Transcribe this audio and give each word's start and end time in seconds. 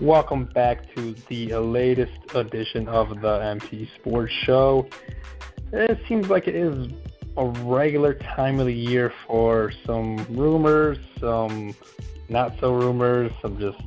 Welcome 0.00 0.46
back 0.46 0.94
to 0.94 1.14
the 1.28 1.56
latest 1.56 2.34
edition 2.34 2.88
of 2.88 3.20
the 3.20 3.34
MT 3.34 3.86
Sports 3.96 4.32
Show. 4.32 4.88
It 5.74 5.98
seems 6.08 6.30
like 6.30 6.48
it 6.48 6.54
is 6.54 6.90
a 7.36 7.44
regular 7.44 8.14
time 8.14 8.60
of 8.60 8.66
the 8.66 8.72
year 8.72 9.12
for 9.26 9.70
some 9.84 10.16
rumors, 10.30 10.96
some 11.20 11.74
not 12.30 12.58
so 12.60 12.72
rumors, 12.72 13.30
some 13.42 13.58
just 13.58 13.78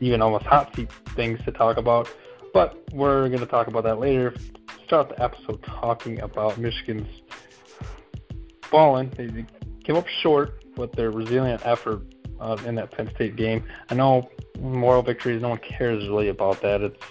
even 0.00 0.20
almost 0.20 0.46
hot 0.46 0.74
seat 0.74 0.90
things 1.14 1.38
to 1.44 1.52
talk 1.52 1.76
about. 1.76 2.10
But 2.52 2.82
we're 2.92 3.28
going 3.28 3.38
to 3.38 3.46
talk 3.46 3.68
about 3.68 3.84
that 3.84 4.00
later. 4.00 4.34
Start 4.84 5.10
the 5.10 5.22
episode 5.22 5.62
talking 5.62 6.20
about 6.22 6.58
Michigan's 6.58 7.06
fallen. 8.62 9.12
They 9.16 9.46
came 9.84 9.94
up 9.94 10.08
short 10.08 10.64
with 10.76 10.90
their 10.90 11.12
resilient 11.12 11.64
effort 11.64 12.02
uh, 12.40 12.56
in 12.66 12.74
that 12.76 12.90
Penn 12.90 13.10
State 13.14 13.36
game. 13.36 13.64
I 13.88 13.94
know 13.94 14.28
moral 14.58 15.02
victories, 15.02 15.42
no 15.42 15.50
one 15.50 15.58
cares 15.58 16.08
really 16.08 16.28
about 16.28 16.60
that. 16.62 16.80
It's 16.82 17.04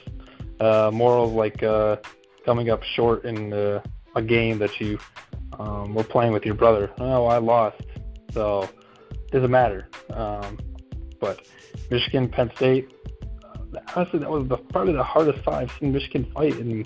uh, 0.60 0.92
moral 0.94 1.32
like 1.32 1.64
uh, 1.64 1.98
coming 2.46 2.70
up 2.70 2.84
short 2.84 3.26
in 3.26 3.54
uh, 3.54 3.82
a 4.16 4.22
game 4.22 4.58
that 4.60 4.80
you 4.80 5.00
um, 5.60 5.94
were 5.94 6.04
playing 6.04 6.34
with 6.34 6.46
your 6.46 6.56
brother. 6.56 6.92
Oh, 7.00 7.26
I 7.26 7.38
lost, 7.38 7.82
so 8.32 8.70
it 9.10 9.32
doesn't 9.32 9.52
matter. 9.52 9.90
Um, 10.12 10.58
but 11.20 11.48
Michigan, 11.90 12.30
Penn 12.30 12.52
State, 12.56 12.92
honestly, 13.96 14.20
that 14.20 14.30
was 14.30 14.48
the, 14.48 14.58
probably 14.58 14.94
the 14.94 15.04
hardest 15.04 15.44
fight 15.44 15.64
I've 15.64 15.80
seen 15.80 15.92
Michigan 15.92 16.30
fight 16.34 16.58
in, 16.58 16.86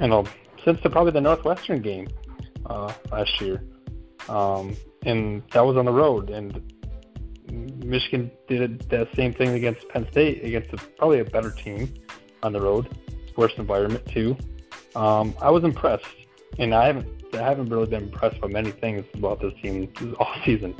you 0.00 0.06
know, 0.06 0.24
since 0.64 0.80
the, 0.82 0.90
probably 0.90 1.12
the 1.12 1.20
Northwestern 1.20 1.80
game 1.80 2.08
uh, 2.66 2.92
last 3.10 3.40
year. 3.40 3.64
Um, 4.28 4.76
and 5.04 5.42
that 5.52 5.64
was 5.64 5.76
on 5.76 5.84
the 5.84 5.92
road, 5.92 6.30
and 6.30 6.71
Michigan 7.52 8.30
did 8.48 8.80
that 8.88 9.08
same 9.14 9.34
thing 9.34 9.50
against 9.50 9.86
Penn 9.88 10.06
State, 10.10 10.44
against 10.44 10.72
a, 10.72 10.78
probably 10.98 11.20
a 11.20 11.24
better 11.24 11.50
team 11.50 11.92
on 12.42 12.52
the 12.52 12.60
road, 12.60 12.88
worse 13.36 13.52
environment 13.58 14.06
too. 14.06 14.36
Um, 14.96 15.34
I 15.40 15.50
was 15.50 15.62
impressed, 15.64 16.06
and 16.58 16.74
I 16.74 16.86
haven't 16.86 17.34
I 17.34 17.42
haven't 17.42 17.68
really 17.68 17.86
been 17.86 18.04
impressed 18.04 18.40
by 18.40 18.48
many 18.48 18.70
things 18.70 19.04
about 19.14 19.40
this 19.40 19.52
team 19.62 19.92
all 20.18 20.34
season. 20.44 20.74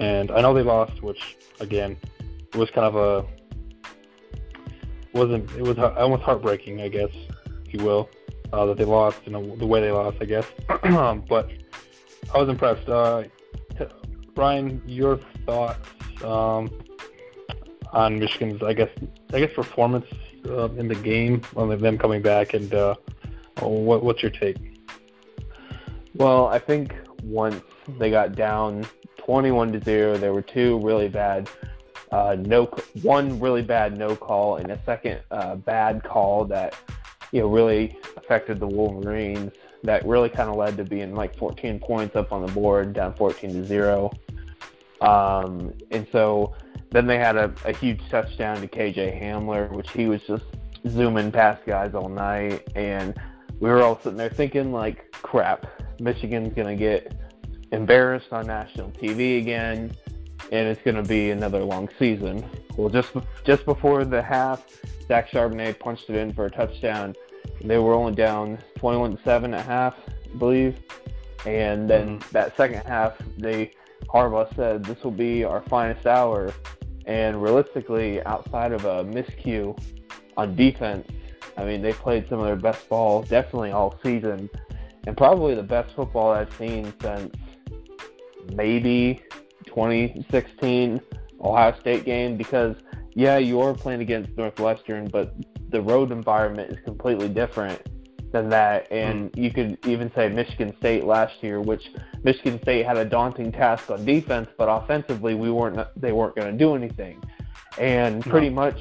And 0.00 0.30
I 0.30 0.40
know 0.40 0.54
they 0.54 0.62
lost, 0.62 1.02
which 1.02 1.36
again 1.60 1.96
was 2.54 2.70
kind 2.70 2.86
of 2.86 2.96
a 2.96 3.26
wasn't 5.12 5.50
it 5.52 5.62
was 5.62 5.78
almost 5.78 6.22
heartbreaking, 6.22 6.80
I 6.80 6.88
guess, 6.88 7.10
if 7.66 7.74
you 7.74 7.84
will, 7.84 8.08
uh, 8.52 8.66
that 8.66 8.76
they 8.76 8.84
lost 8.84 9.20
and 9.26 9.60
the 9.60 9.66
way 9.66 9.80
they 9.80 9.90
lost, 9.90 10.18
I 10.20 10.26
guess. 10.26 10.46
but 10.68 11.50
I 12.32 12.38
was 12.38 12.48
impressed. 12.48 12.88
Uh, 12.88 13.24
Brian, 14.34 14.82
your 14.84 15.18
thoughts 15.46 15.88
um, 16.22 16.70
on 17.92 18.18
Michigan's, 18.18 18.62
I 18.62 18.72
guess, 18.72 18.90
I 19.32 19.40
guess 19.40 19.52
performance 19.54 20.06
uh, 20.46 20.70
in 20.72 20.88
the 20.88 20.94
game, 20.94 21.42
on 21.56 21.76
them 21.78 21.98
coming 21.98 22.22
back, 22.22 22.54
and 22.54 22.72
uh, 22.74 22.94
what, 23.60 24.04
what's 24.04 24.22
your 24.22 24.30
take? 24.30 24.56
Well, 26.14 26.46
I 26.46 26.58
think 26.58 26.94
once 27.22 27.60
they 27.98 28.10
got 28.10 28.34
down 28.36 28.86
21 29.16 29.72
to 29.72 29.84
zero, 29.84 30.16
there 30.16 30.32
were 30.32 30.42
two 30.42 30.78
really 30.80 31.08
bad 31.08 31.48
uh, 32.14 32.36
no 32.38 32.66
one 33.02 33.40
really 33.40 33.62
bad 33.62 33.98
no 33.98 34.14
call 34.14 34.56
and 34.56 34.70
a 34.70 34.80
second 34.86 35.20
uh, 35.32 35.56
bad 35.56 36.00
call 36.04 36.44
that 36.44 36.76
you 37.32 37.40
know 37.40 37.48
really 37.48 37.98
affected 38.16 38.60
the 38.60 38.66
Wolverines. 38.66 39.50
That 39.82 40.06
really 40.06 40.28
kind 40.28 40.48
of 40.48 40.54
led 40.54 40.76
to 40.76 40.84
being 40.84 41.16
like 41.16 41.36
14 41.36 41.80
points 41.80 42.14
up 42.14 42.30
on 42.30 42.46
the 42.46 42.52
board, 42.52 42.92
down 42.92 43.14
14 43.14 43.50
to 43.50 43.64
zero. 43.64 44.12
Um, 45.00 45.72
and 45.90 46.06
so 46.12 46.54
then 46.90 47.06
they 47.06 47.18
had 47.18 47.36
a, 47.36 47.52
a 47.64 47.72
huge 47.72 48.00
touchdown 48.10 48.60
to 48.60 48.68
KJ 48.68 49.20
Hamler, 49.20 49.70
which 49.72 49.90
he 49.90 50.06
was 50.06 50.20
just 50.22 50.44
zooming 50.88 51.32
past 51.32 51.64
guys 51.66 51.94
all 51.94 52.08
night. 52.08 52.68
And 52.74 53.14
we 53.60 53.68
were 53.68 53.82
all 53.82 53.98
sitting 54.00 54.16
there 54.16 54.30
thinking, 54.30 54.72
like, 54.72 55.10
crap, 55.12 55.66
Michigan's 56.00 56.54
going 56.54 56.68
to 56.68 56.76
get 56.76 57.12
embarrassed 57.72 58.32
on 58.32 58.46
national 58.46 58.90
TV 58.92 59.38
again, 59.38 59.92
and 60.52 60.68
it's 60.68 60.82
going 60.82 60.96
to 60.96 61.02
be 61.02 61.30
another 61.30 61.64
long 61.64 61.88
season. 61.98 62.44
Well, 62.76 62.88
just 62.88 63.12
just 63.44 63.64
before 63.64 64.04
the 64.04 64.22
half, 64.22 64.64
Zach 65.06 65.30
Charbonnet 65.30 65.78
punched 65.78 66.08
it 66.10 66.16
in 66.16 66.32
for 66.32 66.46
a 66.46 66.50
touchdown. 66.50 67.14
They 67.60 67.78
were 67.78 67.94
only 67.94 68.14
down 68.14 68.58
21 68.76 69.16
to 69.16 69.22
7 69.22 69.54
at 69.54 69.66
half, 69.66 69.94
I 70.32 70.36
believe. 70.38 70.78
And 71.46 71.88
then 71.88 72.18
mm-hmm. 72.18 72.32
that 72.32 72.56
second 72.56 72.82
half, 72.86 73.16
they 73.36 73.72
Harbaugh 74.08 74.54
said 74.54 74.84
this 74.84 75.02
will 75.02 75.10
be 75.10 75.44
our 75.44 75.62
finest 75.62 76.06
hour. 76.06 76.52
And 77.06 77.42
realistically, 77.42 78.22
outside 78.22 78.72
of 78.72 78.84
a 78.84 79.04
miscue 79.04 79.78
on 80.36 80.56
defense, 80.56 81.06
I 81.56 81.64
mean, 81.64 81.82
they 81.82 81.92
played 81.92 82.28
some 82.28 82.38
of 82.38 82.46
their 82.46 82.56
best 82.56 82.88
ball 82.88 83.22
definitely 83.22 83.70
all 83.70 83.98
season, 84.02 84.48
and 85.06 85.16
probably 85.16 85.54
the 85.54 85.62
best 85.62 85.94
football 85.94 86.30
I've 86.30 86.52
seen 86.56 86.92
since 87.00 87.34
maybe 88.54 89.22
2016 89.66 91.00
Ohio 91.40 91.78
State 91.80 92.04
game. 92.04 92.36
Because 92.36 92.76
yeah, 93.14 93.38
you 93.38 93.60
are 93.60 93.74
playing 93.74 94.00
against 94.00 94.36
Northwestern, 94.36 95.08
but 95.08 95.34
the 95.70 95.80
road 95.80 96.10
environment 96.10 96.72
is 96.72 96.78
completely 96.84 97.28
different 97.28 97.80
than 98.34 98.50
that. 98.50 98.90
And 98.90 99.32
mm. 99.32 99.42
you 99.42 99.50
could 99.50 99.78
even 99.86 100.12
say 100.14 100.28
Michigan 100.28 100.76
State 100.78 101.04
last 101.04 101.42
year, 101.42 101.60
which 101.60 101.90
Michigan 102.24 102.60
State 102.62 102.84
had 102.84 102.98
a 102.98 103.04
daunting 103.04 103.52
task 103.52 103.90
on 103.90 104.04
defense, 104.04 104.48
but 104.58 104.66
offensively 104.66 105.34
we 105.34 105.50
weren't 105.50 105.78
they 105.96 106.12
weren't 106.12 106.36
going 106.36 106.52
to 106.52 106.58
do 106.58 106.74
anything. 106.74 107.22
And 107.78 108.22
pretty 108.22 108.50
no. 108.50 108.56
much 108.56 108.78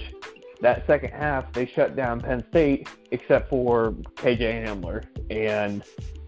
that 0.62 0.86
second 0.88 1.12
half 1.12 1.52
they 1.53 1.66
shut 1.66 1.96
down 1.96 2.19
Penn 2.19 2.44
State 2.50 2.90
except 3.12 3.50
for 3.50 3.92
KJ 4.16 4.66
Hamler. 4.68 5.06
And 5.30 5.84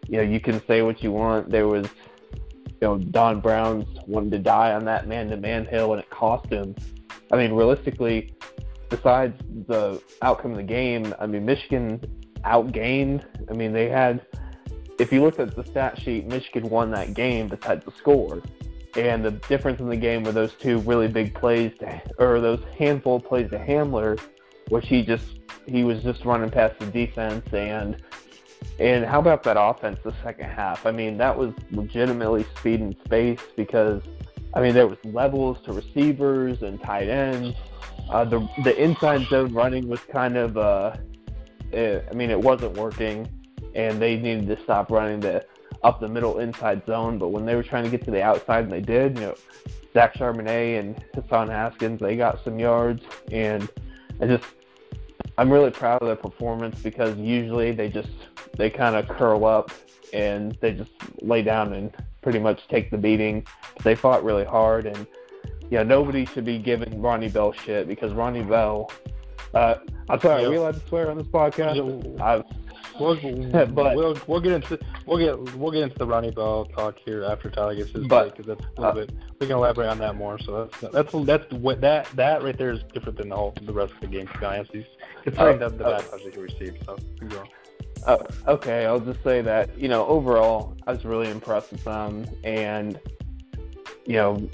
you 0.07 0.17
know 0.17 0.23
you 0.23 0.39
can 0.39 0.65
say 0.67 0.83
what 0.83 1.03
you 1.03 1.11
want. 1.11 1.49
There 1.49 1.67
was 1.67 1.87
you 2.33 2.87
know 2.87 2.97
Don 2.99 3.41
Brown's 3.41 3.87
wanted 4.05 4.31
to 4.31 4.39
die 4.39 4.73
on 4.73 4.85
that 4.85 5.07
man-to-man 5.07 5.65
hill, 5.65 5.93
and 5.93 6.01
it 6.01 6.09
cost 6.11 6.47
him. 6.47 6.75
I 7.31 7.37
mean, 7.37 7.53
realistically, 7.53 8.35
besides 8.89 9.33
the 9.67 9.99
outcome 10.21 10.51
of 10.51 10.57
the 10.57 10.63
game, 10.63 11.15
I 11.19 11.25
mean, 11.25 11.43
Michigan 11.43 11.99
outgained. 12.45 13.25
I 13.49 13.53
mean, 13.53 13.73
they 13.73 13.89
had, 13.89 14.25
if 14.99 15.11
you 15.11 15.21
looked 15.21 15.39
at 15.39 15.55
the 15.55 15.63
stat 15.63 15.99
sheet, 15.99 16.27
Michigan 16.27 16.69
won 16.69 16.91
that 16.91 17.13
game 17.13 17.47
besides 17.47 17.83
the 17.85 17.91
score. 17.91 18.41
And 18.95 19.25
the 19.25 19.31
difference 19.31 19.81
in 19.81 19.89
the 19.89 19.97
game 19.97 20.23
were 20.23 20.31
those 20.31 20.53
two 20.53 20.79
really 20.79 21.09
big 21.09 21.35
plays, 21.35 21.77
to, 21.79 22.01
or 22.17 22.39
those 22.39 22.61
handful 22.77 23.17
of 23.17 23.25
plays 23.25 23.49
to 23.51 23.57
Hamler, 23.57 24.19
which 24.69 24.87
he 24.87 25.03
just 25.03 25.25
he 25.67 25.83
was 25.83 26.01
just 26.03 26.23
running 26.25 26.49
past 26.49 26.79
the 26.79 26.85
defense 26.85 27.45
and 27.51 28.01
and 28.79 29.05
how 29.05 29.19
about 29.19 29.43
that 29.43 29.57
offense 29.59 29.99
the 30.03 30.13
second 30.23 30.49
half? 30.49 30.85
I 30.85 30.91
mean, 30.91 31.17
that 31.17 31.37
was 31.37 31.53
legitimately 31.71 32.45
speed 32.57 32.81
and 32.81 32.95
space 33.05 33.39
because 33.55 34.01
I 34.53 34.61
mean 34.61 34.73
there 34.73 34.87
was 34.87 34.97
levels 35.03 35.57
to 35.65 35.73
receivers 35.73 36.61
and 36.61 36.81
tight 36.81 37.09
ends. 37.09 37.55
Uh, 38.09 38.25
the 38.25 38.47
the 38.63 38.75
inside 38.81 39.27
zone 39.27 39.53
running 39.53 39.87
was 39.87 39.99
kind 40.11 40.37
of 40.37 40.57
uh, 40.57 40.95
it, 41.71 42.07
I 42.09 42.13
mean, 42.13 42.29
it 42.29 42.39
wasn't 42.39 42.77
working, 42.77 43.27
and 43.73 44.01
they 44.01 44.15
needed 44.17 44.47
to 44.47 44.63
stop 44.63 44.91
running 44.91 45.19
the 45.19 45.45
up 45.83 45.99
the 45.99 46.07
middle 46.07 46.39
inside 46.39 46.85
zone. 46.85 47.17
But 47.17 47.29
when 47.29 47.45
they 47.45 47.55
were 47.55 47.63
trying 47.63 47.83
to 47.83 47.89
get 47.89 48.03
to 48.05 48.11
the 48.11 48.21
outside, 48.21 48.65
and 48.65 48.71
they 48.71 48.81
did, 48.81 49.17
you 49.17 49.25
know, 49.25 49.35
Zach 49.93 50.15
Charbonnet 50.15 50.79
and 50.79 51.03
Hassan 51.13 51.47
Haskins, 51.47 51.99
they 51.99 52.15
got 52.15 52.43
some 52.43 52.59
yards, 52.59 53.03
and 53.31 53.69
I 54.21 54.27
just 54.27 54.45
I'm 55.37 55.51
really 55.51 55.71
proud 55.71 56.01
of 56.01 56.07
their 56.07 56.15
performance 56.15 56.81
because 56.81 57.17
usually 57.17 57.71
they 57.71 57.89
just 57.89 58.09
they 58.57 58.69
kind 58.69 58.95
of 58.95 59.07
curl 59.07 59.45
up 59.45 59.71
and 60.13 60.57
they 60.61 60.71
just 60.71 60.91
lay 61.21 61.41
down 61.41 61.73
and 61.73 61.93
pretty 62.21 62.39
much 62.39 62.67
take 62.69 62.89
the 62.89 62.97
beating. 62.97 63.45
But 63.75 63.83
they 63.83 63.95
fought 63.95 64.23
really 64.23 64.45
hard, 64.45 64.85
and 64.85 65.05
yeah, 65.69 65.83
nobody 65.83 66.25
should 66.25 66.45
be 66.45 66.57
giving 66.57 67.01
Ronnie 67.01 67.29
Bell 67.29 67.51
shit 67.51 67.87
because 67.87 68.13
Ronnie 68.13 68.43
Bell 68.43 68.89
uh, 69.55 69.75
I'm 70.09 70.19
sorry. 70.19 70.41
Yep. 70.41 70.47
Are 70.47 70.51
we 70.51 70.57
allowed 70.57 70.75
to 70.75 70.87
swear 70.87 71.09
on 71.09 71.17
this 71.17 71.27
podcast? 71.27 72.19
I, 72.21 72.43
we'll, 72.99 73.65
but 73.67 73.95
we'll 73.95 74.17
we'll 74.27 74.39
get 74.39 74.51
into 74.51 74.79
we'll 75.05 75.17
get 75.17 75.55
we'll 75.55 75.71
get 75.71 75.83
into 75.83 75.97
the 75.97 76.05
Ronnie 76.05 76.31
Bell 76.31 76.65
talk 76.65 76.97
here 77.03 77.23
after 77.23 77.49
Tyler 77.49 77.75
gets 77.75 77.91
his 77.91 78.05
but, 78.07 78.35
because 78.35 78.45
that's 78.45 78.65
a 78.77 78.81
little 78.81 79.01
uh, 79.01 79.05
bit 79.05 79.11
we 79.39 79.47
can 79.47 79.55
elaborate 79.55 79.87
on 79.87 79.97
that 79.99 80.15
more. 80.15 80.37
So 80.39 80.69
that's 80.81 80.93
that's 80.93 81.25
that's 81.25 81.51
what 81.53 81.81
that 81.81 82.07
that 82.15 82.43
right 82.43 82.57
there 82.57 82.71
is 82.71 82.81
different 82.93 83.17
than 83.17 83.29
the 83.29 83.35
whole 83.35 83.53
the 83.61 83.73
rest 83.73 83.93
of 83.93 84.01
the 84.01 84.07
game. 84.07 84.27
To 84.27 84.39
be 84.39 84.45
honest, 84.45 84.71
he's 84.71 84.85
considering 85.23 85.61
uh, 85.61 85.69
the, 85.69 85.77
the 85.77 85.85
uh, 85.85 85.97
bad 85.97 86.09
touches 86.09 86.33
he 86.35 86.39
received. 86.39 86.85
So. 86.85 86.97
Uh, 88.05 88.17
okay, 88.47 88.85
I'll 88.85 88.99
just 88.99 89.23
say 89.23 89.41
that 89.41 89.77
you 89.79 89.87
know 89.87 90.05
overall 90.05 90.77
I 90.85 90.91
was 90.91 91.05
really 91.05 91.29
impressed 91.29 91.71
with 91.71 91.83
them, 91.83 92.25
and 92.43 92.99
you 94.05 94.13
know, 94.13 94.49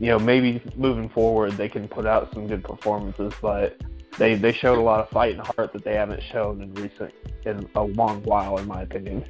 you 0.00 0.08
know 0.08 0.18
maybe 0.18 0.60
moving 0.74 1.08
forward 1.08 1.52
they 1.52 1.68
can 1.68 1.86
put 1.86 2.06
out 2.06 2.32
some 2.34 2.46
good 2.46 2.64
performances, 2.64 3.32
but 3.40 3.80
they 4.18 4.34
they 4.34 4.52
showed 4.52 4.78
a 4.78 4.82
lot 4.82 5.00
of 5.00 5.08
fight 5.10 5.36
and 5.36 5.46
heart 5.46 5.72
that 5.72 5.84
they 5.84 5.94
haven't 5.94 6.22
shown 6.22 6.62
in 6.62 6.74
recent 6.74 7.12
in 7.44 7.68
a 7.74 7.82
long 7.82 8.22
while, 8.22 8.58
in 8.58 8.66
my 8.66 8.82
opinion. 8.82 9.24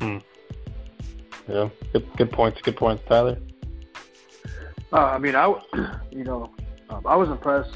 Hmm. 0.00 0.18
Yeah, 1.48 1.68
good 1.92 2.06
good 2.16 2.32
points. 2.32 2.60
Good 2.62 2.76
points, 2.76 3.02
Tyler. 3.08 3.38
Uh, 4.92 4.96
I 4.96 5.18
mean, 5.18 5.34
I 5.34 5.46
you 6.10 6.24
know 6.24 6.52
um, 6.90 7.06
I 7.06 7.16
was 7.16 7.28
impressed 7.28 7.74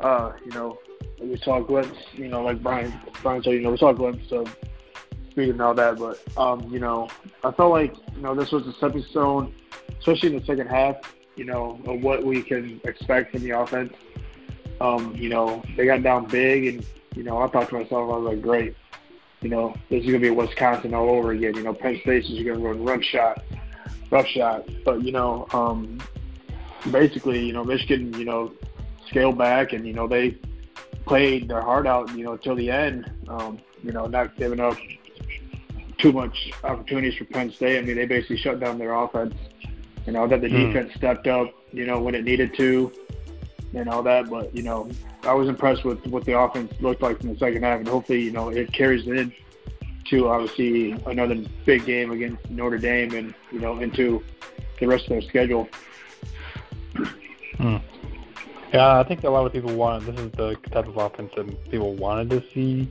uh, 0.00 0.32
you 0.44 0.52
know, 0.52 0.78
we 1.20 1.36
saw 1.38 1.62
a 1.62 1.64
glimpse, 1.64 1.98
you 2.14 2.28
know, 2.28 2.42
like 2.42 2.62
Brian 2.62 2.92
Brian 3.22 3.42
said, 3.42 3.54
you 3.54 3.60
know, 3.60 3.70
we 3.70 3.78
saw 3.78 3.90
a 3.90 3.94
glimpse 3.94 4.30
of 4.32 4.54
speed 5.30 5.50
and 5.50 5.60
all 5.60 5.74
that, 5.74 5.98
but 5.98 6.20
um, 6.36 6.68
you 6.70 6.78
know, 6.78 7.08
I 7.42 7.50
felt 7.52 7.70
like, 7.70 7.94
you 8.14 8.22
know, 8.22 8.34
this 8.34 8.52
was 8.52 8.66
a 8.66 8.72
stepping 8.74 9.02
stone, 9.04 9.54
especially 9.98 10.34
in 10.34 10.40
the 10.40 10.44
second 10.44 10.68
half, 10.68 10.96
you 11.36 11.44
know, 11.44 11.80
of 11.86 12.02
what 12.02 12.24
we 12.24 12.42
can 12.42 12.80
expect 12.84 13.32
from 13.32 13.42
the 13.42 13.50
offense. 13.50 13.92
Um, 14.80 15.14
you 15.16 15.28
know, 15.28 15.62
they 15.76 15.86
got 15.86 16.02
down 16.02 16.26
big 16.26 16.66
and, 16.66 16.86
you 17.14 17.22
know, 17.22 17.38
I 17.38 17.48
thought 17.48 17.68
to 17.68 17.74
myself, 17.74 18.12
I 18.12 18.16
was 18.18 18.34
like, 18.34 18.42
great. 18.42 18.76
You 19.40 19.48
know, 19.50 19.74
this 19.90 20.00
is 20.00 20.06
gonna 20.06 20.18
be 20.18 20.30
Wisconsin 20.30 20.94
all 20.94 21.08
over 21.10 21.32
again. 21.32 21.54
You 21.54 21.62
know, 21.62 21.74
Penn 21.74 21.98
State 22.02 22.24
is 22.24 22.42
gonna 22.44 22.58
run 22.58 22.84
run 22.84 23.02
shot, 23.02 23.44
rough 24.10 24.26
shot. 24.26 24.68
But, 24.84 25.02
you 25.02 25.12
know, 25.12 25.46
um 25.52 26.00
basically, 26.90 27.44
you 27.44 27.52
know, 27.52 27.64
Michigan, 27.64 28.12
you 28.18 28.24
know, 28.24 28.52
scaled 29.08 29.38
back 29.38 29.72
and, 29.72 29.86
you 29.86 29.92
know, 29.92 30.06
they 30.06 30.38
played 31.06 31.48
their 31.48 31.60
heart 31.60 31.86
out, 31.86 32.14
you 32.16 32.24
know, 32.24 32.32
until 32.32 32.54
the 32.54 32.70
end. 32.70 33.10
Um, 33.28 33.58
you 33.82 33.92
know, 33.92 34.06
not 34.06 34.36
giving 34.36 34.60
up 34.60 34.76
too 35.98 36.12
much 36.12 36.50
opportunities 36.64 37.14
for 37.14 37.24
Penn 37.24 37.50
State. 37.52 37.78
I 37.78 37.82
mean, 37.82 37.96
they 37.96 38.06
basically 38.06 38.36
shut 38.36 38.60
down 38.60 38.78
their 38.78 38.92
offense. 38.94 39.34
You 40.06 40.12
know, 40.12 40.26
that 40.26 40.40
the 40.40 40.48
mm. 40.48 40.72
defense 40.72 40.94
stepped 40.94 41.26
up, 41.26 41.52
you 41.72 41.86
know, 41.86 42.00
when 42.00 42.14
it 42.14 42.24
needed 42.24 42.54
to 42.56 42.92
and 43.76 43.88
all 43.88 44.02
that. 44.02 44.28
But, 44.28 44.54
you 44.54 44.62
know, 44.62 44.90
I 45.22 45.34
was 45.34 45.48
impressed 45.48 45.84
with 45.84 46.04
what 46.06 46.24
the 46.24 46.38
offense 46.38 46.72
looked 46.80 47.02
like 47.02 47.20
in 47.22 47.32
the 47.32 47.38
second 47.38 47.62
half, 47.62 47.78
and 47.78 47.88
hopefully, 47.88 48.22
you 48.22 48.32
know, 48.32 48.48
it 48.48 48.72
carries 48.72 49.06
in 49.06 49.32
to 50.10 50.28
obviously 50.28 50.92
another 51.06 51.36
big 51.64 51.84
game 51.84 52.10
against 52.10 52.48
Notre 52.50 52.78
Dame 52.78 53.14
and, 53.14 53.34
you 53.50 53.60
know, 53.60 53.78
into 53.80 54.22
the 54.80 54.86
rest 54.86 55.04
of 55.04 55.10
their 55.10 55.22
schedule. 55.22 55.68
Hmm. 57.56 57.76
Yeah, 58.72 58.98
I 58.98 59.04
think 59.04 59.24
a 59.24 59.30
lot 59.30 59.46
of 59.46 59.52
people 59.52 59.74
want 59.74 60.06
this 60.06 60.18
is 60.20 60.32
the 60.32 60.56
type 60.70 60.86
of 60.86 60.96
offense 60.96 61.32
that 61.36 61.70
people 61.70 61.94
wanted 61.94 62.30
to 62.30 62.42
see 62.52 62.88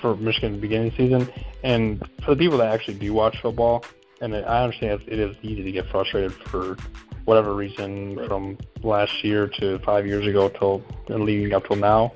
for 0.00 0.16
Michigan 0.16 0.60
beginning 0.60 0.88
of 0.88 0.96
the 0.96 1.04
season. 1.04 1.32
And 1.62 2.02
for 2.24 2.34
the 2.34 2.36
people 2.36 2.58
that 2.58 2.72
actually 2.72 2.94
do 2.94 3.12
watch 3.12 3.40
football, 3.40 3.84
and 4.20 4.34
I 4.34 4.64
understand 4.64 5.02
it 5.06 5.18
is 5.18 5.36
easy 5.42 5.62
to 5.62 5.72
get 5.72 5.88
frustrated 5.88 6.32
for 6.32 6.76
whatever 7.24 7.54
reason 7.54 8.16
from 8.26 8.58
last 8.82 9.22
year 9.24 9.46
to 9.46 9.78
five 9.80 10.06
years 10.06 10.26
ago 10.26 10.48
till 10.48 10.82
and 11.08 11.24
leading 11.24 11.52
up 11.52 11.66
till 11.66 11.76
now. 11.76 12.12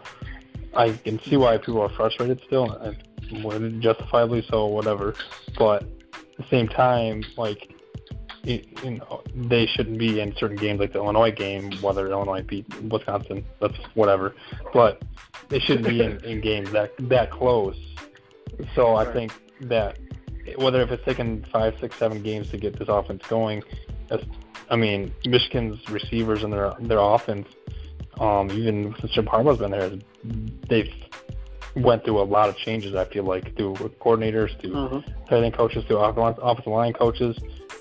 I 0.75 0.93
can 0.93 1.21
see 1.23 1.37
why 1.37 1.57
people 1.59 1.81
are 1.81 1.89
frustrated 1.89 2.41
still, 2.47 2.71
and 2.71 3.83
justifiably 3.83 4.45
so, 4.51 4.67
whatever. 4.67 5.15
But 5.57 5.85
at 5.85 6.37
the 6.37 6.45
same 6.51 6.69
time, 6.69 7.25
like 7.37 7.73
you 8.47 8.63
know, 8.85 9.23
they 9.35 9.67
shouldn't 9.67 9.99
be 9.99 10.21
in 10.21 10.35
certain 10.37 10.57
games 10.57 10.79
like 10.79 10.93
the 10.93 10.99
Illinois 10.99 11.33
game, 11.33 11.73
whether 11.81 12.09
Illinois 12.09 12.43
beat 12.43 12.67
Wisconsin, 12.83 13.45
that's 13.61 13.77
whatever. 13.95 14.35
But 14.73 15.03
they 15.49 15.59
shouldn't 15.59 15.89
be 15.89 16.03
in, 16.03 16.25
in 16.25 16.41
games 16.41 16.71
that 16.73 16.93
that 17.09 17.31
close. 17.31 17.77
So 18.75 18.95
I 18.95 19.05
think 19.13 19.33
that 19.63 19.99
whether 20.57 20.81
if 20.83 20.93
it's 20.93 21.05
taken 21.05 21.45
five, 21.53 21.77
six, 21.81 21.97
seven 21.97 22.23
games 22.23 22.51
to 22.51 22.57
get 22.57 22.79
this 22.79 22.89
offense 22.89 23.23
going, 23.29 23.65
that's, 24.09 24.25
I 24.71 24.77
mean, 24.77 25.15
Michigan's 25.25 25.89
receivers 25.89 26.43
and 26.43 26.53
their 26.53 26.75
their 26.81 26.99
offense, 26.99 27.49
um, 28.19 28.51
even 28.51 28.95
since 29.01 29.13
Jim 29.13 29.27
Harbaugh's 29.27 29.59
been 29.59 29.71
there, 29.71 29.93
they've 30.69 30.93
went 31.77 32.05
through 32.05 32.21
a 32.21 32.25
lot 32.25 32.49
of 32.49 32.57
changes. 32.57 32.95
I 32.95 33.05
feel 33.05 33.25
like 33.25 33.57
through 33.57 33.75
coordinators, 34.01 34.59
to 34.61 34.69
mm-hmm. 34.69 35.57
coaches, 35.57 35.85
to 35.89 35.99
offensive 35.99 36.67
line 36.67 36.93
coaches. 36.93 37.37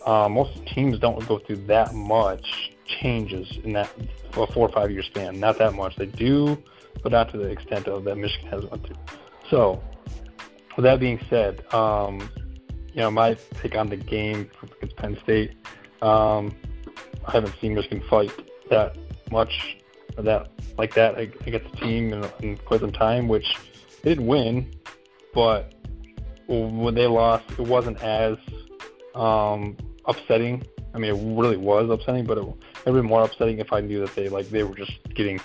Uh, 0.06 0.30
most 0.30 0.64
teams 0.68 1.00
don't 1.00 1.28
go 1.28 1.40
through 1.40 1.66
that 1.66 1.94
much 1.94 2.72
changes 2.86 3.58
in 3.64 3.74
that 3.74 3.90
four 4.32 4.48
or 4.56 4.70
five 4.70 4.92
year 4.92 5.02
span. 5.02 5.40
Not 5.40 5.58
that 5.58 5.74
much. 5.74 5.96
They 5.96 6.06
do, 6.06 6.62
but 7.02 7.12
not 7.12 7.32
to 7.32 7.38
the 7.38 7.48
extent 7.48 7.88
of 7.88 8.04
that 8.04 8.16
Michigan 8.16 8.48
has 8.50 8.66
went 8.66 8.86
through. 8.86 8.98
So, 9.50 9.82
with 10.76 10.84
that 10.84 11.00
being 11.00 11.20
said, 11.30 11.66
um, 11.74 12.30
you 12.94 13.02
know, 13.02 13.10
my 13.10 13.36
take 13.62 13.76
on 13.76 13.90
the 13.90 13.98
game 13.98 14.50
against 14.62 14.96
Penn 14.98 15.18
State, 15.24 15.54
um, 16.02 16.56
I 17.28 17.32
haven't 17.32 17.56
seen 17.60 17.74
Michigan 17.74 18.04
fight 18.10 18.32
that 18.70 18.98
much 19.32 19.78
that 20.18 20.50
like 20.78 20.94
that 20.96 21.18
against 21.18 21.72
the 21.72 21.78
team 21.78 22.14
in, 22.14 22.26
in 22.42 22.58
quite 22.58 22.82
some 22.82 22.92
time, 22.92 23.28
which 23.28 23.56
they 24.02 24.16
did 24.16 24.20
win, 24.20 24.74
but 25.34 25.74
when 26.48 26.96
they 26.96 27.08
lost, 27.08 27.46
it 27.52 27.60
wasn't 27.60 28.02
as 28.02 28.38
um, 29.16 29.76
upsetting. 30.06 30.64
I 30.94 30.98
mean, 30.98 31.12
it 31.12 31.38
really 31.38 31.58
was 31.58 31.90
upsetting, 31.90 32.26
but 32.26 32.38
it 32.38 32.46
would 32.46 32.58
have 32.86 32.94
been 32.94 33.06
more 33.06 33.24
upsetting 33.24 33.60
if 33.60 33.74
I 33.74 33.82
knew 33.82 34.00
that 34.02 34.16
they 34.16 34.30
like 34.30 34.50
they 34.50 34.64
were 34.64 34.76
just 34.76 34.94
getting 35.14 35.40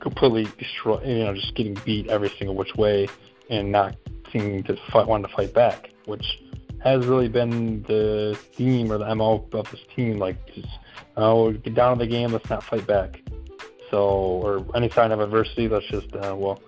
completely 0.00 0.48
destroyed, 0.58 1.06
you 1.06 1.24
know, 1.24 1.34
just 1.34 1.54
getting 1.54 1.74
beat 1.84 2.08
every 2.08 2.30
single 2.38 2.54
which 2.54 2.74
way 2.74 3.08
and 3.48 3.72
not 3.72 3.96
seeming 4.32 4.62
to 4.64 4.76
fight, 4.90 5.06
wanting 5.06 5.28
to 5.28 5.34
fight 5.34 5.52
back, 5.52 5.90
which 6.06 6.40
has 6.82 7.06
really 7.06 7.28
been 7.28 7.82
the 7.82 8.38
theme 8.54 8.90
or 8.90 8.98
the 8.98 9.14
mo 9.14 9.46
of 9.52 9.70
this 9.70 9.80
team. 9.94 10.18
Like, 10.18 10.36
just 10.54 10.68
oh, 11.16 11.52
get 11.52 11.74
down 11.74 11.98
to 11.98 12.04
the 12.04 12.10
game, 12.10 12.32
let's 12.32 12.48
not 12.48 12.62
fight 12.62 12.86
back. 12.86 13.22
So, 13.90 13.98
or 13.98 14.66
any 14.74 14.88
sign 14.90 15.12
of 15.12 15.20
adversity, 15.20 15.68
let's 15.68 15.86
just 15.86 16.14
uh, 16.14 16.34
well, 16.36 16.60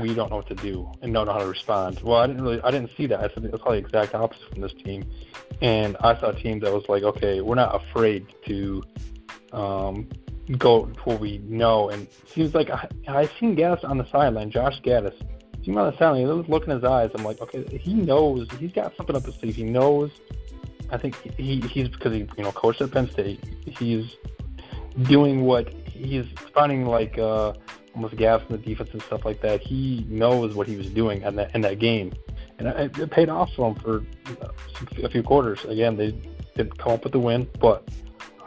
we 0.00 0.14
don't 0.14 0.30
know 0.30 0.36
what 0.36 0.48
to 0.48 0.54
do 0.54 0.90
and 1.02 1.12
don't 1.12 1.26
know 1.26 1.32
how 1.32 1.38
to 1.38 1.46
respond. 1.46 2.00
Well, 2.02 2.18
I 2.18 2.26
didn't 2.26 2.42
really, 2.42 2.60
I 2.62 2.70
didn't 2.70 2.90
see 2.96 3.06
that. 3.06 3.20
I 3.20 3.32
said 3.32 3.44
it's 3.44 3.62
probably 3.62 3.80
the 3.80 3.86
exact 3.86 4.14
opposite 4.14 4.48
from 4.50 4.60
this 4.60 4.72
team, 4.72 5.04
and 5.60 5.96
I 6.00 6.18
saw 6.18 6.30
a 6.30 6.34
team 6.34 6.60
that 6.60 6.72
was 6.72 6.88
like, 6.88 7.02
okay, 7.02 7.40
we're 7.40 7.54
not 7.54 7.74
afraid 7.74 8.26
to 8.46 8.82
um, 9.52 10.08
go 10.58 10.86
to 10.86 11.00
what 11.00 11.20
we 11.20 11.38
know. 11.38 11.90
And 11.90 12.02
it 12.02 12.28
seems 12.28 12.54
like 12.54 12.70
I, 12.70 12.88
I 13.08 13.26
seen 13.38 13.56
Gattis 13.56 13.84
on 13.84 13.98
the 13.98 14.08
sideline, 14.10 14.50
Josh 14.50 14.80
Gattis. 14.82 15.18
Seen 15.64 15.74
him 15.74 15.78
on 15.78 15.90
the 15.90 15.98
sideline. 15.98 16.20
He 16.20 16.26
was 16.26 16.48
looking 16.48 16.70
in 16.70 16.76
his 16.76 16.84
eyes. 16.84 17.10
I'm 17.14 17.24
like, 17.24 17.40
okay, 17.40 17.78
he 17.78 17.94
knows. 17.94 18.48
He's 18.58 18.72
got 18.72 18.94
something 18.96 19.16
up 19.16 19.24
his 19.24 19.34
sleeve. 19.36 19.56
He 19.56 19.64
knows. 19.64 20.10
I 20.90 20.98
think 20.98 21.16
he 21.36 21.60
he's 21.60 21.88
because 21.88 22.12
he 22.12 22.28
you 22.36 22.44
know 22.44 22.52
coached 22.52 22.80
at 22.80 22.90
Penn 22.90 23.10
State. 23.10 23.42
He's 23.66 24.16
doing 25.02 25.42
what 25.42 25.72
he's 25.86 26.26
finding 26.52 26.86
like. 26.86 27.18
uh 27.18 27.54
almost 27.94 28.16
gaps 28.16 28.44
in 28.48 28.56
the 28.56 28.62
defense 28.62 28.90
and 28.92 29.02
stuff 29.02 29.24
like 29.24 29.40
that. 29.40 29.60
He 29.60 30.04
knows 30.08 30.54
what 30.54 30.66
he 30.66 30.76
was 30.76 30.88
doing 30.88 31.22
in 31.22 31.36
that 31.36 31.54
in 31.54 31.60
that 31.62 31.78
game, 31.78 32.12
and 32.58 32.68
it, 32.68 32.98
it 32.98 33.10
paid 33.10 33.28
off 33.28 33.52
for 33.54 33.68
him 33.68 33.74
for 33.76 34.04
a 35.02 35.08
few 35.08 35.22
quarters. 35.22 35.64
Again, 35.64 35.96
they 35.96 36.10
didn't 36.56 36.78
come 36.78 36.92
up 36.92 37.04
with 37.04 37.12
the 37.12 37.18
win, 37.18 37.48
but 37.60 37.88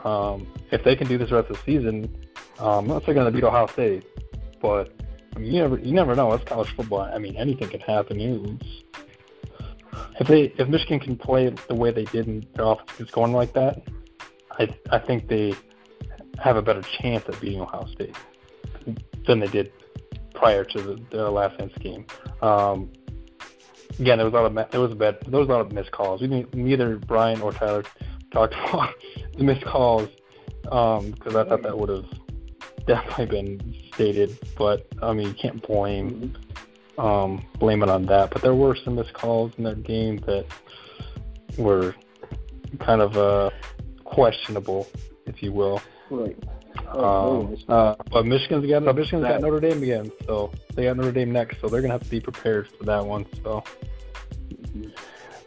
um, 0.04 0.48
if 0.72 0.84
they 0.84 0.96
can 0.96 1.08
do 1.08 1.18
this 1.18 1.32
rest 1.32 1.50
of 1.50 1.58
the 1.58 1.64
season, 1.64 2.14
um, 2.60 2.80
I'm 2.80 2.88
not 2.88 3.06
saying 3.06 3.16
they're 3.16 3.24
going 3.24 3.26
to 3.26 3.32
beat 3.32 3.44
Ohio 3.44 3.68
State, 3.68 4.06
but 4.62 4.92
I 5.36 5.40
mean, 5.40 5.54
you 5.54 5.62
never 5.62 5.78
you 5.80 5.94
never 5.94 6.16
know. 6.16 6.32
It's 6.34 6.44
college 6.44 6.70
football. 6.76 7.02
I 7.02 7.18
mean, 7.18 7.36
anything 7.38 7.70
can 7.70 7.80
happen. 7.80 8.20
It's, 8.20 8.84
if 10.20 10.28
they 10.28 10.54
if 10.58 10.68
Michigan 10.68 11.00
can 11.00 11.18
play 11.18 11.50
the 11.68 11.76
way 11.76 11.92
they 11.92 12.06
did 12.06 12.28
and 12.28 12.46
their 12.56 12.66
offense 12.66 13.00
is 13.00 13.12
going 13.12 13.34
like 13.34 13.54
that, 13.54 13.82
I 14.52 14.74
I 14.92 15.00
think 15.00 15.28
they 15.28 15.54
have 16.40 16.56
a 16.56 16.62
better 16.62 16.82
chance 16.82 17.24
at 17.28 17.40
beating 17.40 17.62
Ohio 17.62 17.88
State 17.88 18.16
than 19.26 19.40
they 19.40 19.48
did 19.48 19.72
prior 20.34 20.64
to 20.64 20.82
the, 20.82 21.02
the 21.10 21.30
last 21.30 21.58
dance 21.58 21.74
game. 21.80 22.06
Um, 22.42 22.92
again, 24.00 24.18
there 24.18 24.26
was 24.26 24.34
a 24.34 24.38
lot 24.38 24.46
of 24.46 24.72
there 24.72 24.82
was 24.82 24.92
a 24.92 24.96
bad 24.96 25.18
there 25.28 25.40
was 25.40 25.50
a 25.50 25.52
lot 25.52 25.62
of 25.62 25.72
missed 25.72 25.92
calls. 25.92 26.22
We 26.22 26.28
didn't, 26.28 26.54
neither 26.54 26.98
Brian 26.98 27.42
or 27.42 27.52
Tyler 27.52 27.84
talked 28.32 28.54
about 28.70 28.94
the 29.38 29.44
missed 29.44 29.66
calls 29.66 30.10
because 30.64 31.36
um, 31.36 31.38
I 31.38 31.44
thought 31.44 31.64
that 31.64 31.78
would 31.78 31.90
have 31.90 32.06
definitely 32.86 33.26
been 33.26 33.76
stated. 33.94 34.38
But 34.58 34.88
I 35.02 35.14
mean, 35.14 35.28
you 35.28 35.34
can't 35.34 35.62
blame 35.62 36.36
um, 36.98 37.46
blame 37.60 37.84
it 37.84 37.90
on 37.90 38.06
that. 38.08 38.32
But 38.32 38.42
there 38.42 38.56
were 38.56 38.76
some 38.76 38.96
missed 38.96 39.14
calls 39.14 39.52
in 39.58 39.64
that 39.66 39.84
game 39.84 40.18
that 40.26 40.46
were 41.58 41.96
kind 42.80 43.02
of 43.02 43.18
uh, 43.18 43.50
questionable, 44.04 44.88
if 45.26 45.42
you 45.42 45.52
will. 45.52 45.82
Right. 46.10 46.38
Um, 46.90 47.58
uh, 47.68 47.96
but 48.12 48.26
Michigan's 48.26 48.70
got 48.70 48.84
Michigan's 48.96 49.24
got 49.24 49.42
Notre 49.42 49.60
Dame 49.60 49.84
again, 49.84 50.12
so 50.26 50.52
they 50.74 50.84
got 50.84 50.98
Notre 50.98 51.12
Dame 51.12 51.32
next, 51.32 51.60
so 51.60 51.68
they're 51.68 51.82
gonna 51.82 51.94
have 51.94 52.04
to 52.04 52.10
be 52.10 52.20
prepared 52.20 52.68
for 52.78 52.84
that 52.86 53.06
one. 53.06 53.26
So. 53.44 53.64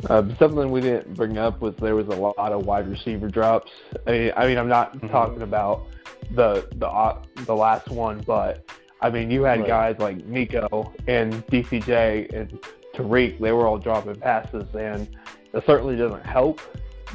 Uh, 0.09 0.23
something 0.38 0.71
we 0.71 0.80
didn't 0.80 1.14
bring 1.14 1.37
up 1.37 1.61
was 1.61 1.75
there 1.76 1.95
was 1.95 2.07
a 2.07 2.16
lot 2.16 2.52
of 2.52 2.64
wide 2.64 2.88
receiver 2.88 3.28
drops. 3.28 3.71
I 4.07 4.11
mean, 4.11 4.33
I 4.35 4.47
mean 4.47 4.57
I'm 4.57 4.69
not 4.69 4.97
mm-hmm. 4.97 5.09
talking 5.09 5.42
about 5.42 5.88
the 6.30 6.66
the 6.76 6.88
uh, 6.88 7.23
the 7.45 7.54
last 7.54 7.88
one, 7.88 8.23
but 8.26 8.64
I 9.02 9.11
mean 9.11 9.30
you 9.30 9.42
had 9.42 9.61
right. 9.61 9.69
guys 9.69 9.97
like 9.99 10.25
Nico 10.26 10.92
and 11.07 11.47
DPJ 11.49 12.33
and 12.33 12.59
Tarik. 12.95 13.38
They 13.40 13.52
were 13.52 13.66
all 13.66 13.78
dropping 13.78 14.16
passes, 14.16 14.66
and 14.75 15.09
it 15.52 15.64
certainly 15.66 15.97
doesn't 15.97 16.26
help. 16.26 16.61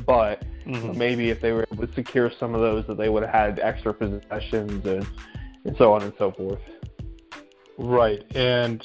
But 0.06 0.44
Mm-hmm. 0.65 0.98
Maybe 0.98 1.30
if 1.30 1.42
they 1.42 1.51
were 1.51 1.65
able 1.72 1.86
to 1.86 1.94
secure 1.94 2.32
some 2.39 2.56
of 2.56 2.62
those, 2.62 2.88
that 2.88 2.98
they 2.98 3.10
would 3.10 3.24
have 3.24 3.32
had 3.32 3.60
extra 3.60 3.94
possessions 3.94 4.86
and 4.86 5.08
and 5.63 5.77
so 5.77 5.94
on 5.94 6.01
and 6.01 6.13
so 6.18 6.32
forth. 6.32 6.60
Right, 7.77 8.24
and 8.36 8.84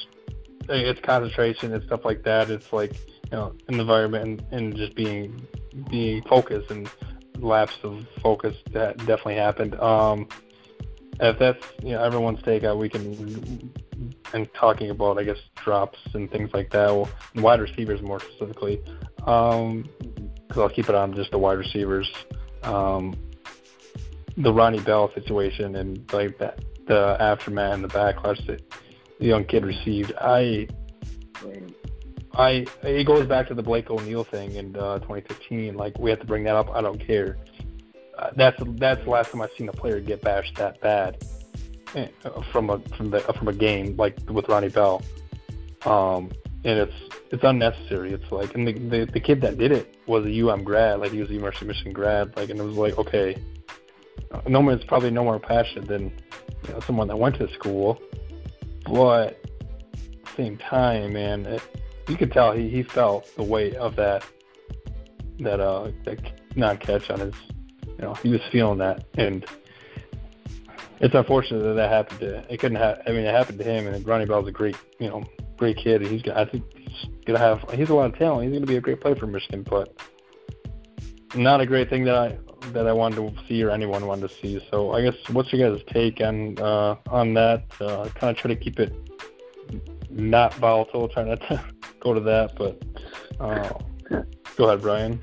it's 0.68 1.00
concentration 1.00 1.72
and 1.72 1.82
stuff 1.84 2.04
like 2.04 2.22
that. 2.24 2.50
It's 2.50 2.72
like 2.72 2.92
you 3.24 3.30
know, 3.32 3.54
an 3.68 3.80
environment 3.80 4.42
and, 4.50 4.62
and 4.62 4.76
just 4.76 4.94
being 4.94 5.46
being 5.90 6.22
focused 6.22 6.70
and 6.70 6.90
lapse 7.38 7.78
of 7.82 8.06
focus 8.22 8.56
that 8.72 8.98
definitely 8.98 9.36
happened. 9.36 9.74
Um, 9.80 10.28
if 11.20 11.38
that's 11.38 11.64
you 11.82 11.92
know 11.92 12.02
everyone's 12.02 12.42
take 12.42 12.64
out, 12.64 12.78
we 12.78 12.88
can 12.88 13.72
and 14.32 14.52
talking 14.54 14.90
about 14.90 15.18
I 15.18 15.24
guess 15.24 15.38
drops 15.56 15.98
and 16.14 16.30
things 16.30 16.50
like 16.52 16.70
that. 16.70 16.86
Well, 16.88 17.08
wide 17.36 17.60
receivers 17.60 18.02
more 18.02 18.20
specifically, 18.20 18.80
because 19.16 19.62
um, 19.62 19.88
I'll 20.56 20.68
keep 20.68 20.88
it 20.88 20.94
on 20.94 21.14
just 21.14 21.30
the 21.30 21.38
wide 21.38 21.58
receivers. 21.58 22.10
Um, 22.62 23.16
the 24.36 24.52
Ronnie 24.52 24.80
Bell 24.80 25.12
situation 25.14 25.76
and 25.76 26.10
like 26.12 26.38
that, 26.38 26.64
the 26.86 27.16
aftermath 27.20 27.74
and 27.74 27.84
the 27.84 27.88
backlash 27.88 28.44
that 28.46 28.62
the 29.18 29.26
young 29.26 29.44
kid 29.44 29.64
received. 29.64 30.12
I, 30.20 30.66
I, 32.34 32.66
it 32.82 33.06
goes 33.06 33.26
back 33.26 33.48
to 33.48 33.54
the 33.54 33.62
Blake 33.62 33.90
O'Neill 33.90 34.24
thing 34.24 34.54
in 34.54 34.76
uh, 34.76 34.98
2015. 35.00 35.76
Like 35.76 35.98
we 35.98 36.10
have 36.10 36.20
to 36.20 36.26
bring 36.26 36.44
that 36.44 36.56
up. 36.56 36.70
I 36.70 36.80
don't 36.80 37.04
care. 37.04 37.36
That's 38.34 38.60
that's 38.78 39.04
the 39.04 39.10
last 39.10 39.30
time 39.30 39.42
I've 39.42 39.50
seen 39.56 39.68
a 39.68 39.72
player 39.72 40.00
get 40.00 40.22
bashed 40.22 40.56
that 40.56 40.80
bad 40.80 41.24
eh, 41.94 42.08
from 42.52 42.70
a 42.70 42.78
from 42.96 43.10
the 43.10 43.20
from 43.20 43.48
a 43.48 43.52
game 43.52 43.96
like 43.96 44.16
with 44.28 44.48
Ronnie 44.48 44.68
Bell. 44.68 45.02
Um, 45.86 46.30
and 46.64 46.78
it's 46.78 46.94
it's 47.30 47.44
unnecessary. 47.44 48.12
It's 48.12 48.30
like, 48.30 48.54
and 48.54 48.66
the, 48.66 48.72
the 48.72 49.10
the 49.12 49.20
kid 49.20 49.40
that 49.42 49.58
did 49.58 49.72
it 49.72 49.96
was 50.06 50.26
a 50.26 50.48
UM 50.48 50.64
grad, 50.64 51.00
like 51.00 51.12
he 51.12 51.20
was 51.20 51.30
a 51.30 51.34
University 51.34 51.64
of 51.64 51.68
Michigan 51.68 51.92
grad, 51.92 52.36
like, 52.36 52.50
and 52.50 52.58
it 52.58 52.62
was 52.62 52.76
like, 52.76 52.98
okay, 52.98 53.36
no 54.46 54.60
one's 54.60 54.84
probably 54.84 55.10
no 55.10 55.24
more 55.24 55.38
passionate 55.38 55.88
than 55.88 56.12
you 56.66 56.72
know, 56.72 56.80
someone 56.80 57.08
that 57.08 57.16
went 57.16 57.36
to 57.36 57.52
school, 57.54 58.00
but 58.84 59.42
same 60.36 60.56
time, 60.58 61.12
man, 61.14 61.46
it, 61.46 61.62
you 62.08 62.16
could 62.16 62.32
tell 62.32 62.52
he, 62.52 62.68
he 62.68 62.82
felt 62.82 63.34
the 63.36 63.42
weight 63.42 63.74
of 63.76 63.96
that 63.96 64.24
that 65.40 65.60
uh 65.60 65.90
that 66.04 66.18
not 66.56 66.80
catch 66.80 67.08
on 67.10 67.20
his, 67.20 67.34
you 68.00 68.06
know, 68.06 68.14
he 68.14 68.30
was 68.30 68.40
feeling 68.50 68.78
that, 68.78 69.04
and 69.14 69.44
it's 71.00 71.14
unfortunate 71.14 71.62
that 71.62 71.74
that 71.74 71.90
happened 71.90 72.20
to. 72.20 72.52
It 72.52 72.58
couldn't 72.58 72.78
have. 72.78 73.02
I 73.06 73.10
mean, 73.10 73.26
it 73.26 73.34
happened 73.34 73.58
to 73.58 73.64
him, 73.64 73.86
and 73.86 74.06
Ronnie 74.06 74.24
Bell's 74.24 74.48
a 74.48 74.52
great, 74.52 74.76
you 74.98 75.08
know, 75.08 75.22
great 75.58 75.76
kid. 75.76 76.00
He's 76.00 76.22
I 76.34 76.46
think 76.46 76.64
he's 76.74 77.06
gonna 77.26 77.38
have. 77.38 77.68
He's 77.74 77.90
a 77.90 77.94
lot 77.94 78.10
of 78.10 78.18
talent. 78.18 78.44
He's 78.44 78.54
gonna 78.54 78.66
be 78.66 78.76
a 78.76 78.80
great 78.80 79.02
player 79.02 79.16
for 79.16 79.26
Michigan, 79.26 79.66
but 79.68 80.00
not 81.34 81.60
a 81.60 81.66
great 81.66 81.90
thing 81.90 82.04
that 82.04 82.14
I 82.14 82.38
that 82.72 82.86
I 82.86 82.92
wanted 82.92 83.16
to 83.16 83.46
see 83.46 83.62
or 83.62 83.70
anyone 83.70 84.06
wanted 84.06 84.30
to 84.30 84.34
see. 84.36 84.66
So 84.70 84.92
I 84.92 85.02
guess 85.02 85.16
what's 85.30 85.52
your 85.52 85.70
guys' 85.70 85.84
take 85.92 86.22
on 86.22 86.58
uh, 86.58 86.96
on 87.10 87.34
that? 87.34 87.64
Uh, 87.82 88.08
kind 88.14 88.30
of 88.30 88.36
try 88.38 88.48
to 88.48 88.56
keep 88.56 88.80
it 88.80 88.94
not 90.08 90.54
volatile. 90.54 91.06
Try 91.06 91.24
not 91.24 91.40
to 91.48 91.62
go 92.00 92.14
to 92.14 92.20
that, 92.20 92.56
but 92.56 92.82
uh, 93.38 94.24
go 94.56 94.68
ahead, 94.68 94.80
Brian. 94.80 95.22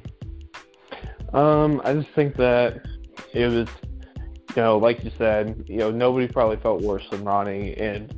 Um, 1.34 1.82
I 1.84 1.94
just 1.94 2.10
think 2.10 2.36
that 2.38 2.86
it 3.34 3.48
was, 3.48 3.68
you 4.56 4.62
know, 4.62 4.78
like 4.78 5.04
you 5.04 5.12
said, 5.18 5.64
you 5.68 5.78
know, 5.78 5.92
nobody 5.92 6.28
probably 6.28 6.58
felt 6.58 6.82
worse 6.82 7.04
than 7.10 7.24
Ronnie 7.24 7.76
and 7.78 8.14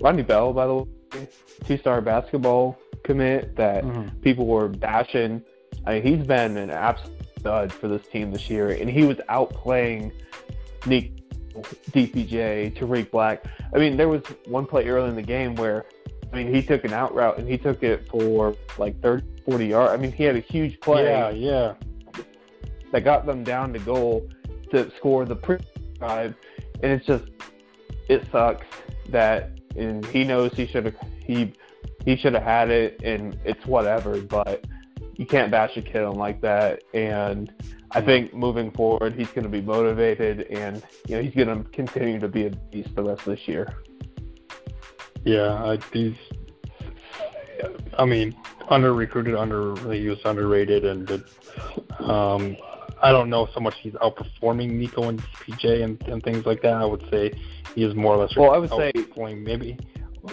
Ronnie 0.00 0.22
Bell, 0.22 0.52
by 0.52 0.66
the 0.66 0.74
way, 0.74 1.28
two-star 1.66 2.00
basketball 2.00 2.78
commit 3.04 3.54
that 3.56 3.84
mm-hmm. 3.84 4.16
people 4.20 4.46
were 4.46 4.68
bashing. 4.68 5.42
I 5.86 5.94
mean, 5.94 6.02
he's 6.02 6.26
been 6.26 6.56
an 6.56 6.70
absolute 6.70 7.26
stud 7.38 7.72
for 7.72 7.88
this 7.88 8.06
team 8.08 8.32
this 8.32 8.48
year, 8.48 8.70
and 8.70 8.88
he 8.88 9.04
was 9.04 9.18
outplaying 9.28 10.12
Nick 10.86 11.12
DPJ, 11.90 12.76
Tarik 12.76 13.10
Black. 13.10 13.44
I 13.74 13.78
mean, 13.78 13.96
there 13.96 14.08
was 14.08 14.22
one 14.46 14.66
play 14.66 14.88
early 14.88 15.08
in 15.08 15.14
the 15.14 15.22
game 15.22 15.54
where, 15.54 15.86
I 16.32 16.36
mean, 16.36 16.52
he 16.52 16.62
took 16.62 16.84
an 16.84 16.92
out 16.92 17.14
route 17.14 17.38
and 17.38 17.48
he 17.48 17.56
took 17.58 17.82
it 17.82 18.08
for 18.08 18.56
like 18.78 19.00
30, 19.00 19.24
40 19.44 19.66
yards. 19.66 19.92
I 19.92 19.96
mean, 19.96 20.10
he 20.12 20.24
had 20.24 20.36
a 20.36 20.40
huge 20.40 20.80
play. 20.80 21.04
Yeah, 21.04 21.30
yeah. 21.30 21.74
That 22.94 23.02
got 23.02 23.26
them 23.26 23.42
down 23.42 23.72
to 23.72 23.80
goal 23.80 24.30
to 24.70 24.88
score 24.96 25.24
the 25.24 25.34
pre 25.34 25.58
drive, 25.98 26.32
and 26.80 26.92
it's 26.92 27.04
just, 27.04 27.24
it 28.08 28.24
sucks 28.30 28.68
that, 29.08 29.58
and 29.76 30.06
he 30.06 30.22
knows 30.22 30.52
he 30.52 30.64
should 30.68 30.84
have 30.84 30.94
he 31.18 31.54
he 32.04 32.16
should 32.16 32.34
have 32.34 32.44
had 32.44 32.70
it, 32.70 33.00
and 33.02 33.36
it's 33.44 33.66
whatever, 33.66 34.20
but 34.20 34.64
you 35.16 35.26
can't 35.26 35.50
bash 35.50 35.76
a 35.76 35.82
kid 35.82 36.04
on 36.04 36.14
like 36.14 36.40
that. 36.42 36.84
And 36.94 37.52
I 37.90 38.00
think 38.00 38.32
moving 38.32 38.70
forward, 38.70 39.14
he's 39.14 39.30
going 39.30 39.42
to 39.42 39.48
be 39.48 39.60
motivated, 39.60 40.42
and 40.42 40.80
you 41.08 41.16
know 41.16 41.22
he's 41.24 41.34
going 41.34 41.48
to 41.48 41.68
continue 41.70 42.20
to 42.20 42.28
be 42.28 42.46
a 42.46 42.50
beast 42.50 42.94
the 42.94 43.02
rest 43.02 43.22
of 43.22 43.36
this 43.36 43.48
year. 43.48 43.74
Yeah, 45.24 45.52
I, 45.52 45.78
he's. 45.92 46.14
I 47.98 48.04
mean, 48.04 48.36
under 48.68 48.94
recruited, 48.94 49.34
under 49.34 49.74
he 49.92 50.06
was 50.06 50.20
underrated, 50.24 50.84
and 50.84 51.24
um, 51.98 52.56
I 53.04 53.12
don't 53.12 53.28
know 53.28 53.46
so 53.52 53.60
much 53.60 53.74
he's 53.82 53.92
outperforming 53.94 54.70
Nico 54.70 55.10
and 55.10 55.20
PJ 55.22 55.84
and, 55.84 56.02
and 56.08 56.22
things 56.22 56.46
like 56.46 56.62
that. 56.62 56.72
I 56.72 56.86
would 56.86 57.04
say 57.10 57.32
he 57.74 57.84
is 57.84 57.94
more 57.94 58.14
or 58.14 58.16
less. 58.16 58.34
Well, 58.34 58.52
I 58.52 58.56
would 58.56 58.70
say 58.70 58.92
maybe 59.14 59.76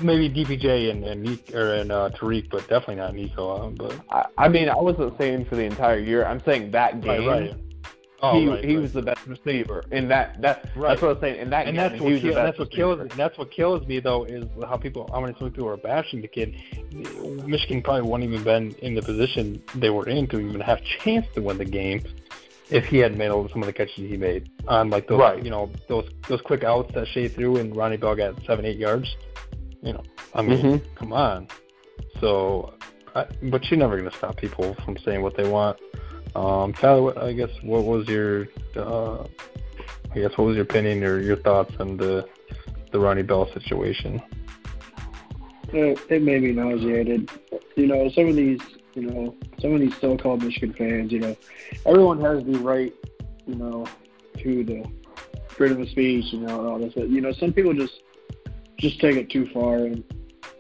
maybe 0.02 0.30
DPJ 0.30 0.90
and 0.90 1.04
and, 1.04 1.22
Nick, 1.22 1.54
or, 1.54 1.74
and 1.74 1.92
uh, 1.92 2.12
Tarik, 2.12 2.50
but 2.50 2.62
definitely 2.70 2.96
not 2.96 3.14
Nico. 3.14 3.50
Uh, 3.50 3.70
but 3.72 4.00
I, 4.10 4.46
I 4.46 4.48
mean, 4.48 4.70
I 4.70 4.78
wasn't 4.78 5.18
saying 5.20 5.46
for 5.46 5.58
the 5.58 5.64
entire 5.64 6.00
year. 6.00 6.26
I'm 6.26 6.42
saying 6.46 6.72
that 6.72 7.02
game. 7.02 7.28
Right, 7.28 7.52
right. 7.52 7.56
Oh, 8.24 8.40
he 8.40 8.48
right, 8.48 8.64
he 8.64 8.78
was 8.78 8.94
the 8.94 9.02
best 9.02 9.26
receiver, 9.26 9.84
and 9.92 10.10
that 10.10 10.42
that 10.42 10.70
right. 10.78 10.90
that's 10.90 11.02
what 11.02 11.18
I'm 11.18 11.22
saying. 11.22 11.42
In 11.42 11.50
that 11.50 11.68
and 11.68 11.76
game, 11.76 11.90
that's 11.90 12.02
what 12.02 12.22
kill, 12.22 12.36
that's 12.36 12.60
what 12.60 12.72
kills 12.72 13.12
that's 13.18 13.38
what 13.38 13.52
kills 13.52 13.86
me 13.86 14.00
though 14.00 14.24
is 14.24 14.46
how 14.66 14.78
people 14.78 15.10
how 15.12 15.20
many 15.20 15.34
people 15.34 15.68
are 15.68 15.76
bashing 15.76 16.22
the 16.22 16.28
kid. 16.30 16.56
Michigan 17.46 17.82
probably 17.82 18.10
wouldn't 18.10 18.32
even 18.32 18.44
been 18.46 18.72
in 18.84 18.96
the 18.96 19.02
position 19.02 19.62
they 19.76 19.90
were 19.90 20.08
in 20.08 20.28
to 20.28 20.40
even 20.40 20.62
have 20.62 20.78
a 20.78 21.04
chance 21.04 21.26
to 21.34 21.42
win 21.42 21.58
the 21.58 21.66
game 21.66 22.02
if 22.72 22.86
he 22.86 22.98
had 23.00 23.18
made 23.18 23.30
all 23.30 23.48
some 23.50 23.62
of 23.62 23.68
the 23.68 23.74
catches 23.74 23.96
he 23.96 24.18
made 24.18 24.50
on 24.68 24.90
like 24.90 25.08
those 25.08 25.20
Right. 25.20 25.44
you 25.44 25.52
know 25.52 25.70
those 25.88 26.10
those 26.28 26.42
quick 26.42 26.64
outs 26.64 26.94
that 26.96 27.08
Shea 27.08 27.28
threw 27.28 27.58
and 27.58 27.76
Ronnie 27.76 27.98
Bell 27.98 28.16
got 28.16 28.42
seven 28.46 28.66
eight 28.66 28.78
yards. 28.78 29.16
You 29.84 29.94
know, 29.94 30.04
I 30.34 30.42
mean, 30.42 30.60
Mhm. 30.60 30.82
come 30.96 31.12
on. 31.12 31.48
So, 32.20 32.74
I, 33.16 33.26
but 33.44 33.70
you're 33.70 33.80
never 33.80 33.98
gonna 33.98 34.12
stop 34.12 34.38
people 34.38 34.76
from 34.86 34.96
saying 34.98 35.22
what 35.22 35.36
they 35.36 35.48
want. 35.50 35.78
Um, 36.36 36.72
Tyler, 36.74 37.02
what, 37.02 37.18
I 37.18 37.34
guess 37.34 37.50
what 37.64 37.84
was 37.84 38.08
your, 38.08 38.48
uh, 38.76 39.24
I 40.14 40.16
guess 40.16 40.38
what 40.38 40.46
was 40.46 40.56
your 40.56 40.64
opinion 40.64 41.04
or 41.04 41.20
your 41.20 41.36
thoughts 41.38 41.74
on 41.80 41.98
the 41.98 42.26
the 42.92 43.00
Ronnie 43.00 43.24
Bell 43.24 43.52
situation? 43.54 44.22
It, 45.74 46.00
it 46.10 46.22
made 46.22 46.44
me 46.44 46.52
nauseated. 46.52 47.30
You 47.76 47.88
know, 47.88 48.10
some 48.10 48.28
of 48.28 48.36
these, 48.36 48.60
you 48.94 49.04
know, 49.04 49.36
some 49.62 49.74
of 49.74 49.80
these 49.80 49.96
so-called 50.00 50.44
Michigan 50.44 50.74
fans, 50.74 51.12
you 51.12 51.20
know, 51.20 51.36
everyone 51.86 52.20
has 52.22 52.44
the 52.44 52.58
right, 52.60 52.94
you 53.46 53.56
know, 53.56 53.86
to 54.40 54.64
the 54.64 54.84
freedom 55.50 55.82
of 55.82 55.90
speech, 55.90 56.34
you 56.34 56.40
know, 56.40 56.60
and 56.60 56.68
all 56.68 56.80
this. 56.80 56.94
But, 56.94 57.10
you 57.10 57.22
know, 57.22 57.32
some 57.34 57.54
people 57.54 57.74
just 57.74 58.02
just 58.78 59.00
take 59.00 59.16
it 59.16 59.30
too 59.30 59.48
far, 59.54 59.78
and 59.78 60.04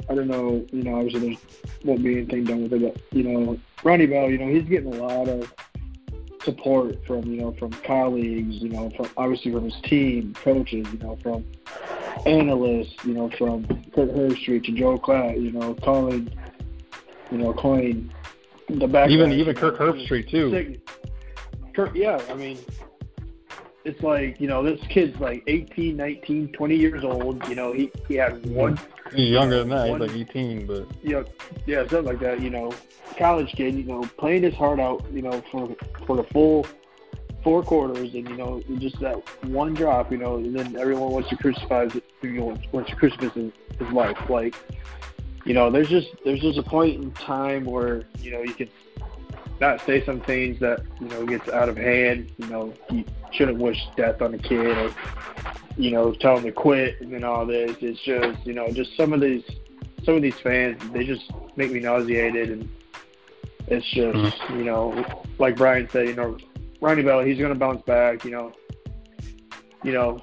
I 0.08 0.14
don't 0.14 0.28
know. 0.28 0.66
You 0.72 0.84
know, 0.84 1.00
obviously 1.00 1.34
there 1.34 1.38
won't 1.84 2.04
be 2.04 2.18
anything 2.18 2.44
done 2.44 2.64
with 2.64 2.74
it, 2.74 2.94
but 2.94 3.18
you 3.18 3.24
know, 3.24 3.60
Ronnie 3.84 4.06
Bell, 4.06 4.30
you 4.30 4.38
know, 4.38 4.48
he's 4.48 4.70
getting 4.70 4.94
a 4.94 4.98
lot 4.98 5.28
of 5.28 5.52
support 6.44 7.06
from 7.06 7.26
you 7.26 7.42
know 7.42 7.52
from 7.54 7.72
colleagues, 7.72 8.58
you 8.58 8.70
know, 8.70 8.92
from 8.92 9.10
obviously 9.18 9.52
from 9.52 9.66
his 9.66 9.82
team, 9.82 10.34
coaches, 10.36 10.88
you 10.94 11.00
know, 11.00 11.18
from 11.24 11.44
analysts, 12.26 12.94
you 13.04 13.14
know, 13.14 13.30
from 13.38 13.66
Kirk 13.96 14.12
Herbstreit 14.12 14.66
to 14.66 14.72
Joe 14.72 15.00
Klatt, 15.00 15.42
you 15.42 15.52
know, 15.52 15.74
calling, 15.76 16.32
you 17.32 17.38
know, 17.40 17.54
calling 17.54 18.14
the 18.80 18.88
back 18.88 19.10
Even 19.10 19.32
even 19.32 19.56
Kirk 19.56 19.78
Herbstreit 19.78 20.30
too. 20.30 20.52
Sick. 20.52 20.90
Kirk, 21.74 21.96
yeah, 21.96 22.22
I 22.30 22.34
mean, 22.34 22.58
it's 23.86 24.02
like 24.02 24.40
you 24.40 24.48
know, 24.48 24.64
this 24.64 24.80
kid's 24.90 25.20
like 25.20 25.44
18, 25.48 25.96
19, 25.96 26.52
20 26.52 26.76
years 26.76 27.04
old. 27.04 27.48
You 27.48 27.56
know, 27.56 27.74
he 27.74 27.92
he 28.08 28.16
had 28.16 28.34
mm-hmm. 28.34 28.54
one, 28.54 28.80
He's 29.14 29.30
younger 29.30 29.60
than 29.60 29.70
that. 29.70 29.90
He's 29.90 30.00
like 30.00 30.30
18, 30.30 30.68
but 30.68 30.88
know, 31.12 31.26
yeah, 31.66 31.82
something 31.82 32.06
like 32.06 32.20
that. 32.20 32.40
You 32.40 32.50
know, 32.50 32.74
college 33.18 33.52
kid. 33.54 33.76
You 33.76 33.84
know, 33.84 34.02
playing 34.18 34.44
his 34.44 34.54
heart 34.54 34.80
out. 34.80 35.06
You 35.12 35.22
know, 35.22 35.42
for 35.52 35.76
for 36.06 36.16
the 36.16 36.24
full 36.24 36.66
four 37.44 37.64
quarters, 37.64 38.14
and 38.14 38.28
you 38.28 38.38
know, 38.38 38.62
just 38.78 39.00
that 39.00 39.16
one 39.46 39.74
drop. 39.74 40.12
You 40.12 40.18
know, 40.18 40.38
and 40.38 40.56
then 40.56 40.78
everyone 40.78 41.12
wants 41.12 41.30
to 41.30 41.38
crucify. 41.38 41.86
his- 41.86 42.02
You 42.22 42.32
know, 42.32 42.58
wants 42.72 42.90
to 42.90 42.96
crucify 42.96 43.28
his, 43.30 43.52
his 43.80 43.90
life. 43.92 44.18
Like, 44.30 44.56
you 45.46 45.54
know, 45.54 45.70
there's 45.70 45.90
just 45.90 46.10
there's 46.24 46.40
just 46.40 46.58
a 46.58 46.64
point 46.64 47.02
in 47.02 47.12
time 47.12 47.66
where 47.66 48.04
you 48.20 48.32
know 48.32 48.42
you 48.42 48.54
can 48.54 48.70
not 49.60 49.80
say 49.86 50.04
some 50.06 50.20
things 50.22 50.60
that 50.60 50.82
you 51.00 51.08
know 51.08 51.26
gets 51.26 51.50
out 51.50 51.70
of 51.70 51.78
hand. 51.78 52.32
You 52.38 52.48
know, 52.48 52.74
you 52.90 53.06
shouldn't 53.32 53.58
wish 53.58 53.80
death 53.96 54.22
on 54.22 54.34
a 54.34 54.38
kid, 54.38 54.78
or 54.78 54.94
you 55.78 55.92
know, 55.92 56.14
tell 56.14 56.38
him 56.38 56.44
to 56.44 56.52
quit 56.52 57.00
and 57.02 57.14
then 57.14 57.24
all 57.24 57.46
this. 57.46 57.76
It's 57.82 58.00
just 58.02 58.46
you 58.46 58.54
know, 58.54 58.72
just 58.72 58.96
some 58.96 59.14
of 59.14 59.22
these 59.22 59.44
some 60.04 60.16
of 60.16 60.22
these 60.22 60.40
fans, 60.40 60.82
they 60.92 61.06
just 61.06 61.32
make 61.56 61.72
me 61.72 61.80
nauseated, 61.80 62.50
and 62.50 62.70
it's 63.68 63.86
just 63.92 64.18
mm-hmm. 64.18 64.60
you 64.60 64.66
know, 64.66 65.06
like 65.38 65.56
Brian 65.56 65.90
said, 65.90 66.08
you 66.08 66.16
know, 66.16 66.38
Ronnie 66.82 67.04
Bell, 67.04 67.22
he's 67.22 67.40
gonna 67.40 67.56
bounce 67.56 67.82
back. 67.84 68.26
You 68.26 68.32
know, 68.32 68.52
you 69.84 69.94
know, 69.94 70.22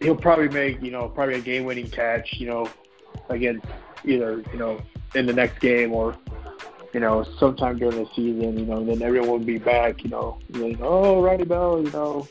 he'll 0.00 0.16
probably 0.16 0.48
make 0.48 0.82
you 0.82 0.90
know 0.90 1.08
probably 1.08 1.34
a 1.34 1.40
game-winning 1.40 1.90
catch. 1.90 2.34
You 2.34 2.46
know, 2.48 2.70
against 3.28 3.66
either 4.04 4.42
you 4.52 4.58
know 4.58 4.80
in 5.14 5.26
the 5.26 5.32
next 5.32 5.60
game 5.60 5.92
or 5.92 6.16
you 6.92 7.00
know, 7.00 7.24
sometime 7.38 7.78
during 7.78 8.02
the 8.02 8.10
season, 8.16 8.58
you 8.58 8.66
know, 8.66 8.78
and 8.78 8.88
then 8.88 9.02
everyone 9.02 9.30
would 9.30 9.46
be 9.46 9.58
back, 9.58 10.02
you 10.02 10.10
know, 10.10 10.38
then, 10.48 10.76
oh, 10.82 11.22
Ronnie 11.22 11.44
Bell, 11.44 11.82
you 11.82 11.90
know, 11.92 12.26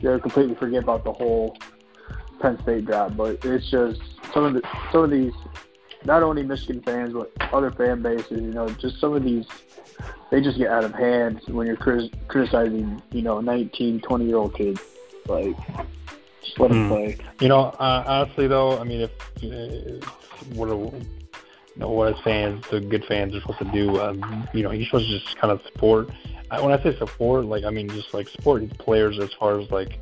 you 0.00 0.18
completely 0.18 0.56
forget 0.56 0.82
about 0.82 1.04
the 1.04 1.12
whole 1.12 1.56
Penn 2.40 2.60
State 2.62 2.86
drop, 2.86 3.16
but 3.16 3.44
it's 3.44 3.70
just 3.70 4.00
some 4.34 4.44
of 4.44 4.54
the 4.54 4.62
some 4.90 5.04
of 5.04 5.10
these, 5.10 5.32
not 6.04 6.24
only 6.24 6.42
Michigan 6.42 6.82
fans 6.82 7.12
but 7.12 7.30
other 7.52 7.70
fan 7.70 8.02
bases. 8.02 8.42
You 8.42 8.52
know, 8.52 8.68
just 8.70 8.98
some 8.98 9.14
of 9.14 9.22
these, 9.22 9.46
they 10.30 10.40
just 10.40 10.58
get 10.58 10.68
out 10.68 10.84
of 10.84 10.92
hand 10.92 11.40
when 11.46 11.68
you're 11.68 11.76
criticizing, 11.76 13.00
you 13.12 13.22
know, 13.22 13.40
19, 13.40 14.00
20 14.00 14.24
year 14.24 14.36
old 14.36 14.54
kids. 14.56 14.80
Like, 15.26 15.56
let 16.58 16.70
hmm. 16.70 16.88
play. 16.88 17.16
You 17.40 17.48
know, 17.48 17.74
uh, 17.78 18.04
honestly 18.06 18.46
though, 18.46 18.78
I 18.78 18.84
mean, 18.84 19.00
if, 19.00 19.10
what 20.54 20.68
you 20.68 20.92
know, 21.76 21.90
what 21.90 22.14
as 22.14 22.20
fans, 22.22 22.64
the 22.70 22.80
good 22.80 23.04
fans 23.06 23.34
are 23.34 23.40
supposed 23.40 23.60
to 23.60 23.64
do, 23.72 24.00
um, 24.00 24.48
you 24.52 24.62
know, 24.62 24.70
you're 24.72 24.86
supposed 24.86 25.08
to 25.08 25.18
just 25.18 25.36
kind 25.36 25.50
of 25.50 25.62
support. 25.62 26.10
I, 26.50 26.60
When 26.60 26.72
I 26.72 26.82
say 26.82 26.96
support, 26.98 27.46
like 27.46 27.64
I 27.64 27.70
mean 27.70 27.88
just 27.88 28.12
like 28.12 28.28
support 28.28 28.68
players 28.78 29.18
as 29.18 29.32
far 29.34 29.58
as 29.58 29.70
like 29.70 29.98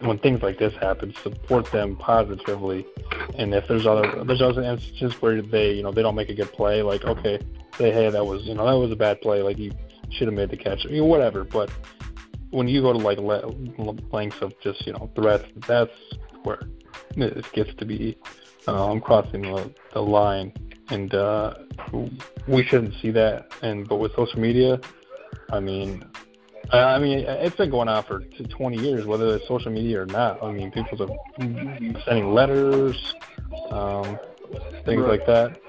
when 0.00 0.18
things 0.18 0.42
like 0.42 0.58
this 0.58 0.74
happen, 0.74 1.14
support 1.22 1.70
them 1.70 1.96
positively. 1.96 2.86
And 3.36 3.54
if 3.54 3.68
there's 3.68 3.86
other 3.86 4.24
there's 4.24 4.42
other 4.42 4.62
instances 4.62 5.20
where 5.20 5.42
they 5.42 5.72
you 5.72 5.82
know 5.82 5.92
they 5.92 6.02
don't 6.02 6.14
make 6.14 6.30
a 6.30 6.34
good 6.34 6.52
play, 6.52 6.82
like 6.82 7.04
okay, 7.04 7.38
say 7.76 7.92
hey 7.92 8.08
that 8.10 8.24
was 8.24 8.44
you 8.44 8.54
know 8.54 8.66
that 8.66 8.78
was 8.78 8.90
a 8.90 8.96
bad 8.96 9.20
play, 9.20 9.42
like 9.42 9.58
you 9.58 9.72
should 10.10 10.28
have 10.28 10.34
made 10.34 10.50
the 10.50 10.56
catch, 10.56 10.84
you 10.84 10.98
know, 10.98 11.04
whatever. 11.04 11.44
But 11.44 11.70
when 12.54 12.68
you 12.68 12.80
go 12.80 12.92
to 12.92 12.98
like 12.98 13.18
lengths 14.12 14.40
of 14.40 14.58
just 14.60 14.86
you 14.86 14.92
know 14.92 15.10
threats, 15.16 15.44
that's 15.66 15.90
where 16.44 16.60
it 17.16 17.52
gets 17.52 17.74
to 17.74 17.84
be 17.84 18.16
um, 18.68 19.00
crossing 19.00 19.42
the, 19.42 19.74
the 19.92 20.00
line, 20.00 20.52
and 20.88 21.12
uh, 21.14 21.54
we 22.46 22.64
shouldn't 22.64 22.94
see 23.02 23.10
that. 23.10 23.50
And 23.62 23.88
but 23.88 23.96
with 23.96 24.14
social 24.14 24.38
media, 24.38 24.80
I 25.50 25.58
mean, 25.58 26.04
I 26.72 26.98
mean, 27.00 27.18
it's 27.26 27.56
been 27.56 27.70
going 27.70 27.88
on 27.88 28.04
for 28.04 28.20
20 28.20 28.78
years, 28.78 29.04
whether 29.04 29.34
it's 29.34 29.48
social 29.48 29.72
media 29.72 30.02
or 30.02 30.06
not. 30.06 30.40
I 30.40 30.52
mean, 30.52 30.70
people 30.70 31.02
are 31.02 32.00
sending 32.04 32.32
letters, 32.32 33.14
um, 33.70 34.16
things 34.84 35.02
right. 35.02 35.18
like 35.18 35.26
that. 35.26 35.60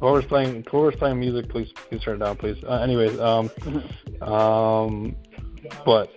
Whoever's 0.00 0.24
playing, 0.24 0.64
whoever's 0.68 0.96
playing 0.96 1.20
music, 1.20 1.50
please, 1.50 1.72
please 1.88 2.00
turn 2.00 2.16
it 2.16 2.24
down, 2.24 2.36
please. 2.36 2.56
Uh, 2.64 2.80
anyways, 2.80 3.20
um, 3.20 3.50
um, 4.20 5.14
but 5.84 6.10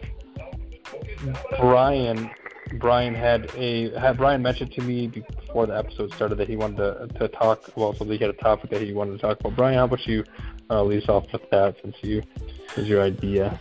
Brian, 1.60 2.30
Brian 2.80 3.16
had 3.16 3.50
a 3.56 3.98
had 3.98 4.18
Brian 4.18 4.42
mentioned 4.42 4.72
to 4.74 4.82
me 4.82 5.08
before 5.08 5.66
the 5.66 5.78
episode 5.78 6.14
started 6.14 6.36
that 6.36 6.50
he 6.50 6.56
wanted 6.56 6.78
to 6.78 7.20
to 7.20 7.28
talk. 7.30 7.70
Well, 7.76 7.94
so 7.94 8.06
he 8.06 8.18
had 8.18 8.30
a 8.30 8.34
topic 8.34 8.70
that 8.72 8.82
he 8.82 8.94
wanted 8.94 9.14
to 9.14 9.18
talk 9.20 9.40
about. 9.40 9.56
Brian, 9.56 9.78
how 9.78 9.86
about 9.86 10.06
you 10.08 10.24
uh, 10.70 10.84
lead 10.84 11.04
us 11.04 11.10
off 11.10 11.32
with 11.32 11.50
that 11.52 11.76
since 11.82 11.96
you 12.02 12.24
is 12.76 12.88
your 12.88 13.02
idea? 13.02 13.60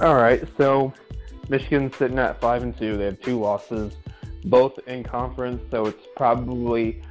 All 0.00 0.14
right, 0.14 0.42
so 0.56 0.92
Michigan's 1.48 1.96
sitting 1.96 2.18
at 2.18 2.40
five 2.40 2.62
and 2.62 2.76
two. 2.76 2.96
They 2.96 3.06
have 3.06 3.20
two 3.20 3.40
losses, 3.40 3.94
both 4.44 4.78
in 4.86 5.02
conference, 5.02 5.62
so 5.70 5.86
it's 5.86 6.06
probably 6.16 7.02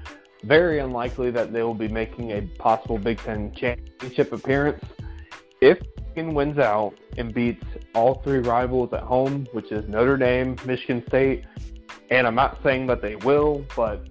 very 0.44 0.80
unlikely 0.80 1.32
that 1.32 1.53
they 1.53 1.63
will 1.63 1.74
be 1.74 1.88
making 1.88 2.32
a 2.32 2.42
possible 2.58 2.98
Big 2.98 3.18
Ten 3.20 3.53
championship 3.53 4.32
appearance. 4.32 4.84
If 5.62 5.80
Michigan 6.13 6.36
wins 6.36 6.60
out 6.60 6.93
and 7.17 7.34
beats 7.34 7.65
all 7.96 8.22
three 8.24 8.38
rivals 8.38 8.93
at 8.93 9.01
home, 9.01 9.48
which 9.51 9.72
is 9.72 9.89
Notre 9.89 10.15
Dame, 10.15 10.55
Michigan 10.63 11.03
State, 11.08 11.43
and 12.12 12.27
I'm 12.27 12.36
not 12.36 12.60
saying 12.62 12.86
that 12.86 13.01
they 13.01 13.15
will, 13.15 13.65
but 13.75 14.08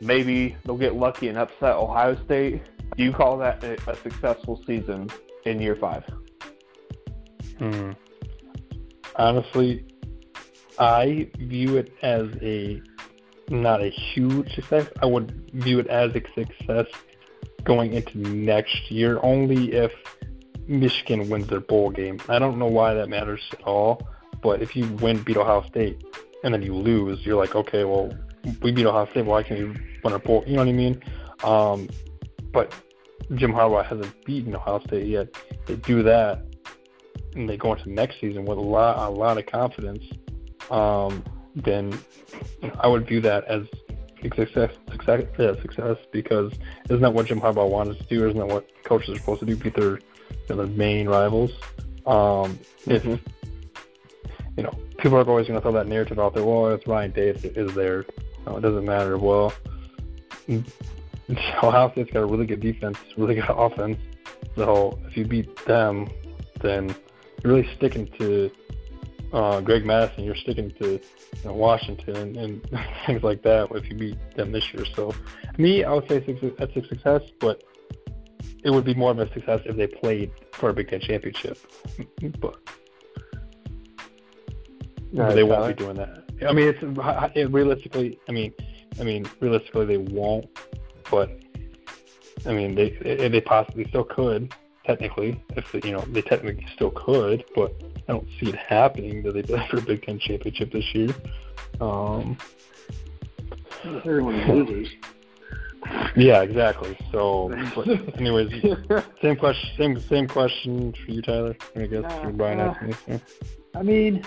maybe 0.00 0.56
they'll 0.64 0.78
get 0.78 0.94
lucky 0.94 1.28
and 1.28 1.36
upset 1.36 1.76
Ohio 1.76 2.16
State. 2.24 2.62
Do 2.96 3.04
you 3.04 3.12
call 3.12 3.36
that 3.38 3.62
a 3.62 3.76
successful 3.96 4.62
season 4.66 5.10
in 5.44 5.60
year 5.60 5.76
five? 5.76 6.04
Hmm. 7.58 7.90
Honestly, 9.16 9.84
I 10.78 11.30
view 11.36 11.76
it 11.76 11.92
as 12.00 12.28
a 12.40 12.80
not 13.50 13.82
a 13.82 13.90
huge 13.90 14.54
success. 14.54 14.88
I 15.02 15.06
would 15.06 15.50
view 15.52 15.78
it 15.78 15.88
as 15.88 16.12
a 16.14 16.22
success 16.34 16.86
going 17.64 17.92
into 17.92 18.18
next 18.18 18.90
year 18.90 19.18
only 19.22 19.72
if 19.72 19.92
Michigan 20.66 21.28
wins 21.28 21.46
their 21.48 21.60
bowl 21.60 21.90
game. 21.90 22.20
I 22.28 22.38
don't 22.38 22.58
know 22.58 22.66
why 22.66 22.94
that 22.94 23.08
matters 23.08 23.42
at 23.52 23.62
all, 23.62 24.06
but 24.42 24.62
if 24.62 24.74
you 24.76 24.86
win, 24.94 25.22
beat 25.22 25.36
Ohio 25.36 25.64
State, 25.68 26.02
and 26.42 26.52
then 26.52 26.62
you 26.62 26.74
lose, 26.74 27.24
you're 27.24 27.36
like, 27.36 27.54
okay, 27.54 27.84
well, 27.84 28.12
we 28.62 28.72
beat 28.72 28.86
Ohio 28.86 29.08
State. 29.10 29.24
Why 29.24 29.42
can't 29.42 29.60
we 29.60 29.80
win 30.02 30.12
our 30.12 30.18
bowl? 30.18 30.44
You 30.46 30.54
know 30.54 30.60
what 30.60 30.68
I 30.68 30.72
mean? 30.72 31.02
Um, 31.42 31.88
but 32.52 32.74
Jim 33.34 33.52
Harbaugh 33.52 33.84
hasn't 33.84 34.24
beaten 34.24 34.54
Ohio 34.54 34.80
State 34.86 35.06
yet. 35.06 35.28
They 35.66 35.76
do 35.76 36.02
that, 36.02 36.44
and 37.34 37.48
they 37.48 37.56
go 37.56 37.74
into 37.74 37.90
next 37.90 38.20
season 38.20 38.44
with 38.44 38.58
a 38.58 38.60
lot 38.60 38.96
a 39.08 39.10
lot 39.10 39.38
of 39.38 39.46
confidence, 39.46 40.04
um, 40.70 41.24
then 41.54 41.98
I 42.80 42.88
would 42.88 43.06
view 43.06 43.20
that 43.22 43.44
as 43.44 43.66
success 44.22 44.70
success 44.90 45.24
yeah, 45.38 45.52
success 45.60 45.98
because 46.10 46.52
isn't 46.84 47.00
that 47.00 47.12
what 47.12 47.26
Jim 47.26 47.40
Harbaugh 47.40 47.68
wanted 47.68 47.98
to 47.98 48.04
do? 48.04 48.26
Isn't 48.26 48.38
that 48.38 48.46
what 48.46 48.66
coaches 48.84 49.10
are 49.10 49.18
supposed 49.18 49.40
to 49.40 49.46
do? 49.46 49.56
Beat 49.56 49.74
their 49.76 49.98
you 50.48 50.56
know, 50.56 50.64
their 50.64 50.74
main 50.74 51.08
rivals. 51.08 51.50
Um, 52.06 52.58
mm-hmm. 52.86 52.90
If 52.90 53.04
you 54.56 54.62
know 54.62 54.78
people 54.98 55.18
are 55.18 55.28
always 55.28 55.46
going 55.46 55.58
to 55.58 55.62
throw 55.62 55.72
that 55.72 55.86
narrative 55.86 56.18
out 56.18 56.34
there. 56.34 56.44
Well, 56.44 56.68
it's 56.68 56.86
Ryan 56.86 57.10
Day 57.10 57.28
is 57.28 57.74
there. 57.74 58.04
No, 58.46 58.56
it 58.56 58.60
doesn't 58.60 58.84
matter. 58.84 59.18
Well, 59.18 59.52
Ohio 61.62 61.90
State's 61.92 62.10
got 62.10 62.20
a 62.20 62.26
really 62.26 62.46
good 62.46 62.60
defense, 62.60 62.98
really 63.16 63.34
good 63.34 63.44
offense. 63.48 63.98
So 64.56 64.98
if 65.06 65.16
you 65.16 65.26
beat 65.26 65.64
them, 65.66 66.08
then 66.60 66.94
you're 67.42 67.54
really 67.54 67.68
sticking 67.76 68.06
to 68.18 68.50
uh, 69.32 69.60
Greg 69.60 69.84
Mattison. 69.84 70.24
You're 70.24 70.36
sticking 70.36 70.70
to 70.80 70.92
you 70.92 71.00
know, 71.44 71.54
Washington 71.54 72.16
and, 72.16 72.36
and 72.36 72.86
things 73.06 73.22
like 73.22 73.42
that. 73.42 73.68
If 73.72 73.90
you 73.90 73.96
beat 73.96 74.36
them 74.36 74.52
this 74.52 74.72
year, 74.72 74.84
so 74.94 75.14
me, 75.58 75.84
I 75.84 75.92
would 75.92 76.08
say 76.08 76.18
that's 76.58 76.76
a 76.76 76.86
success, 76.86 77.22
but 77.40 77.62
it 78.64 78.70
would 78.70 78.84
be 78.84 78.94
more 78.94 79.10
of 79.10 79.18
a 79.18 79.32
success 79.32 79.60
if 79.64 79.76
they 79.76 79.86
played 79.86 80.30
for 80.52 80.70
a 80.70 80.74
Big 80.74 80.88
Ten 80.88 81.00
championship. 81.00 81.58
But, 82.40 82.58
they 85.12 85.44
won't 85.44 85.76
be 85.76 85.84
doing 85.84 85.96
that. 85.96 86.24
I 86.48 86.52
mean, 86.52 86.68
it's 86.68 87.36
it, 87.36 87.50
realistically. 87.52 88.18
I 88.28 88.32
mean, 88.32 88.52
I 88.98 89.04
mean, 89.04 89.26
realistically, 89.40 89.86
they 89.86 89.98
won't. 89.98 90.46
But 91.10 91.30
I 92.46 92.52
mean, 92.52 92.74
they 92.74 92.90
they 93.28 93.40
possibly 93.40 93.86
still 93.88 94.04
could 94.04 94.52
technically, 94.84 95.42
if 95.56 95.70
they, 95.72 95.80
you 95.88 95.94
know 95.94 96.04
they 96.08 96.22
technically 96.22 96.66
still 96.74 96.90
could, 96.90 97.44
but 97.54 97.74
I 98.08 98.12
don't 98.12 98.28
see 98.38 98.48
it 98.48 98.56
happening 98.56 99.22
that 99.22 99.32
they 99.32 99.42
play 99.42 99.66
for 99.70 99.78
a 99.78 99.82
Big 99.82 100.02
Ten 100.02 100.18
championship 100.18 100.72
this 100.72 100.94
year. 100.94 101.14
Um, 101.80 102.36
Everyone 103.84 104.66
loses. 104.66 104.92
Yeah, 106.16 106.42
exactly. 106.42 106.96
So, 107.10 107.50
anyways, 108.18 108.50
same 109.20 109.36
question, 109.36 109.70
same 109.76 110.00
same 110.00 110.28
question 110.28 110.92
for 110.92 111.10
you, 111.10 111.22
Tyler. 111.22 111.56
I 111.76 111.86
guess 111.86 112.04
uh, 112.04 112.30
Brian 112.30 112.60
uh, 112.60 112.74
asking 112.74 112.96
this. 113.06 113.20
I 113.74 113.82
mean, 113.82 114.24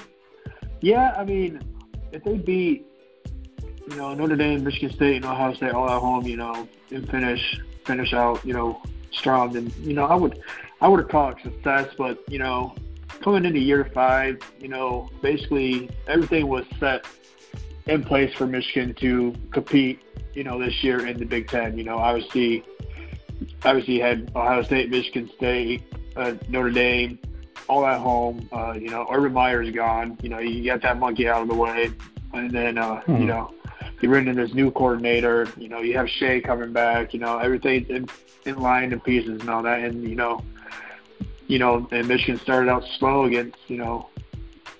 yeah, 0.81 1.13
I 1.17 1.23
mean, 1.23 1.61
if 2.11 2.23
they 2.23 2.37
beat, 2.37 2.85
you 3.89 3.95
know, 3.95 4.13
Notre 4.13 4.35
Dame, 4.35 4.63
Michigan 4.63 4.91
State, 4.91 5.17
and 5.17 5.25
Ohio 5.25 5.53
State 5.53 5.71
all 5.71 5.89
at 5.89 5.99
home, 5.99 6.25
you 6.25 6.37
know, 6.37 6.67
and 6.91 7.09
finish 7.09 7.59
finish 7.85 8.13
out, 8.13 8.43
you 8.45 8.53
know, 8.53 8.81
strong, 9.11 9.53
then 9.53 9.71
you 9.81 9.93
know 9.93 10.05
I 10.05 10.15
would 10.15 10.41
I 10.81 10.87
would 10.87 10.99
have 10.99 11.09
called 11.09 11.37
it 11.37 11.43
success. 11.43 11.93
But 11.97 12.19
you 12.29 12.39
know, 12.39 12.75
coming 13.21 13.45
into 13.45 13.59
year 13.59 13.89
five, 13.93 14.39
you 14.59 14.67
know, 14.67 15.09
basically 15.21 15.89
everything 16.07 16.47
was 16.47 16.65
set 16.79 17.05
in 17.87 18.03
place 18.03 18.33
for 18.33 18.47
Michigan 18.47 18.93
to 18.95 19.33
compete, 19.51 19.99
you 20.33 20.43
know, 20.43 20.59
this 20.59 20.83
year 20.83 21.05
in 21.05 21.17
the 21.17 21.25
Big 21.25 21.47
Ten. 21.47 21.77
You 21.77 21.83
know, 21.83 21.97
obviously, 21.97 22.63
obviously 23.63 23.95
you 23.95 24.01
had 24.01 24.31
Ohio 24.35 24.63
State, 24.63 24.89
Michigan 24.89 25.29
State, 25.35 25.83
uh, 26.15 26.33
Notre 26.49 26.71
Dame, 26.71 27.19
all 27.67 27.85
at 27.85 27.99
home. 27.99 28.47
Uh, 28.51 28.73
you 28.73 28.89
know, 28.89 29.07
Urban 29.11 29.33
Meyer's 29.33 29.71
gone. 29.71 30.17
You 30.21 30.29
know, 30.29 30.39
you 30.39 30.65
got 30.65 30.81
that 30.81 30.99
monkey 30.99 31.27
out 31.27 31.41
of 31.41 31.47
the 31.47 31.55
way, 31.55 31.91
and 32.33 32.51
then 32.51 32.77
uh, 32.77 33.01
hmm. 33.01 33.17
you 33.17 33.25
know 33.25 33.53
you 34.01 34.09
bring 34.09 34.27
in 34.27 34.35
this 34.35 34.53
new 34.53 34.71
coordinator. 34.71 35.47
You 35.57 35.69
know, 35.69 35.79
you 35.79 35.97
have 35.97 36.09
Shea 36.09 36.41
coming 36.41 36.71
back. 36.71 37.13
You 37.13 37.19
know, 37.19 37.37
everything's 37.37 37.89
in, 37.89 38.07
in 38.45 38.57
line 38.57 38.91
and 38.91 39.03
pieces 39.03 39.41
and 39.41 39.49
all 39.49 39.63
that. 39.63 39.79
And 39.79 40.07
you 40.07 40.15
know, 40.15 40.43
you 41.47 41.59
know, 41.59 41.87
and 41.91 42.07
Michigan 42.07 42.39
started 42.39 42.69
out 42.69 42.83
slow 42.99 43.25
against 43.25 43.57
you 43.67 43.77
know 43.77 44.09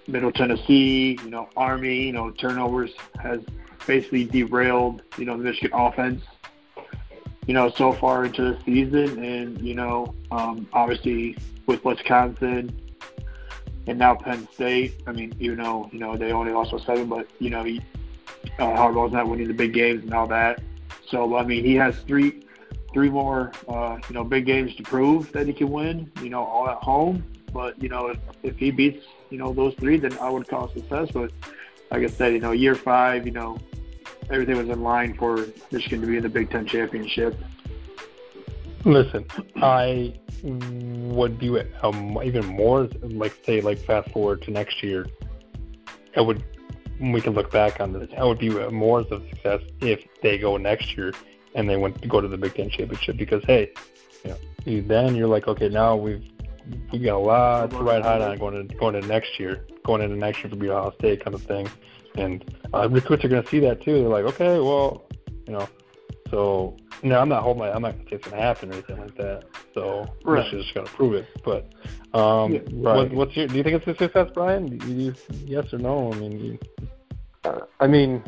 Middle 0.08 0.32
Tennessee. 0.32 1.18
You 1.24 1.30
know, 1.30 1.50
Army. 1.56 2.04
You 2.04 2.14
know, 2.14 2.32
turnovers 2.32 2.92
has 3.22 3.42
basically 3.86 4.26
derailed 4.26 5.04
you 5.18 5.26
know 5.26 5.38
the 5.38 5.44
Michigan 5.44 5.72
offense. 5.74 6.24
You 7.46 7.54
know, 7.54 7.70
so 7.70 7.94
far 7.94 8.26
into 8.26 8.42
the 8.42 8.60
season, 8.66 9.24
and 9.24 9.62
you 9.62 9.74
know, 9.74 10.14
um, 10.32 10.68
obviously 10.74 11.38
with 11.66 11.84
Wisconsin 11.86 12.76
and 13.88 13.98
now 13.98 14.16
Penn 14.16 14.48
State. 14.54 15.02
I 15.08 15.12
mean, 15.12 15.34
even 15.40 15.58
though 15.58 15.90
you 15.92 16.00
know 16.00 16.16
they 16.16 16.32
only 16.32 16.52
lost 16.52 16.72
by 16.72 16.80
seven, 16.80 17.08
but 17.08 17.28
you 17.40 17.50
know 17.50 17.62
uh, 17.62 18.76
Harbaugh's 18.76 19.14
not 19.14 19.28
winning 19.28 19.48
the 19.48 19.54
big 19.54 19.74
games 19.74 20.04
and 20.04 20.14
all 20.14 20.28
that. 20.28 20.62
So 21.10 21.36
I 21.38 21.44
mean, 21.44 21.64
he 21.64 21.76
has 21.76 21.98
three 22.00 22.44
three 22.94 23.10
more 23.10 23.52
uh, 23.68 23.98
you 24.08 24.14
know 24.14 24.24
big 24.24 24.46
games 24.46 24.76
to 24.76 24.84
prove 24.84 25.32
that 25.32 25.48
he 25.48 25.54
can 25.54 25.72
win. 25.72 26.12
You 26.22 26.30
know, 26.30 26.44
all 26.44 26.70
at 26.70 26.78
home. 26.78 27.24
But 27.54 27.82
you 27.82 27.90
know, 27.90 28.08
if, 28.08 28.18
if 28.44 28.58
he 28.58 28.72
beats 28.72 29.06
you 29.30 29.38
know 29.38 29.54
those 29.54 29.74
three, 29.76 29.98
then 29.98 30.18
I 30.20 30.30
would 30.30 30.48
call 30.48 30.70
success. 30.70 31.10
But 31.12 31.32
like 31.92 32.04
I 32.04 32.08
said, 32.08 32.34
you 32.34 32.40
know, 32.40 32.52
year 32.52 32.76
five, 32.76 33.26
you 33.26 33.32
know, 33.32 33.58
everything 34.30 34.58
was 34.58 34.70
in 34.70 34.82
line 34.84 35.14
for 35.16 35.48
Michigan 35.72 36.02
to 36.02 36.08
be 36.08 36.18
in 36.18 36.24
the 36.24 36.30
Big 36.30 36.50
Ten 36.50 36.66
championship. 36.66 37.38
Listen, 38.86 39.26
I 39.58 40.14
would 40.44 41.40
view 41.40 41.56
it 41.56 41.72
um, 41.84 42.20
even 42.24 42.46
more, 42.46 42.88
like 43.02 43.38
say, 43.46 43.62
like 43.62 43.80
fast 43.80 44.10
forward 44.12 44.42
to 44.44 44.52
next 44.52 44.84
year. 44.84 45.08
I 46.16 46.22
would, 46.22 46.44
we 47.00 47.22
can 47.22 47.34
look 47.34 47.52
back 47.52 47.80
on 47.80 47.92
this. 47.92 48.10
I 48.18 48.24
would 48.24 48.40
view 48.40 48.60
it 48.60 48.72
more 48.72 49.02
as 49.02 49.08
a 49.12 49.20
success 49.30 49.62
if 49.82 50.06
they 50.22 50.38
go 50.38 50.58
next 50.58 50.96
year 50.96 51.14
and 51.56 51.70
they 51.70 51.76
went 51.76 52.02
to 52.02 52.08
go 52.08 52.22
to 52.22 52.28
the 52.28 52.38
Big 52.38 52.56
Ten 52.56 52.70
championship 52.70 53.18
because 53.18 53.44
hey, 53.46 53.72
you 54.24 54.32
know, 54.32 54.88
then 54.88 55.16
you're 55.16 55.28
like, 55.28 55.48
okay, 55.48 55.70
now 55.70 55.96
we've 55.96 56.24
we 56.92 57.00
got 57.00 57.16
a 57.16 57.20
lot 57.20 57.72
to 57.72 57.78
ride 57.78 58.04
high 58.04 58.20
on 58.20 58.38
going 58.38 58.68
to 58.68 58.76
going 58.76 58.96
into 58.96 59.08
next 59.08 59.40
year, 59.40 59.66
going 59.86 60.02
into 60.02 60.16
next 60.16 60.40
year 60.44 60.50
for 60.50 60.56
be 60.56 60.70
Ohio 60.70 60.92
State 61.00 61.24
kind 61.24 61.34
of 61.34 61.42
thing, 61.44 61.70
and 62.16 62.44
uh, 62.74 62.88
recruits 62.90 63.24
are 63.26 63.30
going 63.30 63.44
to 63.44 63.50
see 63.50 63.60
that 63.62 63.82
too. 63.82 63.94
They're 64.00 64.10
like, 64.10 64.26
okay, 64.26 64.60
well, 64.60 65.08
you 65.48 65.54
know, 65.54 65.68
so 66.30 66.76
no, 67.04 67.20
I'm 67.20 67.30
not 67.30 67.44
holding 67.44 67.60
my, 67.60 67.72
I'm 67.72 67.82
not 67.82 67.94
going 67.94 68.06
to 68.06 68.10
say 68.10 68.16
it's 68.18 68.26
going 68.28 68.38
to 68.38 68.44
happen 68.44 68.70
or 68.70 68.74
anything 68.74 69.00
like 69.00 69.16
that. 69.16 69.44
So 69.74 70.08
Right. 70.24 70.40
Michigan's 70.44 70.64
just 70.66 70.74
going 70.76 70.88
to 70.88 70.94
prove 70.94 71.14
it. 71.14 71.28
But 71.44 71.72
um, 72.20 72.54
Yeah, 72.54 72.60
what, 72.72 72.96
right. 72.98 73.14
what's 73.14 73.36
your? 73.38 73.48
Do 73.48 73.56
you 73.56 73.64
think 73.64 73.76
it's 73.82 73.88
a 73.88 74.04
success, 74.04 74.30
Brian? 74.34 74.78
Do 74.78 74.92
you, 74.92 75.14
yes 75.46 75.72
or 75.74 75.78
no? 75.80 76.12
I 76.12 76.16
mean, 76.18 76.40
you, 76.40 76.60
Uh, 77.44 77.60
I 77.80 77.88
mean, 77.88 78.24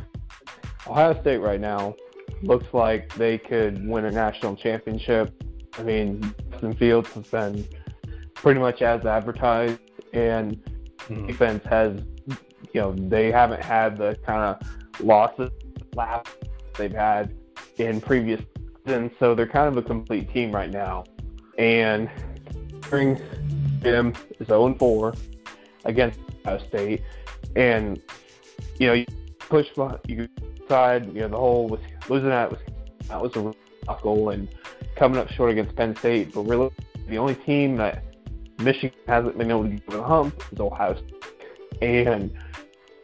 Ohio 0.87 1.19
State 1.21 1.37
right 1.39 1.59
now 1.59 1.95
looks 2.43 2.67
like 2.73 3.13
they 3.15 3.37
could 3.37 3.85
win 3.87 4.05
a 4.05 4.11
national 4.11 4.55
championship. 4.55 5.33
I 5.77 5.83
mean, 5.83 6.33
Justin 6.51 6.75
Fields 6.75 7.09
has 7.13 7.27
been 7.27 7.65
pretty 8.41 8.59
much 8.59 8.81
as 8.81 9.05
advertised, 9.05 9.79
and 10.13 10.57
Mhm. 11.09 11.27
defense 11.27 11.63
has, 11.65 12.01
you 12.73 12.81
know, 12.81 12.93
they 12.93 13.31
haven't 13.31 13.63
had 13.63 13.97
the 13.97 14.17
kind 14.25 14.43
of 14.43 15.05
losses 15.05 15.51
last 15.95 16.27
they've 16.77 16.93
had 16.93 17.33
in 17.77 17.99
previous 17.99 18.41
seasons, 18.85 19.11
so 19.19 19.35
they're 19.35 19.47
kind 19.47 19.67
of 19.67 19.77
a 19.77 19.81
complete 19.81 20.31
team 20.31 20.51
right 20.51 20.71
now. 20.71 21.03
And 21.57 22.09
during 22.89 23.19
him 23.83 24.13
is 24.39 24.47
0 24.47 24.73
4 24.75 25.13
against 25.85 26.19
Ohio 26.45 26.59
State, 26.67 27.01
and 27.55 28.01
you 28.77 28.87
know, 28.87 28.93
you 28.93 29.05
push 29.39 29.67
you 30.07 30.27
side, 30.67 31.07
you 31.07 31.21
know, 31.21 31.27
the 31.27 31.37
whole 31.37 31.67
was 31.67 31.81
losing 32.07 32.29
that 32.29 32.49
was 32.49 32.59
that 33.07 33.21
was 33.21 33.35
a 33.35 33.39
rough 33.87 34.01
goal 34.01 34.29
and 34.29 34.47
coming 34.95 35.19
up 35.19 35.29
short 35.29 35.51
against 35.51 35.75
Penn 35.75 35.95
State, 35.95 36.33
but 36.33 36.43
really 36.43 36.69
the 37.07 37.17
only 37.17 37.35
team 37.35 37.75
that 37.77 38.03
Michigan 38.59 38.97
hasn't 39.07 39.37
been 39.37 39.49
able 39.49 39.63
to 39.63 39.69
get 39.69 39.81
over 39.87 39.97
the 39.97 40.03
hump 40.03 40.43
is 40.51 40.59
Ohio 40.59 40.95
State. 40.95 42.07
And 42.07 42.31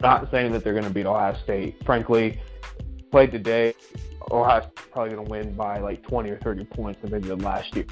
not 0.00 0.30
saying 0.30 0.52
that 0.52 0.62
they're 0.62 0.74
going 0.74 0.84
to 0.84 0.90
beat 0.90 1.06
Ohio 1.06 1.36
State. 1.42 1.76
Frankly, 1.84 2.40
played 3.10 3.32
today, 3.32 3.74
Ohio 4.30 4.60
State's 4.60 4.88
probably 4.90 5.14
going 5.14 5.24
to 5.24 5.30
win 5.30 5.54
by 5.54 5.78
like 5.78 6.02
20 6.06 6.30
or 6.30 6.38
30 6.38 6.64
points 6.64 7.00
than 7.00 7.10
they 7.10 7.20
did 7.20 7.42
last 7.42 7.74
year. 7.74 7.86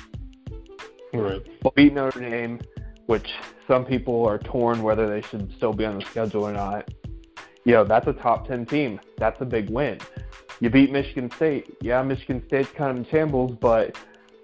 right. 1.14 1.46
But 1.62 1.74
beat 1.74 1.94
Notre 1.94 2.20
Dame, 2.20 2.60
which 3.06 3.30
some 3.66 3.84
people 3.84 4.26
are 4.26 4.38
torn 4.38 4.82
whether 4.82 5.08
they 5.08 5.26
should 5.28 5.52
still 5.56 5.72
be 5.72 5.84
on 5.84 5.98
the 5.98 6.04
schedule 6.04 6.46
or 6.46 6.52
not. 6.52 6.90
You 7.64 7.72
know, 7.72 7.84
that's 7.84 8.06
a 8.06 8.12
top 8.12 8.46
10 8.46 8.66
team. 8.66 9.00
That's 9.16 9.40
a 9.40 9.46
big 9.46 9.70
win. 9.70 9.98
You 10.60 10.68
beat 10.68 10.92
Michigan 10.92 11.30
State. 11.30 11.76
Yeah, 11.80 12.02
Michigan 12.02 12.42
State's 12.46 12.70
kind 12.70 12.90
of 12.90 12.96
in 12.98 13.10
shambles, 13.10 13.56
but 13.58 13.96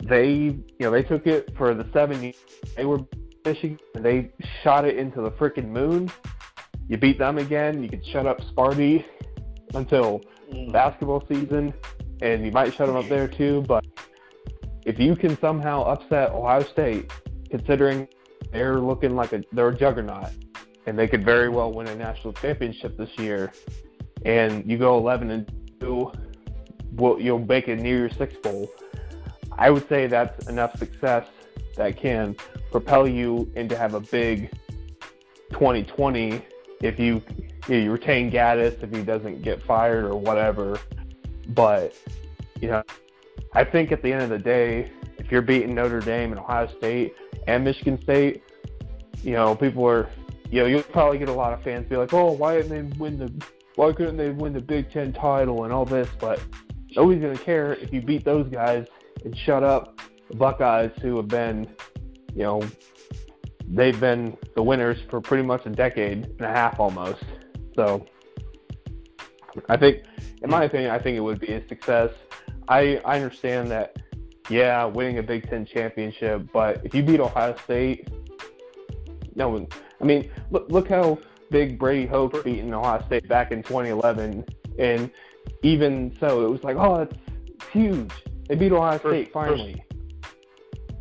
they, 0.03 0.27
you 0.29 0.65
know, 0.81 0.91
they 0.91 1.03
took 1.03 1.27
it 1.27 1.55
for 1.57 1.75
the 1.75 1.87
seven 1.93 2.23
years. 2.23 2.37
They 2.77 2.85
were 2.85 3.01
Michigan. 3.45 3.79
and 3.95 4.05
They 4.05 4.31
shot 4.63 4.85
it 4.85 4.97
into 4.97 5.21
the 5.21 5.31
freaking 5.33 5.69
moon. 5.69 6.11
You 6.89 6.97
beat 6.97 7.19
them 7.19 7.39
again. 7.39 7.83
You 7.83 7.89
could 7.89 8.05
shut 8.07 8.27
up 8.27 8.41
Sparty 8.41 9.05
until 9.75 10.23
mm. 10.53 10.73
basketball 10.73 11.25
season, 11.29 11.73
and 12.21 12.45
you 12.45 12.51
might 12.51 12.75
shut 12.75 12.87
them 12.87 12.97
up 12.97 13.09
there 13.09 13.29
too. 13.29 13.65
But 13.67 13.85
if 14.85 14.99
you 14.99 15.15
can 15.17 15.39
somehow 15.41 15.85
upset 15.85 16.31
Ohio 16.31 16.65
State, 16.65 17.13
considering 17.51 18.09
they're 18.53 18.81
looking 18.81 19.15
like 19.15 19.33
a 19.33 19.43
they're 19.53 19.69
a 19.69 19.77
juggernaut, 19.77 20.31
and 20.87 20.99
they 20.99 21.07
could 21.07 21.25
very 21.25 21.49
well 21.49 21.73
win 21.73 21.87
a 21.87 21.95
national 21.95 22.33
championship 22.35 22.97
this 22.97 23.11
year, 23.19 23.53
and 24.25 24.69
you 24.69 24.79
go 24.79 24.99
11 24.99 25.31
and 25.31 25.53
two, 25.81 26.11
well, 26.93 27.21
you'll 27.21 27.39
make 27.39 27.69
it 27.69 27.79
near 27.79 27.99
your 27.99 28.11
sixth 28.11 28.43
bowl. 28.43 28.69
I 29.61 29.69
would 29.69 29.87
say 29.89 30.07
that's 30.07 30.49
enough 30.49 30.77
success 30.79 31.27
that 31.77 31.97
can 31.99 32.35
propel 32.73 33.07
you 33.07 33.53
into 33.55 33.77
have 33.77 33.93
a 33.93 34.01
big 34.01 34.51
2020 35.51 36.43
if 36.81 36.99
you 36.99 37.23
you, 37.69 37.77
you 37.77 37.93
retain 37.93 38.31
Gattis 38.31 38.83
if 38.83 38.91
he 38.91 39.03
doesn't 39.03 39.43
get 39.43 39.63
fired 39.63 40.05
or 40.07 40.17
whatever. 40.17 40.81
But 41.49 41.95
you 42.61 42.69
know, 42.69 42.83
I 43.53 43.65
think 43.65 43.93
at 43.93 44.03
the 44.03 44.11
end 44.11 44.23
of 44.23 44.31
the 44.31 44.39
day, 44.39 44.91
if 45.19 45.31
you're 45.31 45.43
beating 45.43 45.75
Notre 45.75 46.01
Dame 46.01 46.33
and 46.33 46.41
Ohio 46.41 46.67
State 46.79 47.15
and 47.47 47.63
Michigan 47.63 48.01
State, 48.01 48.43
you 49.23 49.33
know, 49.33 49.55
people 49.55 49.87
are, 49.87 50.09
you 50.51 50.61
know, 50.61 50.67
you'll 50.67 50.83
probably 50.85 51.19
get 51.19 51.29
a 51.29 51.33
lot 51.33 51.53
of 51.53 51.63
fans 51.63 51.87
be 51.87 51.97
like, 51.97 52.15
oh, 52.15 52.33
why 52.33 52.57
didn't 52.57 52.91
they 52.91 52.99
win 52.99 53.19
the, 53.19 53.31
why 53.75 53.93
couldn't 53.93 54.17
they 54.17 54.31
win 54.31 54.55
the 54.55 54.61
Big 54.61 54.91
Ten 54.91 55.13
title 55.13 55.65
and 55.65 55.73
all 55.73 55.85
this? 55.85 56.09
But 56.19 56.41
nobody's 56.97 57.23
gonna 57.23 57.37
care 57.37 57.75
if 57.75 57.93
you 57.93 58.01
beat 58.01 58.25
those 58.25 58.49
guys 58.49 58.87
and 59.25 59.37
shut 59.37 59.63
up 59.63 60.01
the 60.29 60.37
Buckeyes 60.37 60.93
who 61.03 61.17
have 61.17 61.29
been, 61.29 61.69
you 62.35 62.43
know, 62.43 62.63
they've 63.69 63.99
been 63.99 64.37
the 64.55 64.63
winners 64.63 64.99
for 65.09 65.21
pretty 65.21 65.43
much 65.43 65.67
a 65.67 65.71
decade 65.71 66.27
and 66.27 66.41
a 66.41 66.49
half 66.49 66.81
almost. 66.81 67.25
So 67.75 68.07
I 69.69 69.77
think, 69.77 70.05
in 70.43 70.51
my 70.51 70.65
opinion, 70.65 70.91
I 70.91 70.99
think 70.99 71.17
it 71.17 71.21
would 71.21 71.41
be 71.41 71.53
a 71.53 71.67
success. 71.69 72.11
I 72.69 73.01
I 73.05 73.17
understand 73.17 73.71
that, 73.71 73.97
yeah, 74.49 74.85
winning 74.85 75.19
a 75.19 75.23
Big 75.23 75.49
Ten 75.49 75.65
championship, 75.67 76.49
but 76.53 76.85
if 76.85 76.95
you 76.95 77.03
beat 77.03 77.21
Ohio 77.21 77.57
State, 77.65 78.09
no 79.35 79.49
one. 79.49 79.67
I 80.01 80.05
mean, 80.05 80.31
look 80.51 80.71
look 80.71 80.89
how 80.89 81.19
big 81.51 81.79
Brady 81.79 82.07
Hoke 82.07 82.45
beating 82.45 82.73
Ohio 82.73 83.05
State 83.07 83.29
back 83.29 83.53
in 83.53 83.63
2011, 83.63 84.45
and 84.79 85.11
even 85.63 86.17
so, 86.21 86.45
it 86.45 86.51
was 86.51 86.63
like, 86.63 86.77
oh, 86.77 87.03
it's 87.03 87.17
huge. 87.73 88.11
They 88.51 88.57
beat 88.57 88.73
Ohio 88.73 88.99
First- 88.99 89.15
State 89.15 89.33
finally. 89.33 89.85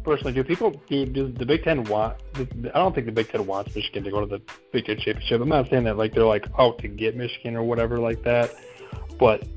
Personally, 0.04 0.34
do 0.34 0.44
people 0.44 0.80
do, 0.88 1.04
do 1.08 1.30
the 1.30 1.46
Big 1.46 1.64
Ten 1.64 1.84
want? 1.86 2.16
I 2.36 2.44
don't 2.76 2.94
think 2.94 3.08
the 3.08 3.12
Big 3.12 3.30
Ten 3.30 3.48
wants 3.48 3.76
Michigan 3.76 4.04
to 4.04 4.12
go 4.12 4.20
to 4.22 4.28
the 4.28 4.40
Big 4.72 4.86
Ten 4.86 4.98
championship. 4.98 5.42
I'm 5.42 5.50
not 5.50 5.68
saying 5.68 5.86
that 5.86 5.98
like 5.98 6.14
they're 6.14 6.24
like 6.24 6.46
out 6.60 6.78
to 6.80 6.88
get 6.88 7.18
Michigan 7.18 7.56
or 7.56 7.64
whatever 7.64 7.98
like 7.98 8.22
that, 8.22 8.52
but 9.18 9.48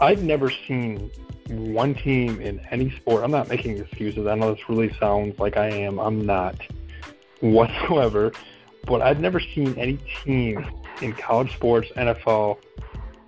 I've 0.00 0.24
never 0.24 0.50
seen 0.66 1.12
one 1.48 1.94
team 1.94 2.40
in 2.40 2.58
any 2.72 2.90
sport. 2.96 3.22
I'm 3.22 3.30
not 3.30 3.48
making 3.48 3.78
excuses. 3.78 4.26
I 4.26 4.34
know 4.34 4.52
this 4.52 4.68
really 4.68 4.92
sounds 4.98 5.38
like 5.38 5.56
I 5.56 5.68
am. 5.68 6.00
I'm 6.00 6.26
not 6.26 6.60
whatsoever. 7.38 8.32
But 8.84 9.00
I've 9.00 9.20
never 9.20 9.38
seen 9.38 9.78
any 9.78 9.98
team 10.24 10.66
in 11.02 11.12
college 11.12 11.52
sports, 11.54 11.88
NFL, 11.96 12.58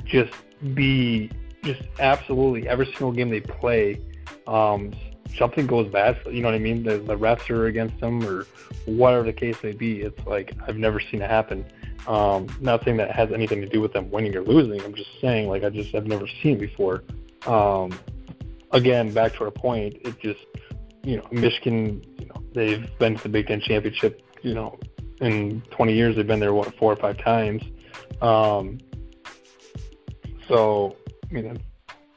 just 0.05 0.33
be 0.75 1.31
just 1.62 1.83
absolutely 1.98 2.68
every 2.68 2.87
single 2.87 3.12
game 3.12 3.31
they 3.31 3.40
play. 3.40 4.01
Um, 4.46 4.92
something 5.37 5.66
goes 5.66 5.90
bad. 5.90 6.18
You 6.27 6.42
know 6.42 6.48
what 6.48 6.55
I 6.55 6.59
mean? 6.59 6.83
The, 6.83 6.98
the 6.98 7.16
refs 7.16 7.48
are 7.51 7.66
against 7.66 7.98
them, 8.01 8.22
or 8.25 8.46
whatever 8.87 9.25
the 9.25 9.33
case 9.33 9.57
may 9.62 9.72
be. 9.72 10.03
It's 10.03 10.27
like 10.27 10.55
I've 10.66 10.77
never 10.77 11.01
seen 11.01 11.22
it 11.22 11.31
happen. 11.31 11.64
Um, 12.07 12.48
not 12.61 12.85
saying 12.85 12.96
that 12.96 13.12
has 13.12 13.31
anything 13.33 13.61
to 13.61 13.68
do 13.68 13.81
with 13.81 13.92
them 13.92 14.11
winning 14.11 14.35
or 14.37 14.42
losing. 14.42 14.83
I'm 14.83 14.94
just 14.94 15.11
saying 15.20 15.48
like 15.48 15.64
I 15.64 15.70
just 15.70 15.94
I've 15.94 16.07
never 16.07 16.27
seen 16.42 16.57
it 16.57 16.61
before. 16.61 17.05
Um, 17.46 17.98
again, 18.72 19.12
back 19.12 19.35
to 19.35 19.44
our 19.44 19.51
point, 19.51 19.96
it 20.03 20.18
just 20.20 20.40
you 21.05 21.16
know 21.16 21.27
Michigan, 21.31 22.03
you 22.18 22.27
know 22.27 22.42
they've 22.53 22.98
been 22.98 23.16
to 23.16 23.22
the 23.22 23.29
Big 23.29 23.46
Ten 23.46 23.61
championship. 23.61 24.22
You 24.42 24.55
know, 24.55 24.79
in 25.20 25.62
20 25.70 25.94
years 25.94 26.16
they've 26.16 26.27
been 26.27 26.40
there 26.40 26.53
what 26.53 26.75
four 26.77 26.92
or 26.92 26.96
five 26.96 27.18
times. 27.18 27.62
Um, 28.20 28.79
so 30.48 30.96
I 31.32 31.34
mean, 31.34 31.62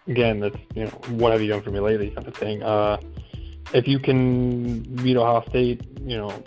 again, 0.07 0.39
that's 0.41 0.57
you 0.73 0.85
know 0.85 0.89
what 1.09 1.31
have 1.31 1.41
you 1.41 1.47
done 1.47 1.61
for 1.61 1.71
me 1.71 1.79
lately 1.79 2.09
kind 2.09 2.27
of 2.27 2.35
thing. 2.35 2.61
Uh, 2.61 2.97
if 3.73 3.87
you 3.87 3.97
can 3.97 4.81
beat 4.81 5.15
Ohio 5.15 5.43
State, 5.49 5.81
you 6.01 6.17
know 6.17 6.43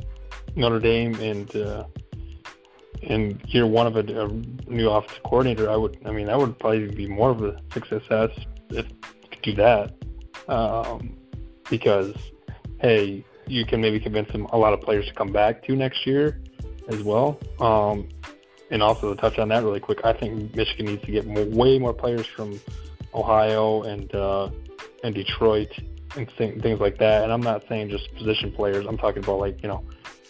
Notre 0.54 0.78
Dame, 0.78 1.14
and 1.14 1.54
uh, 1.56 1.84
and 3.02 3.42
year 3.46 3.66
one 3.66 3.86
of 3.86 3.96
a, 3.96 4.00
a 4.00 4.28
new 4.70 4.90
offensive 4.90 5.22
coordinator, 5.22 5.70
I 5.70 5.76
would. 5.76 5.98
I 6.04 6.10
mean, 6.10 6.26
that 6.26 6.38
would 6.38 6.58
probably 6.58 6.88
be 6.88 7.06
more 7.06 7.30
of 7.30 7.42
a 7.42 7.58
success 7.72 8.02
if 8.70 8.86
you 8.86 9.28
could 9.30 9.42
do 9.42 9.54
that, 9.54 9.94
um, 10.48 11.16
because 11.70 12.14
hey, 12.80 13.24
you 13.46 13.64
can 13.64 13.80
maybe 13.80 13.98
convince 13.98 14.30
them 14.30 14.44
a 14.52 14.58
lot 14.58 14.74
of 14.74 14.82
players 14.82 15.06
to 15.06 15.14
come 15.14 15.32
back 15.32 15.62
to 15.64 15.74
next 15.74 16.06
year 16.06 16.42
as 16.88 17.02
well. 17.02 17.38
Um, 17.60 18.08
and 18.70 18.82
also 18.82 19.14
to 19.14 19.20
touch 19.20 19.38
on 19.38 19.48
that 19.48 19.62
really 19.62 19.80
quick, 19.80 20.00
I 20.04 20.12
think 20.12 20.54
Michigan 20.54 20.86
needs 20.86 21.04
to 21.04 21.12
get 21.12 21.26
more, 21.26 21.44
way 21.44 21.78
more 21.78 21.94
players 21.94 22.26
from 22.26 22.60
Ohio 23.14 23.82
and 23.82 24.14
uh, 24.14 24.50
and 25.02 25.14
Detroit 25.14 25.70
and 26.16 26.30
th- 26.36 26.60
things 26.60 26.80
like 26.80 26.98
that. 26.98 27.24
And 27.24 27.32
I'm 27.32 27.40
not 27.40 27.64
saying 27.68 27.90
just 27.90 28.14
position 28.14 28.52
players. 28.52 28.86
I'm 28.86 28.98
talking 28.98 29.22
about 29.22 29.38
like 29.38 29.62
you 29.62 29.68
know 29.68 29.84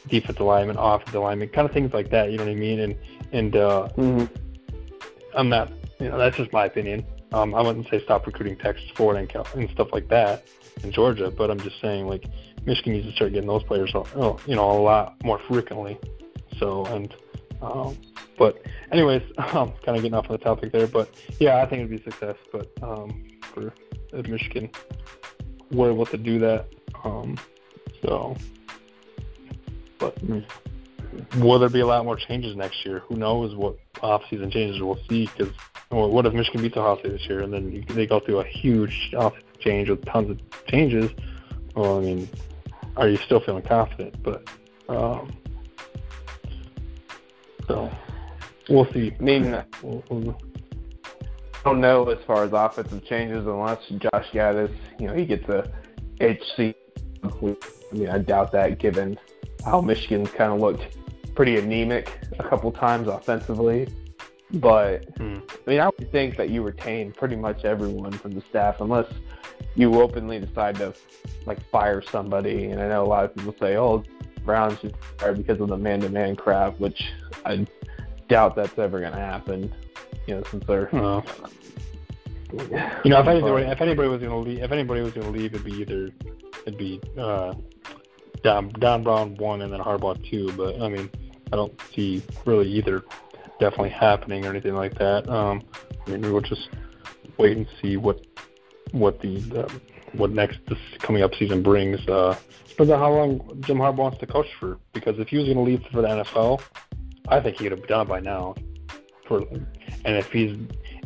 defensive 0.08 0.40
lineman, 0.40 0.76
offensive 0.78 1.20
lineman, 1.20 1.48
kind 1.48 1.66
of 1.66 1.72
things 1.72 1.92
like 1.92 2.10
that. 2.10 2.30
You 2.30 2.38
know 2.38 2.44
what 2.44 2.52
I 2.52 2.56
mean? 2.56 2.80
And 2.80 2.96
and 3.32 3.56
uh, 3.56 3.88
hmm 3.88 4.24
I'm 5.34 5.48
not, 5.48 5.70
you 6.00 6.08
know, 6.08 6.18
that's 6.18 6.36
just 6.36 6.52
my 6.52 6.64
opinion. 6.64 7.04
Um, 7.32 7.54
I 7.54 7.60
wouldn't 7.60 7.88
say 7.90 8.02
stop 8.02 8.26
recruiting 8.26 8.56
Texas, 8.56 8.90
Florida, 8.94 9.20
and, 9.20 9.28
Cal- 9.28 9.46
and 9.54 9.68
stuff 9.70 9.88
like 9.92 10.08
that 10.08 10.46
in 10.82 10.90
Georgia, 10.90 11.30
but 11.30 11.50
I'm 11.50 11.60
just 11.60 11.80
saying 11.80 12.08
like 12.08 12.24
Michigan 12.64 12.94
needs 12.94 13.06
to 13.06 13.12
start 13.12 13.32
getting 13.32 13.48
those 13.48 13.62
players, 13.64 13.92
oh, 13.94 14.38
you 14.46 14.54
know, 14.54 14.70
a 14.70 14.80
lot 14.80 15.22
more 15.22 15.38
frequently. 15.40 15.98
So 16.58 16.86
and, 16.86 17.14
um, 17.62 17.96
but 18.38 18.64
anyways, 18.92 19.22
um, 19.38 19.72
kind 19.84 19.96
of 19.96 20.02
getting 20.02 20.14
off 20.14 20.30
on 20.30 20.32
the 20.32 20.38
topic 20.38 20.72
there, 20.72 20.86
but 20.86 21.10
yeah, 21.40 21.58
I 21.58 21.66
think 21.66 21.80
it'd 21.80 21.90
be 21.90 21.96
a 21.96 22.10
success. 22.10 22.36
But 22.52 22.70
um, 22.82 23.24
for 23.52 23.72
if 24.12 24.26
Michigan 24.26 24.70
were 25.70 25.90
able 25.90 26.06
to 26.06 26.16
do 26.16 26.38
that, 26.38 26.66
um, 27.04 27.36
so, 28.02 28.36
but 29.98 30.16
will 31.36 31.58
there 31.58 31.68
be 31.68 31.80
a 31.80 31.86
lot 31.86 32.04
more 32.04 32.16
changes 32.16 32.56
next 32.56 32.84
year? 32.84 33.00
Who 33.00 33.16
knows 33.16 33.54
what 33.54 33.76
off-season 34.02 34.50
changes 34.50 34.80
we'll 34.80 34.98
see? 35.08 35.26
Because 35.26 35.52
well, 35.90 36.10
what 36.10 36.26
if 36.26 36.34
Michigan 36.34 36.62
beats 36.62 36.76
Ohio 36.76 36.98
State 36.98 37.12
this 37.12 37.26
year 37.26 37.40
and 37.40 37.52
then 37.52 37.84
they 37.88 38.06
go 38.06 38.20
through 38.20 38.40
a 38.40 38.44
huge 38.44 39.14
off 39.16 39.34
change 39.58 39.88
with 39.88 40.04
tons 40.04 40.30
of 40.30 40.66
changes? 40.66 41.10
Well, 41.74 41.98
I 41.98 42.02
mean, 42.02 42.28
are 42.96 43.08
you 43.08 43.16
still 43.16 43.40
feeling 43.40 43.62
confident? 43.62 44.22
But 44.22 44.48
um, 44.88 45.32
we'll 48.68 48.90
see. 48.92 49.12
I 49.18 49.22
mean, 49.22 49.62
We'll, 49.82 50.02
we'll, 50.10 50.38
I 51.68 51.72
don't 51.72 51.80
know 51.80 52.08
as 52.08 52.18
far 52.24 52.44
as 52.44 52.52
offensive 52.52 53.04
changes 53.04 53.46
unless 53.46 53.80
Josh 53.88 54.30
Gattis, 54.32 54.74
you 54.98 55.08
know, 55.08 55.14
he 55.14 55.26
gets 55.26 55.48
a 55.48 55.70
HC. 56.20 56.74
I 57.22 57.96
mean, 57.96 58.08
I 58.08 58.18
doubt 58.18 58.52
that 58.52 58.78
given 58.78 59.18
how 59.64 59.80
Michigan's 59.80 60.30
kind 60.30 60.52
of 60.52 60.60
looked 60.60 60.96
pretty 61.34 61.56
anemic 61.56 62.18
a 62.38 62.48
couple 62.48 62.70
times 62.72 63.08
offensively. 63.08 63.88
But 64.54 65.04
hmm. 65.16 65.38
I 65.66 65.70
mean, 65.70 65.80
I 65.80 65.86
would 65.86 66.10
think 66.10 66.36
that 66.36 66.48
you 66.48 66.62
retain 66.62 67.12
pretty 67.12 67.36
much 67.36 67.64
everyone 67.64 68.12
from 68.12 68.32
the 68.32 68.42
staff 68.48 68.80
unless 68.80 69.06
you 69.74 70.00
openly 70.00 70.38
decide 70.40 70.76
to 70.76 70.94
like 71.44 71.62
fire 71.70 72.02
somebody. 72.02 72.66
And 72.66 72.80
I 72.80 72.88
know 72.88 73.04
a 73.04 73.06
lot 73.06 73.24
of 73.24 73.34
people 73.34 73.54
say, 73.60 73.76
"Oh, 73.76 74.02
Brown 74.44 74.78
should 74.78 74.94
fire 75.18 75.34
because 75.34 75.60
of 75.60 75.68
the 75.68 75.76
man-to-man 75.76 76.36
crap," 76.36 76.80
which 76.80 77.02
I 77.44 77.66
doubt 78.28 78.56
that's 78.56 78.78
ever 78.78 79.00
going 79.00 79.12
to 79.12 79.18
happen. 79.18 79.72
You 80.26 80.36
know, 80.36 80.42
since 80.50 80.64
they're 80.66 80.94
uh, 80.94 81.22
You 82.52 83.10
know, 83.10 83.20
if 83.20 83.26
anybody, 83.26 83.66
if 83.66 83.80
anybody 83.80 84.08
was 84.08 84.22
gonna 84.22 84.38
leave, 84.38 84.62
if 84.62 84.72
anybody 84.72 85.02
was 85.02 85.12
gonna 85.12 85.30
leave, 85.30 85.54
it'd 85.54 85.64
be 85.64 85.72
either 85.72 86.10
it'd 86.66 86.78
be 86.78 87.00
uh, 87.18 87.54
Don 88.42 88.70
Don 88.70 89.02
Brown 89.02 89.34
one 89.36 89.60
and 89.60 89.72
then 89.72 89.80
Harbaugh 89.80 90.18
two. 90.30 90.50
But 90.52 90.80
I 90.80 90.88
mean, 90.88 91.10
I 91.52 91.56
don't 91.56 91.78
see 91.94 92.22
really 92.46 92.70
either 92.70 93.04
definitely 93.60 93.90
happening 93.90 94.46
or 94.46 94.50
anything 94.50 94.74
like 94.74 94.96
that. 94.98 95.28
Um, 95.28 95.62
I 96.06 96.10
mean, 96.10 96.22
we'll 96.22 96.40
just 96.40 96.70
wait 97.36 97.56
and 97.56 97.66
see 97.82 97.98
what 97.98 98.26
what 98.92 99.20
the, 99.20 99.40
the 99.40 99.80
what 100.12 100.30
next 100.30 100.58
this 100.68 100.78
coming 101.00 101.22
up 101.22 101.34
season 101.34 101.62
brings. 101.62 102.00
Uh, 102.08 102.34
depends 102.66 102.90
on 102.90 102.98
how 102.98 103.12
long 103.12 103.60
Jim 103.60 103.76
Harbaugh 103.76 103.96
wants 103.96 104.18
to 104.18 104.26
coach 104.26 104.48
for. 104.58 104.78
Because 104.94 105.18
if 105.18 105.28
he 105.28 105.36
was 105.36 105.46
going 105.46 105.58
to 105.58 105.62
leave 105.62 105.82
for 105.92 106.00
the 106.00 106.08
NFL, 106.08 106.62
I 107.28 107.40
think 107.40 107.58
he 107.58 107.64
would 107.64 107.78
have 107.78 107.86
done 107.88 108.02
it 108.06 108.08
by 108.08 108.20
now. 108.20 108.54
For 109.26 109.42
and 110.04 110.16
if 110.16 110.30
he's 110.32 110.56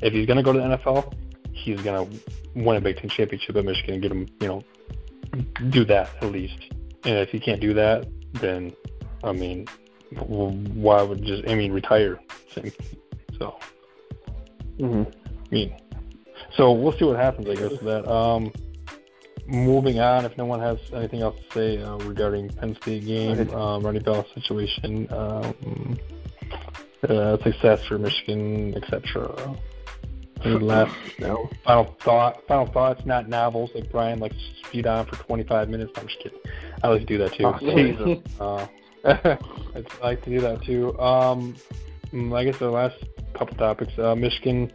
if 0.02 0.12
he's 0.12 0.26
going 0.26 0.37
to 0.37 0.42
go 0.42 0.52
to 0.52 0.58
the 0.58 0.64
NFL, 0.76 1.12
he's 1.52 1.80
going 1.82 2.06
to 2.08 2.20
win 2.54 2.76
a 2.76 2.80
Big 2.80 2.98
Ten 2.98 3.08
championship 3.08 3.56
at 3.56 3.64
Michigan 3.64 3.94
and 3.94 4.02
get 4.02 4.12
him, 4.12 4.28
you 4.40 4.48
know, 4.48 4.64
do 5.70 5.85
that 5.87 6.11
at 6.20 6.30
least. 6.30 6.72
And 7.04 7.18
if 7.18 7.30
he 7.30 7.40
can't 7.40 7.61
do 7.61 7.74
that, 7.74 8.06
then 8.35 8.72
I 9.24 9.32
mean, 9.32 9.66
why 10.11 11.02
would 11.02 11.22
just 11.24 11.48
I 11.48 11.54
mean 11.54 11.72
retire? 11.72 12.20
Same. 12.50 12.72
So 13.38 13.58
hmm 14.78 15.02
I 15.02 15.54
mean, 15.54 15.76
so 16.56 16.72
we'll 16.72 16.92
see 16.92 17.04
what 17.04 17.16
happens. 17.16 17.48
I 17.48 17.54
guess 17.54 17.70
with 17.70 17.82
that. 17.82 18.11
Um, 18.11 18.52
moving 19.46 20.00
on, 20.00 20.24
if 20.24 20.37
no 20.37 20.44
one 20.44 20.61
has 20.61 20.78
anything 20.94 21.22
else 21.22 21.37
to 21.37 21.52
say 21.52 21.83
uh, 21.83 21.96
regarding 21.98 22.48
Penn 22.50 22.76
State 22.83 23.05
game, 23.05 23.50
um, 23.55 23.83
Ronnie 23.83 24.00
Bell 24.00 24.26
situation, 24.35 25.09
um, 25.12 25.98
uh, 27.09 27.37
success 27.42 27.85
for 27.85 27.98
Michigan, 27.98 28.74
etc. 28.76 29.57
Last 30.44 30.96
no. 31.20 31.48
final 31.64 31.96
thought? 32.00 32.46
Final 32.48 32.66
thoughts, 32.66 33.07
not 33.07 33.28
novels 33.28 33.70
like 33.74 33.90
Brian 33.92 34.18
likes 34.18 34.35
to 34.35 34.68
speed 34.68 34.87
on 34.87 35.07
for 35.07 35.16
25 35.16 35.68
minutes. 35.68 35.92
I'm 35.96 36.07
just 36.07 36.18
kidding. 36.18 36.38
I 36.83 36.88
like 36.88 37.00
to 37.00 37.07
do 37.07 37.18
that 37.18 37.33
too. 37.35 37.44
Oh, 37.44 37.59
Jesus. 37.61 38.18
Uh, 38.40 38.66
I 39.05 40.05
like 40.05 40.22
to 40.24 40.31
do 40.31 40.40
that 40.40 40.62
too. 40.62 40.98
Um, 40.98 41.55
mm, 42.12 42.37
I 42.37 42.44
guess 42.44 42.59
the 42.59 42.70
last 42.70 42.96
couple 43.35 43.57
topics. 43.57 43.92
Uh, 43.98 44.14
Michigan 44.16 44.72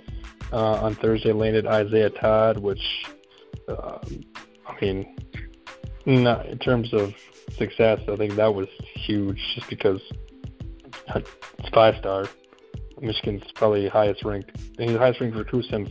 uh, 0.53 0.83
on 0.83 0.95
Thursday 0.95 1.33
landed 1.33 1.65
Isaiah 1.65 2.09
Todd, 2.09 2.57
which 2.57 3.05
uh, 3.67 3.99
I 4.81 4.85
mean, 4.85 5.15
not, 6.05 6.45
in 6.45 6.57
terms 6.59 6.93
of 6.93 7.13
success, 7.57 7.99
I 8.07 8.15
think 8.15 8.35
that 8.35 8.53
was 8.53 8.67
huge, 8.95 9.39
just 9.55 9.69
because 9.69 10.01
it's 11.15 11.69
five 11.73 11.95
star. 11.97 12.25
Michigan's 12.99 13.43
probably 13.53 13.87
highest 13.87 14.23
ranked. 14.23 14.51
He's 14.77 14.93
the 14.93 14.97
highest 14.97 15.21
ranked 15.21 15.37
recruit 15.37 15.65
since 15.69 15.89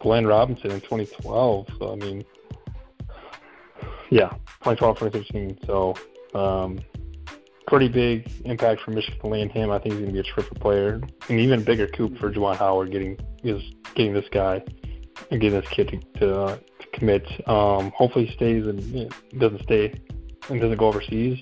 Glenn 0.00 0.26
Robinson 0.26 0.70
in 0.70 0.80
2012. 0.80 1.66
So 1.78 1.92
I 1.92 1.96
mean, 1.96 2.24
yeah, 4.10 4.30
2012, 4.62 4.98
2013. 4.98 5.58
So 5.66 5.94
um, 6.34 6.78
pretty 7.66 7.88
big 7.88 8.30
impact 8.44 8.82
for 8.82 8.92
Michigan 8.92 9.20
to 9.20 9.26
land 9.26 9.52
him. 9.52 9.70
I 9.70 9.78
think 9.78 9.94
he's 9.94 10.02
going 10.02 10.14
to 10.14 10.22
be 10.22 10.28
a 10.28 10.32
terrific 10.34 10.60
player, 10.60 11.00
and 11.28 11.40
even 11.40 11.64
bigger 11.64 11.86
coup 11.86 12.16
for 12.16 12.32
Juwan 12.32 12.56
Howard 12.56 12.92
getting 12.92 13.18
is 13.42 13.62
getting 13.94 14.14
this 14.14 14.26
guy 14.30 14.62
and 15.30 15.40
getting 15.40 15.60
this 15.60 15.68
kid 15.70 15.88
to, 15.88 16.20
to, 16.20 16.40
uh, 16.40 16.58
to 16.96 17.00
commit. 17.00 17.48
Um, 17.48 17.92
hopefully, 17.96 18.30
stays 18.34 18.66
and 18.66 19.12
doesn't 19.38 19.62
stay 19.62 19.94
and 20.48 20.60
doesn't 20.60 20.78
go 20.78 20.86
overseas. 20.86 21.40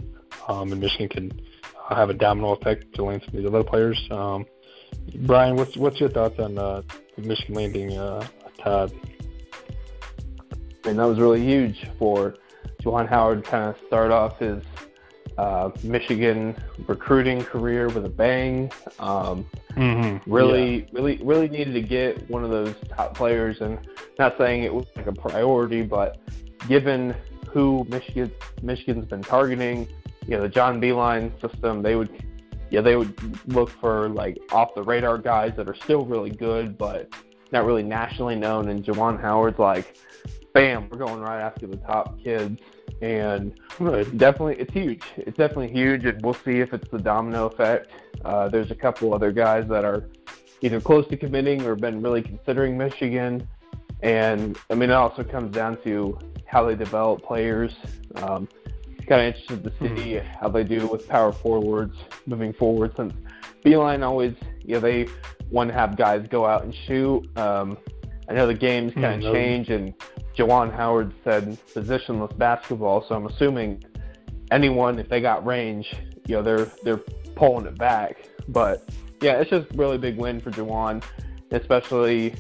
Um, 0.49 0.73
and 0.73 0.81
Michigan 0.81 1.09
can 1.09 1.41
uh, 1.89 1.95
have 1.95 2.11
a 2.11 2.15
domino 2.15 2.53
effect 2.53 2.95
to 2.95 3.05
land 3.05 3.23
some 3.25 3.37
of 3.37 3.43
these 3.43 3.47
other 3.49 3.65
players. 3.65 4.01
Um, 4.11 4.47
Brian, 5.27 5.57
what's 5.57 5.77
what's 5.77 6.01
your 6.01 6.11
thoughts 6.11 6.39
on 6.39 6.59
uh, 6.59 6.83
Michigan 7.17 7.55
landing 7.55 7.99
uh, 7.99 8.27
Todd? 8.59 8.93
and 10.87 10.99
that 10.99 11.05
was 11.05 11.19
really 11.19 11.43
huge 11.43 11.87
for 11.99 12.35
Juwan 12.83 13.09
Howard 13.09 13.45
to 13.45 13.51
kind 13.51 13.71
of 13.71 13.77
start 13.87 14.11
off 14.11 14.39
his 14.39 14.63
uh, 15.39 15.71
Michigan 15.83 16.57
recruiting 16.87 17.43
career 17.43 17.89
with 17.89 18.05
a 18.05 18.11
bang. 18.11 18.71
Um, 18.99 19.47
Mm-hmm. 19.77 20.31
really, 20.33 20.87
really, 20.93 21.17
really 21.25 21.49
needed 21.49 21.75
to 21.75 21.83
get 21.83 22.31
one 22.31 22.45
of 22.45 22.51
those 22.51 22.77
top 22.97 23.17
players, 23.17 23.61
and 23.61 23.77
not 24.21 24.39
saying 24.39 24.63
it 24.63 24.73
was 24.73 24.87
like 24.95 25.09
a 25.09 25.13
priority, 25.13 25.83
but 25.83 26.19
given 26.69 27.13
who 27.51 27.85
Michigan 27.89 28.31
Michigan's 28.63 29.05
been 29.07 29.23
targeting, 29.23 29.89
you 30.29 30.37
know, 30.37 30.43
the 30.43 30.49
John 30.49 30.81
Beilein 30.81 31.33
system, 31.41 31.83
they 31.83 31.97
would, 31.97 32.09
yeah, 32.71 32.83
they 32.83 32.95
would 32.95 33.19
look 33.53 33.69
for 33.69 34.09
like 34.11 34.39
off 34.53 34.77
the 34.77 34.83
radar 34.85 35.19
guys 35.19 35.53
that 35.57 35.69
are 35.69 35.75
still 35.75 36.05
really 36.05 36.31
good, 36.31 36.79
but 36.79 37.09
not 37.51 37.65
really 37.65 37.83
nationally 37.83 38.37
known. 38.37 38.69
And 38.69 38.85
Juwan 38.85 39.21
Howard's 39.21 39.59
like, 39.59 39.97
bam, 40.53 40.89
we're 40.89 40.99
going 40.99 41.21
right 41.21 41.41
after 41.41 41.67
the 41.67 41.79
top 41.79 42.23
kids, 42.23 42.61
and 43.01 43.59
definitely 44.17 44.57
it's 44.59 44.73
huge. 44.73 45.03
It's 45.17 45.37
definitely 45.37 45.73
huge, 45.73 46.05
and 46.05 46.23
we'll 46.23 46.35
see 46.35 46.61
if 46.61 46.73
it's 46.73 46.89
the 46.89 46.99
domino 46.99 47.47
effect. 47.47 47.91
Uh, 48.25 48.49
there's 48.49 48.71
a 48.71 48.75
couple 48.75 49.13
other 49.15 49.33
guys 49.33 49.67
that 49.69 49.85
are 49.85 50.05
either 50.61 50.81
close 50.81 51.07
to 51.09 51.17
committing 51.17 51.65
or 51.67 51.75
been 51.75 52.03
really 52.03 52.23
considering 52.23 52.79
Michigan, 52.79 53.47
and 54.03 54.59
I 54.71 54.75
mean 54.75 54.91
it 54.91 54.95
also 54.95 55.25
comes 55.25 55.55
down 55.55 55.83
to 55.83 56.19
how 56.47 56.65
they 56.65 56.75
develop 56.75 57.23
players. 57.23 57.73
Um, 58.17 58.49
kind 59.07 59.21
of 59.21 59.35
interested 59.35 59.65
to 59.65 59.97
see 59.97 60.15
how 60.41 60.49
they 60.49 60.65
do 60.65 60.87
with 60.87 61.07
power 61.09 61.33
forwards 61.33 61.97
moving 62.27 62.53
forward, 62.53 62.93
since 62.97 63.13
Beilein 63.65 64.03
always, 64.03 64.35
you 64.65 64.75
know, 64.75 64.81
they 64.81 65.07
want 65.51 65.69
to 65.69 65.75
have 65.75 65.97
guys 65.97 66.27
go 66.29 66.47
out 66.47 66.65
and 66.65 66.75
shoot. 66.87 67.27
Um, 67.39 67.77
I 68.29 68.35
know 68.35 68.47
the 68.47 68.55
games 68.55 68.93
kind 68.95 69.05
Hmm, 69.07 69.13
of 69.19 69.23
those- 69.23 69.33
change, 69.35 69.71
and 69.71 69.95
Juwan 70.37 70.73
Howard 70.75 71.13
said 71.25 71.57
positionless 71.75 72.37
basketball, 72.39 73.03
so 73.07 73.15
I'm 73.15 73.27
assuming 73.27 73.83
anyone 74.51 74.99
if 74.99 75.09
they 75.09 75.21
got 75.21 75.45
range, 75.47 75.95
you 76.27 76.37
know, 76.37 76.43
they're 76.43 76.67
they're 76.85 77.01
pulling 77.35 77.67
it 77.67 77.77
back. 77.79 78.17
But 78.49 78.83
yeah, 79.21 79.35
it's 79.41 79.51
just 79.51 79.67
really 79.75 79.99
big 79.99 80.17
win 80.19 80.41
for 80.41 80.51
Juwan, 80.51 81.03
especially 81.51 82.35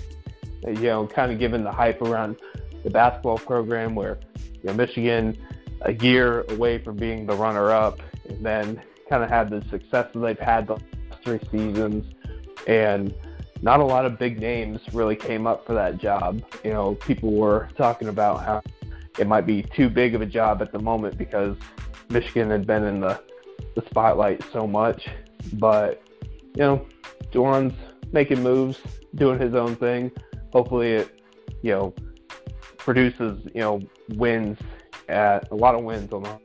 you 0.67 0.73
know, 0.85 1.07
kind 1.07 1.31
of 1.31 1.39
given 1.39 1.63
the 1.63 1.71
hype 1.73 2.01
around 2.01 2.37
the 2.85 2.91
basketball 2.91 3.37
program 3.39 3.95
where 3.95 4.19
you 4.63 4.65
know 4.65 4.73
Michigan 4.75 5.37
a 5.83 5.93
year 5.93 6.43
away 6.49 6.79
from 6.79 6.97
being 6.97 7.27
the 7.27 7.35
runner 7.35 7.71
up 7.71 8.01
and 8.29 8.45
then 8.45 8.81
kind 9.11 9.23
of 9.23 9.29
had 9.29 9.51
the 9.51 9.61
success 9.69 10.07
that 10.15 10.19
they've 10.19 10.39
had 10.39 10.67
the 10.67 10.73
last 10.75 11.23
three 11.23 11.41
seasons 11.51 12.15
and 12.67 13.15
not 13.65 13.81
a 13.81 13.85
lot 13.85 14.05
of 14.05 14.19
big 14.19 14.39
names 14.39 14.79
really 14.93 15.17
came 15.17 15.47
up 15.47 15.67
for 15.67 15.73
that 15.73 15.97
job. 15.97 16.43
You 16.63 16.75
know, 16.75 16.97
people 16.97 17.33
were 17.33 17.71
talking 17.79 18.09
about 18.09 18.45
how 18.45 18.63
it 19.19 19.27
might 19.27 19.47
be 19.47 19.63
too 19.63 19.89
big 19.89 20.15
of 20.15 20.21
a 20.21 20.27
job 20.27 20.61
at 20.61 20.71
the 20.71 20.79
moment 20.79 21.17
because 21.17 21.57
Michigan 22.11 22.51
had 22.51 22.67
been 22.67 22.85
in 22.85 23.01
the 23.01 23.23
the 23.75 23.83
spotlight 23.89 24.45
so 24.53 24.67
much. 24.67 25.09
But 25.55 26.03
you 26.55 26.63
know, 26.63 26.87
Juwan's 27.33 27.75
making 28.13 28.43
moves, 28.43 28.79
doing 29.15 29.41
his 29.41 29.55
own 29.55 29.77
thing. 29.77 30.13
Hopefully, 30.53 30.93
it 30.93 31.23
you 31.63 31.73
know 31.73 31.95
produces 32.77 33.43
you 33.55 33.63
know 33.63 33.81
wins 34.11 34.59
at 35.09 35.51
a 35.51 35.55
lot 35.55 35.75
of 35.75 35.83
wins 35.83 36.13
on 36.13 36.25
the 36.25 36.39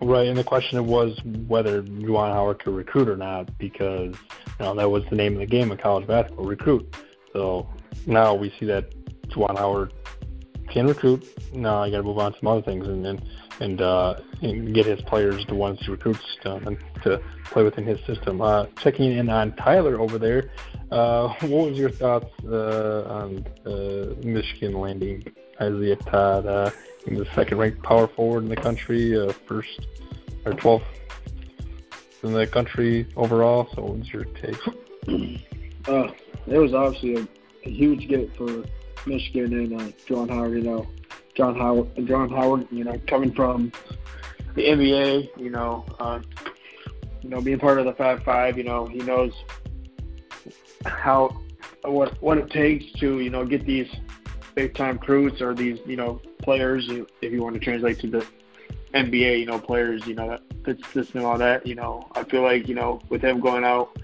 Right, 0.00 0.26
and 0.26 0.36
the 0.36 0.42
question 0.42 0.84
was 0.84 1.16
whether 1.46 1.80
Juwan 1.80 2.32
Howard 2.32 2.58
could 2.58 2.74
recruit 2.74 3.08
or 3.08 3.16
not 3.16 3.56
because 3.58 4.16
know 4.60 4.74
that 4.74 4.90
was 4.90 5.04
the 5.10 5.16
name 5.16 5.34
of 5.34 5.40
the 5.40 5.46
game 5.46 5.70
in 5.70 5.78
college 5.78 6.06
basketball, 6.06 6.46
recruit. 6.46 6.94
So 7.32 7.68
now 8.06 8.34
we 8.34 8.52
see 8.58 8.66
that 8.66 8.92
Juwan 9.28 9.56
Howard 9.58 9.92
can 10.68 10.86
recruit. 10.86 11.26
Now 11.52 11.82
I 11.82 11.90
got 11.90 11.98
to 11.98 12.02
move 12.02 12.18
on 12.18 12.32
to 12.32 12.38
some 12.38 12.48
other 12.48 12.62
things 12.62 12.86
and 12.86 13.06
and 13.06 13.22
and, 13.60 13.80
uh, 13.80 14.14
and 14.40 14.74
get 14.74 14.86
his 14.86 15.00
players 15.02 15.44
the 15.46 15.54
ones 15.54 15.78
to 15.80 15.92
recruit 15.92 16.18
um, 16.46 16.76
to 17.02 17.22
play 17.44 17.62
within 17.62 17.84
his 17.84 18.00
system. 18.06 18.40
Uh, 18.40 18.66
checking 18.78 19.12
in 19.12 19.28
on 19.28 19.54
Tyler 19.56 20.00
over 20.00 20.18
there, 20.18 20.50
uh, 20.90 21.28
what 21.42 21.70
was 21.70 21.78
your 21.78 21.90
thoughts 21.90 22.32
uh, 22.44 23.02
on 23.08 23.46
Michigan 24.24 24.72
landing 24.72 25.24
Isaiah 25.60 25.96
Todd? 25.96 26.46
Uh, 26.46 26.70
the 27.06 27.26
second 27.34 27.58
ranked 27.58 27.82
power 27.82 28.06
forward 28.08 28.44
in 28.44 28.48
the 28.48 28.56
country, 28.56 29.18
uh, 29.18 29.32
first 29.46 29.86
or 30.44 30.52
12th 30.52 30.82
in 32.22 32.32
the 32.32 32.46
country 32.46 33.06
overall. 33.16 33.68
So, 33.74 33.82
what's 33.82 34.12
your 34.12 34.24
take? 34.24 34.58
Uh, 35.88 36.12
it 36.46 36.58
was 36.58 36.72
obviously 36.74 37.16
a, 37.16 37.26
a 37.66 37.68
huge 37.68 38.06
get 38.06 38.32
for 38.36 38.62
Michigan 39.04 39.52
and 39.52 39.80
uh, 39.80 39.84
Juwan 40.06 40.30
Howard. 40.30 40.52
You 40.52 40.60
know, 40.60 40.86
Juwan 41.34 41.58
Howard, 41.58 41.92
Juwan 41.96 42.30
Howard. 42.30 42.68
You 42.70 42.84
know, 42.84 43.00
coming 43.08 43.32
from 43.32 43.72
the 44.54 44.62
NBA. 44.62 45.36
You 45.36 45.50
know, 45.50 45.84
uh, 45.98 46.20
you 47.20 47.30
know, 47.30 47.40
being 47.40 47.58
part 47.58 47.80
of 47.80 47.84
the 47.84 47.94
Fab 47.94 48.22
Five. 48.22 48.56
You 48.56 48.62
know, 48.62 48.86
he 48.86 48.98
knows 48.98 49.32
how 50.86 51.36
what 51.84 52.20
what 52.22 52.38
it 52.38 52.50
takes 52.50 52.92
to 53.00 53.20
you 53.20 53.30
know 53.30 53.44
get 53.44 53.66
these 53.66 53.88
big 54.54 54.74
time 54.74 54.98
recruits 54.98 55.40
or 55.40 55.54
these 55.54 55.78
you 55.86 55.96
know 55.96 56.20
players 56.42 56.88
if 56.88 57.32
you 57.32 57.42
want 57.42 57.54
to 57.54 57.60
translate 57.60 57.98
to 57.98 58.06
the 58.06 58.26
NBA 58.94 59.40
you 59.40 59.46
know 59.46 59.58
players 59.58 60.06
you 60.06 60.14
know 60.14 60.28
that 60.28 60.42
fits 60.64 60.86
system 60.92 61.18
and 61.18 61.26
all 61.26 61.38
that 61.38 61.66
you 61.66 61.74
know. 61.74 62.08
I 62.14 62.24
feel 62.24 62.42
like 62.42 62.68
you 62.68 62.74
know 62.74 63.00
with 63.08 63.22
him 63.22 63.40
going 63.40 63.64
out 63.64 63.96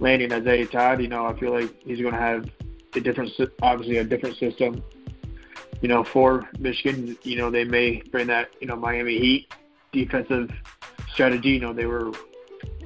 landing 0.00 0.32
Isaiah 0.32 0.66
Todd 0.66 1.00
you 1.00 1.08
know 1.08 1.26
I 1.26 1.38
feel 1.38 1.52
like 1.52 1.74
he's 1.82 2.00
going 2.00 2.14
to 2.14 2.20
have 2.20 2.50
a 2.94 3.00
different 3.00 3.32
obviously 3.62 3.98
a 3.98 4.04
different 4.04 4.36
system 4.36 4.82
you 5.80 5.88
know 5.88 6.04
for 6.04 6.48
Michigan. 6.58 7.16
You 7.22 7.36
know 7.36 7.50
they 7.50 7.64
may 7.64 8.02
bring 8.10 8.26
that 8.28 8.50
you 8.60 8.66
know 8.66 8.76
Miami 8.76 9.18
Heat 9.18 9.52
defensive 9.92 10.50
strategy. 11.12 11.50
You 11.50 11.60
know 11.60 11.72
they 11.72 11.86
were 11.86 12.12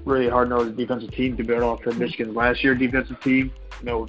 really 0.05 0.29
hard 0.29 0.49
nosed 0.49 0.77
defensive 0.77 1.11
team 1.13 1.37
to 1.37 1.45
build 1.45 1.63
off 1.63 1.85
of 1.87 1.99
Michigan's 1.99 2.35
last 2.35 2.63
year 2.65 2.75
defensive 2.75 3.21
team 3.21 3.53
you 3.81 3.87
know 3.87 4.09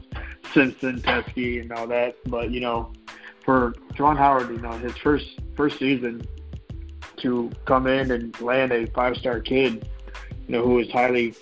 Simpson, 0.54 1.00
Teske, 1.02 1.62
and 1.62 1.72
all 1.72 1.88
that. 1.88 2.16
But 2.26 2.52
you 2.52 2.60
know, 2.60 2.92
for 3.44 3.74
Juwan 3.94 4.18
Howard, 4.18 4.50
you 4.50 4.58
know, 4.58 4.72
his 4.72 4.96
first 4.98 5.40
first 5.56 5.80
season 5.80 6.22
to 7.22 7.52
come 7.66 7.88
in 7.88 8.12
and 8.12 8.40
land 8.42 8.72
a 8.72 8.88
five 8.88 9.18
star 9.18 9.40
kid, 9.40 9.88
you 10.48 10.54
know, 10.54 10.64
who 10.64 10.76
was 10.76 10.90
highly 10.92 11.34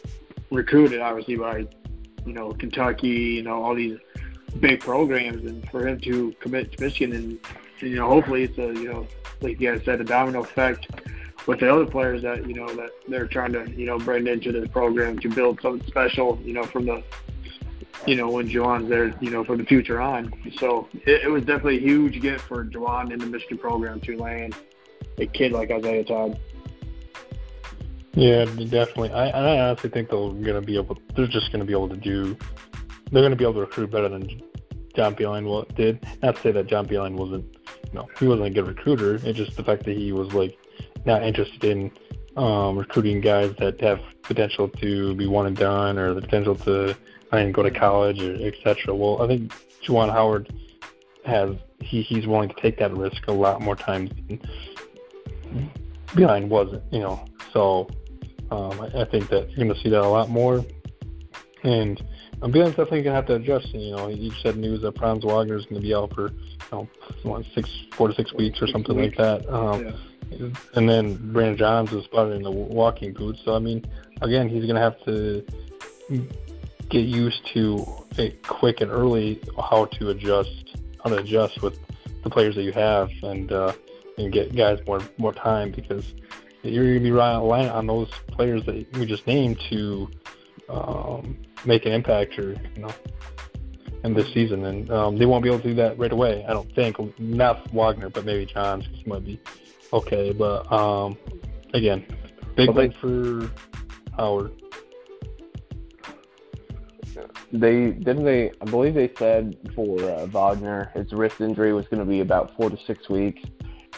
recruited, 0.51 0.99
obviously 1.01 1.35
by 1.35 1.67
you 2.25 2.33
know 2.33 2.53
Kentucky, 2.53 3.07
you 3.07 3.43
know, 3.43 3.63
all 3.63 3.75
these 3.75 3.97
big 4.59 4.79
programs, 4.79 5.45
and 5.45 5.67
for 5.69 5.87
him 5.87 5.99
to 6.01 6.33
commit 6.39 6.71
to 6.73 6.83
Michigan, 6.83 7.15
and, 7.15 7.39
and 7.81 7.89
you 7.89 7.95
know, 7.95 8.07
hopefully 8.07 8.43
it's 8.43 8.57
a 8.57 8.73
you 8.79 8.91
know, 8.91 9.07
like 9.41 9.59
you 9.59 9.71
guys 9.71 9.83
said, 9.85 10.01
a 10.01 10.03
domino 10.03 10.41
effect 10.41 10.87
with 11.45 11.59
the 11.59 11.73
other 11.73 11.85
players 11.85 12.21
that 12.21 12.47
you 12.47 12.53
know 12.53 12.67
that 12.75 12.89
they're 13.07 13.27
trying 13.27 13.53
to 13.53 13.69
you 13.71 13.85
know 13.85 13.97
bring 13.97 14.27
into 14.27 14.51
the 14.51 14.67
program 14.69 15.17
to 15.19 15.29
build 15.29 15.61
something 15.61 15.87
special, 15.87 16.39
you 16.43 16.53
know, 16.53 16.63
from 16.63 16.85
the 16.85 17.03
you 18.05 18.15
know, 18.15 18.29
when 18.29 18.47
Juwan's 18.47 18.89
there, 18.89 19.13
you 19.19 19.29
know, 19.29 19.43
for 19.43 19.57
the 19.57 19.65
future 19.65 19.99
on. 19.99 20.31
So 20.59 20.87
it, 20.93 21.23
it 21.23 21.29
was 21.29 21.43
definitely 21.43 21.77
a 21.77 21.81
huge 21.81 22.21
gift 22.21 22.45
for 22.47 22.63
Juwan 22.63 23.11
in 23.11 23.19
the 23.19 23.25
Michigan 23.25 23.57
program 23.57 23.99
to 24.01 24.17
land 24.17 24.55
a 25.17 25.25
kid 25.25 25.51
like 25.51 25.71
Isaiah 25.71 26.03
Todd. 26.03 26.39
Yeah, 28.13 28.45
definitely. 28.45 29.11
I, 29.11 29.29
I 29.29 29.69
honestly 29.69 29.89
think 29.89 30.09
they're 30.09 30.29
gonna 30.29 30.61
be 30.61 30.75
able. 30.75 30.97
They're 31.15 31.27
just 31.27 31.51
gonna 31.51 31.65
be 31.65 31.73
able 31.73 31.89
to 31.89 31.97
do. 31.97 32.37
They're 33.11 33.21
gonna 33.21 33.35
be 33.35 33.43
able 33.43 33.53
to 33.55 33.59
recruit 33.61 33.91
better 33.91 34.09
than 34.09 34.41
John 34.95 35.15
Beilein 35.15 35.75
did. 35.75 36.03
Not 36.23 36.37
to 36.37 36.41
say 36.41 36.51
that 36.51 36.65
John 36.65 36.87
Beilein 36.87 37.13
wasn't, 37.13 37.45
know, 37.93 38.09
he 38.19 38.27
wasn't 38.27 38.47
a 38.47 38.49
good 38.49 38.67
recruiter. 38.67 39.15
It's 39.15 39.37
just 39.37 39.55
the 39.55 39.63
fact 39.63 39.83
that 39.85 39.95
he 39.95 40.11
was 40.11 40.33
like 40.33 40.57
not 41.05 41.21
interested 41.21 41.63
in 41.63 41.91
um, 42.35 42.77
recruiting 42.77 43.21
guys 43.21 43.53
that 43.59 43.79
have 43.81 43.99
potential 44.23 44.67
to 44.67 45.13
be 45.15 45.27
one 45.27 45.45
and 45.45 45.55
done 45.55 45.99
or 45.99 46.13
the 46.15 46.21
potential 46.21 46.55
to 46.55 46.95
and 47.31 47.53
go 47.53 47.61
to 47.61 47.71
college 47.71 48.21
or 48.21 48.33
etc. 48.47 48.95
Well, 48.95 49.21
I 49.21 49.27
think 49.27 49.53
Juwan 49.83 50.11
Howard 50.11 50.51
has 51.25 51.55
he 51.79 52.01
he's 52.01 52.25
willing 52.25 52.49
to 52.49 52.55
take 52.55 52.79
that 52.79 52.95
risk 52.95 53.27
a 53.27 53.31
lot 53.31 53.61
more 53.61 53.75
times 53.75 54.09
than 54.09 54.41
Beilein 56.07 56.47
wasn't, 56.47 56.83
you 56.91 56.99
know. 56.99 57.25
So 57.53 57.89
um, 58.51 58.79
I, 58.79 59.01
I 59.01 59.05
think 59.05 59.29
that 59.29 59.49
you're 59.49 59.65
going 59.65 59.73
to 59.73 59.81
see 59.81 59.89
that 59.89 60.01
a 60.01 60.07
lot 60.07 60.29
more. 60.29 60.63
And 61.63 62.01
um, 62.41 62.51
Beilein's 62.51 62.71
definitely 62.71 63.03
going 63.03 63.13
to 63.13 63.15
have 63.15 63.25
to 63.27 63.35
adjust. 63.35 63.73
You 63.73 63.95
know, 63.95 64.07
you 64.07 64.31
said 64.43 64.57
news 64.57 64.81
that 64.81 64.97
Franz 64.97 65.23
Wagner 65.25 65.57
is 65.57 65.65
going 65.65 65.81
to 65.81 65.87
be 65.87 65.93
out 65.93 66.13
for 66.13 66.29
you 66.71 66.89
know 67.25 67.43
six, 67.53 67.69
four 67.93 68.07
to 68.07 68.13
six 68.13 68.33
weeks 68.33 68.61
or 68.61 68.67
something 68.67 68.97
like 68.97 69.17
that. 69.17 69.47
Um, 69.49 69.85
yeah. 70.29 70.49
And 70.75 70.89
then 70.89 71.31
Brandon 71.31 71.57
Johns 71.57 71.91
is 71.93 72.03
spotted 72.05 72.33
in 72.33 72.43
the 72.43 72.51
walking 72.51 73.13
boots. 73.13 73.41
So 73.43 73.55
I 73.55 73.59
mean, 73.59 73.85
again, 74.21 74.49
he's 74.49 74.63
going 74.63 74.75
to 74.75 74.81
have 74.81 75.03
to 75.05 75.45
get 76.89 77.05
used 77.05 77.45
to 77.47 77.85
it 78.17 78.41
quick 78.43 78.81
and 78.81 78.91
early 78.91 79.41
how 79.69 79.85
to 79.85 80.09
adjust 80.09 80.77
how 81.03 81.09
to 81.09 81.17
adjust 81.17 81.61
with 81.61 81.77
the 82.23 82.29
players 82.29 82.55
that 82.55 82.63
you 82.63 82.71
have 82.71 83.09
and 83.23 83.51
uh, 83.51 83.73
and 84.17 84.31
get 84.31 84.55
guys 84.55 84.79
more 84.87 85.01
more 85.17 85.33
time 85.33 85.71
because 85.71 86.13
you're 86.63 86.83
going 86.83 86.95
to 86.95 87.03
be 87.03 87.11
relying 87.11 87.69
on 87.69 87.87
those 87.87 88.09
players 88.27 88.65
that 88.65 88.85
we 88.97 89.05
just 89.05 89.25
named 89.27 89.59
to 89.69 90.09
um, 90.69 91.37
make 91.65 91.85
an 91.85 91.91
impact 91.91 92.37
or 92.39 92.51
you 92.75 92.81
know 92.81 92.93
in 94.03 94.13
this 94.13 94.31
season 94.33 94.65
and 94.65 94.89
um, 94.91 95.17
they 95.17 95.25
won't 95.25 95.43
be 95.43 95.49
able 95.49 95.59
to 95.59 95.67
do 95.69 95.73
that 95.73 95.97
right 95.97 96.11
away 96.11 96.45
I 96.47 96.53
don't 96.53 96.73
think 96.75 96.97
not 97.19 97.71
Wagner 97.71 98.09
but 98.09 98.25
maybe 98.25 98.45
Johns 98.45 98.85
he 98.91 99.03
might 99.09 99.25
be 99.25 99.39
okay 99.93 100.33
but 100.33 100.71
um, 100.71 101.17
again 101.73 102.05
big 102.55 102.69
win 102.71 102.91
for 102.91 103.51
Howard 104.17 104.51
they 107.51 107.91
didn't 107.91 108.25
they. 108.25 108.51
I 108.61 108.65
believe 108.65 108.93
they 108.93 109.11
said 109.17 109.57
for 109.73 110.01
uh, 110.03 110.25
Wagner, 110.27 110.91
his 110.93 111.11
wrist 111.13 111.39
injury 111.39 111.73
was 111.73 111.87
going 111.87 111.99
to 111.99 112.05
be 112.05 112.19
about 112.19 112.55
four 112.55 112.69
to 112.69 112.77
six 112.85 113.09
weeks. 113.09 113.41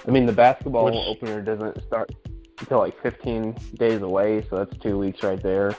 I 0.07 0.11
mean, 0.11 0.25
the 0.25 0.33
basketball 0.33 0.85
Which, 0.85 0.95
opener 0.95 1.41
doesn't 1.41 1.83
start 1.83 2.11
until 2.59 2.79
like 2.79 3.01
15 3.01 3.55
days 3.75 4.01
away, 4.01 4.45
so 4.49 4.57
that's 4.57 4.77
two 4.77 4.97
weeks 4.97 5.23
right 5.23 5.41
there. 5.41 5.75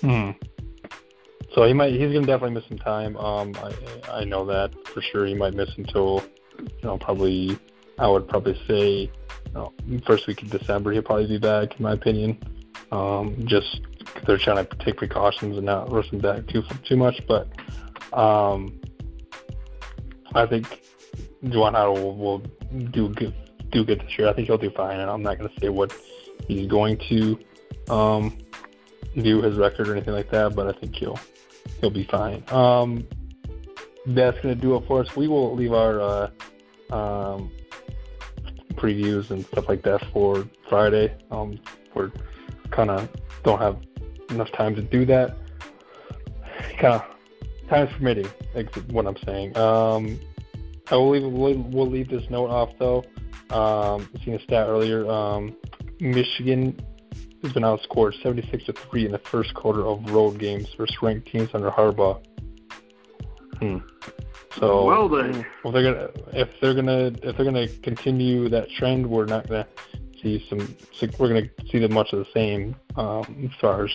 Hmm. 0.00 0.30
So 1.54 1.64
he 1.64 1.72
might. 1.72 1.92
He's 1.92 2.12
gonna 2.12 2.26
definitely 2.26 2.50
miss 2.50 2.66
some 2.68 2.78
time. 2.78 3.16
Um, 3.16 3.54
I 3.56 4.20
I 4.20 4.24
know 4.24 4.44
that 4.44 4.74
for 4.88 5.00
sure. 5.00 5.24
He 5.24 5.34
might 5.34 5.54
miss 5.54 5.70
until, 5.78 6.22
you 6.58 6.68
know, 6.82 6.98
probably. 6.98 7.58
I 7.98 8.06
would 8.08 8.28
probably 8.28 8.60
say, 8.68 9.10
you 9.46 9.52
know, 9.54 9.72
first 10.06 10.26
week 10.26 10.42
of 10.42 10.50
December. 10.50 10.92
He'll 10.92 11.00
probably 11.00 11.28
be 11.28 11.38
back, 11.38 11.78
in 11.78 11.82
my 11.82 11.92
opinion. 11.92 12.38
Um, 12.92 13.36
just 13.46 13.80
they're 14.26 14.36
trying 14.36 14.66
to 14.66 14.76
take 14.84 14.98
precautions 14.98 15.56
and 15.56 15.64
not 15.64 15.90
rush 15.90 16.10
him 16.10 16.18
back 16.18 16.46
too 16.46 16.62
too 16.84 16.96
much. 16.96 17.22
But 17.26 17.48
um, 18.12 18.78
I 20.34 20.44
think 20.44 20.82
Juwan 21.44 21.72
Howard 21.72 22.02
will, 22.02 22.16
will 22.16 22.42
do 22.90 23.08
good 23.10 23.34
do 23.70 23.84
good 23.84 24.00
this 24.00 24.18
year. 24.18 24.28
I 24.28 24.32
think 24.32 24.46
he'll 24.46 24.58
do 24.58 24.70
fine, 24.70 25.00
and 25.00 25.10
I'm 25.10 25.22
not 25.22 25.38
going 25.38 25.50
to 25.50 25.60
say 25.60 25.68
what 25.68 25.92
he's 26.46 26.66
going 26.66 26.98
to 27.08 27.38
um, 27.88 28.38
do 29.16 29.42
his 29.42 29.56
record 29.56 29.88
or 29.88 29.92
anything 29.92 30.14
like 30.14 30.30
that, 30.30 30.54
but 30.54 30.66
I 30.66 30.78
think 30.78 30.94
he'll 30.94 31.18
he'll 31.80 31.90
be 31.90 32.04
fine. 32.04 32.44
Um, 32.48 33.06
that's 34.06 34.38
going 34.40 34.54
to 34.54 34.60
do 34.60 34.76
it 34.76 34.86
for 34.86 35.00
us. 35.00 35.16
We 35.16 35.28
will 35.28 35.54
leave 35.54 35.72
our 35.72 36.00
uh, 36.00 36.94
um, 36.94 37.50
previews 38.74 39.30
and 39.30 39.44
stuff 39.46 39.68
like 39.68 39.82
that 39.82 40.04
for 40.12 40.46
Friday. 40.68 41.14
Um, 41.30 41.58
we're 41.94 42.12
kind 42.70 42.90
of 42.90 43.08
don't 43.42 43.60
have 43.60 43.78
enough 44.30 44.52
time 44.52 44.74
to 44.76 44.82
do 44.82 45.04
that. 45.06 45.36
Kind 46.78 46.94
of 46.94 47.04
time's 47.68 47.92
permitting, 47.92 48.28
like 48.54 48.72
what 48.90 49.06
I'm 49.06 49.16
saying. 49.24 49.56
Um, 49.56 50.20
I 50.90 50.96
will 50.96 51.10
leave 51.10 51.22
we'll, 51.24 51.54
we'll 51.54 51.90
leave 51.90 52.08
this 52.08 52.28
note 52.30 52.50
off 52.50 52.70
though. 52.78 53.04
Um, 53.50 54.08
I 54.14 54.24
seen 54.24 54.34
a 54.34 54.40
stat 54.40 54.68
earlier. 54.68 55.08
Um, 55.10 55.56
Michigan 56.00 56.78
has 57.42 57.52
been 57.52 57.62
outscored 57.62 58.20
76 58.22 58.64
to 58.64 58.72
three 58.72 59.06
in 59.06 59.12
the 59.12 59.18
first 59.18 59.54
quarter 59.54 59.84
of 59.84 60.10
road 60.10 60.38
games 60.38 60.68
versus 60.76 60.96
ranked 61.02 61.28
teams 61.28 61.50
under 61.54 61.70
Harbaugh. 61.70 62.24
Hmm. 63.58 63.78
So 64.58 64.84
well 64.86 65.08
then, 65.08 65.44
if 65.62 65.72
they're 65.72 65.92
gonna 65.92 66.10
if 66.32 66.48
they're 66.60 66.74
gonna 66.74 67.12
if 67.22 67.36
they're 67.36 67.44
gonna 67.44 67.68
continue 67.68 68.48
that 68.48 68.70
trend, 68.70 69.06
we're 69.06 69.26
not 69.26 69.48
gonna 69.48 69.66
see 70.22 70.44
some. 70.48 70.76
We're 71.18 71.28
going 71.28 71.44
to 71.44 71.66
see 71.70 71.78
the 71.78 71.88
much 71.88 72.12
of 72.12 72.20
the 72.20 72.26
same 72.32 72.76
um, 72.96 73.50
as 73.50 73.60
far 73.60 73.84
as 73.84 73.94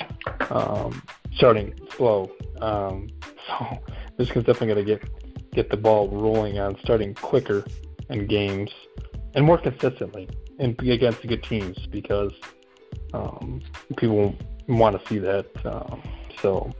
um, 0.49 1.01
starting 1.35 1.73
slow. 1.95 2.31
Um, 2.61 3.09
so 3.47 3.77
Michigan's 4.17 4.45
definitely 4.45 4.83
going 4.83 4.85
to 4.85 4.97
get 4.97 5.20
get 5.51 5.69
the 5.69 5.77
ball 5.77 6.09
rolling 6.09 6.59
on 6.59 6.77
starting 6.83 7.13
quicker 7.13 7.65
in 8.09 8.27
games 8.27 8.69
and 9.33 9.45
more 9.45 9.57
consistently 9.57 10.27
and 10.59 10.79
against 10.81 11.21
the 11.21 11.27
good 11.27 11.43
teams 11.43 11.77
because 11.87 12.33
um, 13.13 13.61
people 13.97 14.35
want 14.67 14.99
to 14.99 15.07
see 15.07 15.19
that. 15.19 15.45
Um, 15.65 16.01
so 16.41 16.71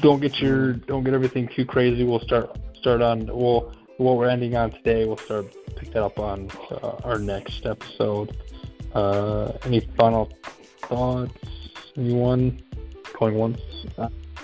don't 0.00 0.20
get 0.20 0.38
your 0.40 0.74
don't 0.74 1.04
get 1.04 1.14
everything 1.14 1.48
too 1.48 1.64
crazy. 1.64 2.04
We'll 2.04 2.20
start 2.20 2.56
start 2.74 3.02
on 3.02 3.26
we'll 3.26 3.72
what 3.98 4.16
we're 4.16 4.28
ending 4.28 4.56
on 4.56 4.70
today. 4.70 5.06
We'll 5.06 5.16
start 5.18 5.46
pick 5.76 5.92
that 5.92 6.02
up 6.02 6.18
on 6.18 6.50
uh, 6.70 6.96
our 7.04 7.18
next 7.18 7.66
episode. 7.66 8.36
Uh, 8.92 9.52
any 9.64 9.80
final 9.96 10.30
thoughts? 10.82 11.32
Anyone 11.96 12.62
going 13.18 13.34
once? 13.34 13.60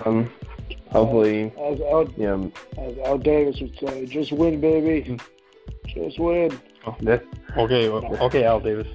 Um, 0.05 0.31
hopefully, 0.91 1.53
As 1.59 1.81
Al, 1.81 2.09
yeah. 2.17 2.39
as 2.79 2.99
Al 2.99 3.19
Davis 3.19 3.61
would 3.61 3.79
say, 3.79 4.07
just 4.07 4.33
win, 4.33 4.61
baby. 4.61 5.19
Just 5.87 6.19
win. 6.19 6.59
Oh, 6.87 6.97
okay, 7.59 7.89
okay, 7.89 8.45
Al 8.45 8.61
Davis. 8.61 8.87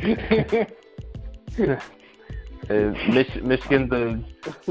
uh, 2.70 2.94
Mich- 3.10 3.42
Michigan's 3.42 3.92
a 3.92 4.20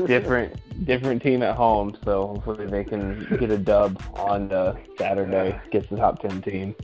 different 0.05 0.85
different 0.85 1.21
team 1.21 1.41
at 1.43 1.55
home, 1.55 1.97
so 2.03 2.27
hopefully 2.27 2.67
they 2.67 2.83
can 2.83 3.25
get 3.39 3.49
a 3.51 3.57
dub 3.57 4.01
on 4.15 4.51
uh, 4.51 4.75
Saturday. 4.97 5.59
Gets 5.71 5.89
the 5.89 5.97
top 5.97 6.21
ten 6.21 6.41
team. 6.41 6.75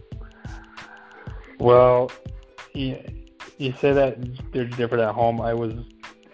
Well, 1.60 2.12
you, 2.74 2.98
you 3.58 3.74
say 3.74 3.92
that 3.92 4.18
they're 4.54 4.66
different 4.66 5.04
at 5.04 5.14
home. 5.14 5.42
I 5.42 5.54
was 5.54 5.74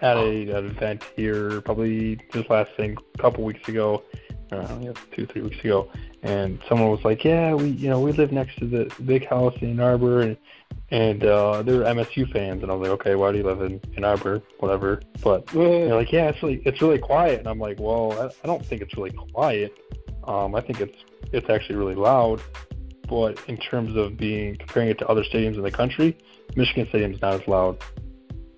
at 0.02 0.18
a, 0.18 0.50
an 0.52 0.66
event 0.68 1.04
here 1.16 1.62
probably 1.62 2.20
just 2.32 2.50
last 2.50 2.72
thing 2.76 2.98
a 3.16 3.18
couple 3.18 3.44
weeks 3.44 3.68
ago, 3.68 4.04
uh, 4.52 4.78
yeah, 4.82 4.92
two 5.12 5.26
three 5.26 5.42
weeks 5.42 5.60
ago, 5.60 5.90
and 6.24 6.60
someone 6.68 6.90
was 6.90 7.04
like, 7.04 7.24
"Yeah, 7.24 7.54
we 7.54 7.70
you 7.70 7.90
know 7.90 8.00
we 8.00 8.12
live 8.12 8.32
next 8.32 8.58
to 8.60 8.68
the 8.68 8.92
big 9.04 9.28
house 9.28 9.56
in 9.62 9.72
Ann 9.72 9.80
Arbor, 9.80 10.22
and 10.22 10.38
and 10.92 11.24
uh, 11.24 11.62
they're 11.64 11.82
MSU 11.82 12.32
fans." 12.32 12.62
And 12.62 12.72
I 12.72 12.76
was 12.76 12.88
like, 12.88 13.00
"Okay, 13.00 13.16
why 13.16 13.32
do 13.32 13.40
you 13.40 13.44
live 13.44 13.62
in 13.62 13.82
Ann 13.98 14.04
Arbor? 14.04 14.42
Whatever." 14.60 15.02
But 15.24 15.48
they're 15.48 15.96
like, 15.96 16.12
"Yeah, 16.12 16.30
it's 16.30 16.42
really 16.44 16.62
it's 16.66 16.82
really 16.82 17.00
quiet," 17.00 17.40
and 17.40 17.48
I'm 17.48 17.60
like, 17.60 17.80
"Well, 17.80 18.14
I, 18.20 18.26
I 18.26 18.48
don't 18.48 18.66
think 18.66 18.82
it's 18.82 18.96
really 18.96 19.12
quiet. 19.12 19.74
Um, 20.26 20.56
I 20.56 20.62
think 20.62 20.82
it's 20.82 20.98
it's 21.32 21.50
actually 21.50 21.76
really 21.76 21.96
loud." 21.96 22.42
But 23.08 23.40
in 23.48 23.58
terms 23.58 23.96
of 23.96 24.18
being 24.18 24.56
comparing 24.58 24.90
it 24.90 24.98
to 25.00 25.08
other 25.08 25.24
stadiums 25.24 25.56
in 25.56 25.62
the 25.62 25.72
country, 25.72 26.18
Michigan 26.56 26.88
Stadium's 26.90 27.22
not 27.22 27.34
as 27.34 27.48
loud. 27.48 27.78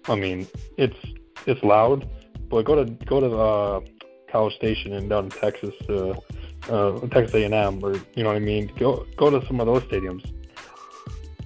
I 0.06 0.16
mean, 0.16 0.48
it's 0.78 0.96
it's 1.48 1.64
loud, 1.64 2.08
but 2.50 2.64
go 2.66 2.84
to 2.84 2.90
go 3.06 3.20
to 3.20 3.38
uh, 3.38 3.82
College 4.32 4.56
Station 4.56 4.94
and 4.94 5.10
down 5.10 5.26
in 5.26 5.32
Texas, 5.32 5.74
uh, 5.90 6.14
uh, 6.70 7.00
Texas 7.08 7.34
A&M, 7.36 7.84
or 7.84 7.96
you 8.16 8.24
know 8.24 8.30
what 8.30 8.36
I 8.36 8.40
mean. 8.40 8.72
Go 8.78 9.06
go 9.16 9.30
to 9.30 9.46
some 9.48 9.60
of 9.60 9.68
those 9.68 9.84
stadiums. 9.84 10.30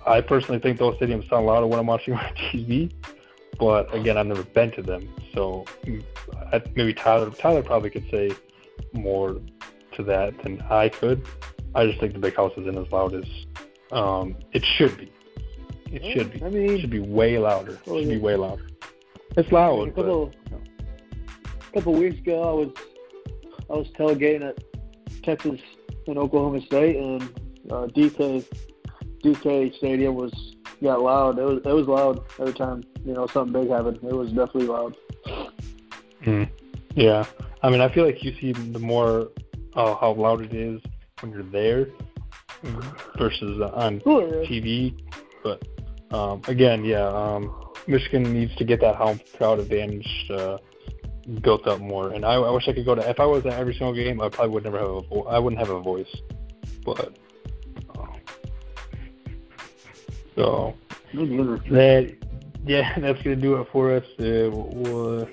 I 0.05 0.19
personally 0.21 0.59
think 0.59 0.79
those 0.79 0.95
stadiums 0.95 1.29
sound 1.29 1.45
louder 1.45 1.67
when 1.67 1.79
I'm 1.79 1.87
watching 1.87 2.13
on 2.15 2.33
TV, 2.35 2.91
but 3.59 3.93
again, 3.93 4.17
I've 4.17 4.27
never 4.27 4.43
been 4.43 4.71
to 4.71 4.81
them, 4.81 5.07
so 5.33 5.65
I, 6.51 6.61
maybe 6.75 6.93
Tyler 6.93 7.29
Tyler 7.31 7.63
probably 7.63 7.89
could 7.89 8.09
say 8.09 8.31
more 8.93 9.39
to 9.93 10.03
that 10.03 10.41
than 10.43 10.61
I 10.69 10.89
could. 10.89 11.25
I 11.75 11.85
just 11.85 11.99
think 11.99 12.13
the 12.13 12.19
big 12.19 12.35
house 12.35 12.51
isn't 12.57 12.77
as 12.77 12.91
loud 12.91 13.13
as 13.13 13.25
um, 13.91 14.35
it 14.51 14.65
should 14.65 14.97
be. 14.97 15.11
It 15.91 16.13
should 16.13 16.31
be. 16.31 16.41
I 16.43 16.47
It 16.47 16.81
should 16.81 16.89
be 16.89 16.99
way 16.99 17.37
louder. 17.37 17.73
It 17.73 17.85
should 17.85 18.09
be 18.09 18.17
way 18.17 18.35
louder. 18.35 18.65
It's 19.37 19.49
a 19.49 19.53
loud, 19.53 19.95
but 19.95 20.01
couple, 20.03 20.33
couple 21.73 21.93
weeks 21.93 22.19
ago, 22.19 22.41
I 22.41 22.53
was 22.53 22.69
I 23.69 23.73
was 23.73 23.87
tailgating 23.97 24.47
at 24.47 24.63
Texas 25.23 25.61
and 26.07 26.17
Oklahoma 26.17 26.61
State, 26.61 26.97
and 26.97 27.23
uh, 27.71 27.87
DK 27.87 28.45
DK 29.23 29.75
Stadium 29.77 30.15
was 30.15 30.33
got 30.81 31.01
loud. 31.01 31.39
It 31.39 31.43
was 31.43 31.61
it 31.63 31.73
was 31.73 31.87
loud 31.87 32.23
every 32.39 32.53
time 32.53 32.83
you 33.05 33.13
know 33.13 33.27
something 33.27 33.61
big 33.61 33.71
happened. 33.71 33.99
It 34.03 34.13
was 34.13 34.29
definitely 34.29 34.67
loud. 34.67 34.97
Mm. 36.23 36.49
Yeah, 36.95 37.25
I 37.63 37.69
mean, 37.69 37.81
I 37.81 37.93
feel 37.93 38.05
like 38.05 38.23
you 38.23 38.35
see 38.39 38.51
the 38.51 38.79
more 38.79 39.29
uh, 39.75 39.95
how 39.95 40.13
loud 40.13 40.41
it 40.41 40.53
is 40.53 40.81
when 41.21 41.31
you're 41.31 41.43
there 41.43 41.87
versus 43.17 43.61
on. 43.61 44.01
TV. 44.01 44.99
But 45.43 45.65
um, 46.11 46.41
again, 46.47 46.83
yeah, 46.83 47.07
um, 47.07 47.70
Michigan 47.87 48.23
needs 48.33 48.55
to 48.55 48.63
get 48.63 48.79
that 48.81 48.95
home 48.95 49.19
crowd 49.37 49.59
advantage 49.59 50.29
uh, 50.31 50.57
built 51.41 51.67
up 51.67 51.79
more. 51.79 52.11
And 52.11 52.25
I, 52.25 52.33
I 52.33 52.51
wish 52.51 52.67
I 52.67 52.73
could 52.73 52.85
go 52.85 52.95
to. 52.95 53.09
If 53.09 53.19
I 53.19 53.25
was 53.25 53.45
at 53.45 53.53
every 53.53 53.73
single 53.73 53.93
game, 53.93 54.21
I 54.21 54.29
probably 54.29 54.53
would 54.53 54.63
never 54.63 54.79
have 54.79 55.11
a. 55.11 55.19
I 55.21 55.39
wouldn't 55.39 55.59
have 55.59 55.69
a 55.69 55.81
voice. 55.81 56.13
But 56.85 57.17
uh, 57.97 58.05
so 60.35 60.75
that 61.13 62.15
yeah, 62.65 62.93
that's 62.99 63.21
gonna 63.21 63.35
do 63.35 63.55
it 63.55 63.67
for 63.71 63.91
us. 63.91 64.03
Uh, 64.19 64.49
we'll, 64.51 64.69
we'll 64.73 65.21
uh, 65.21 65.25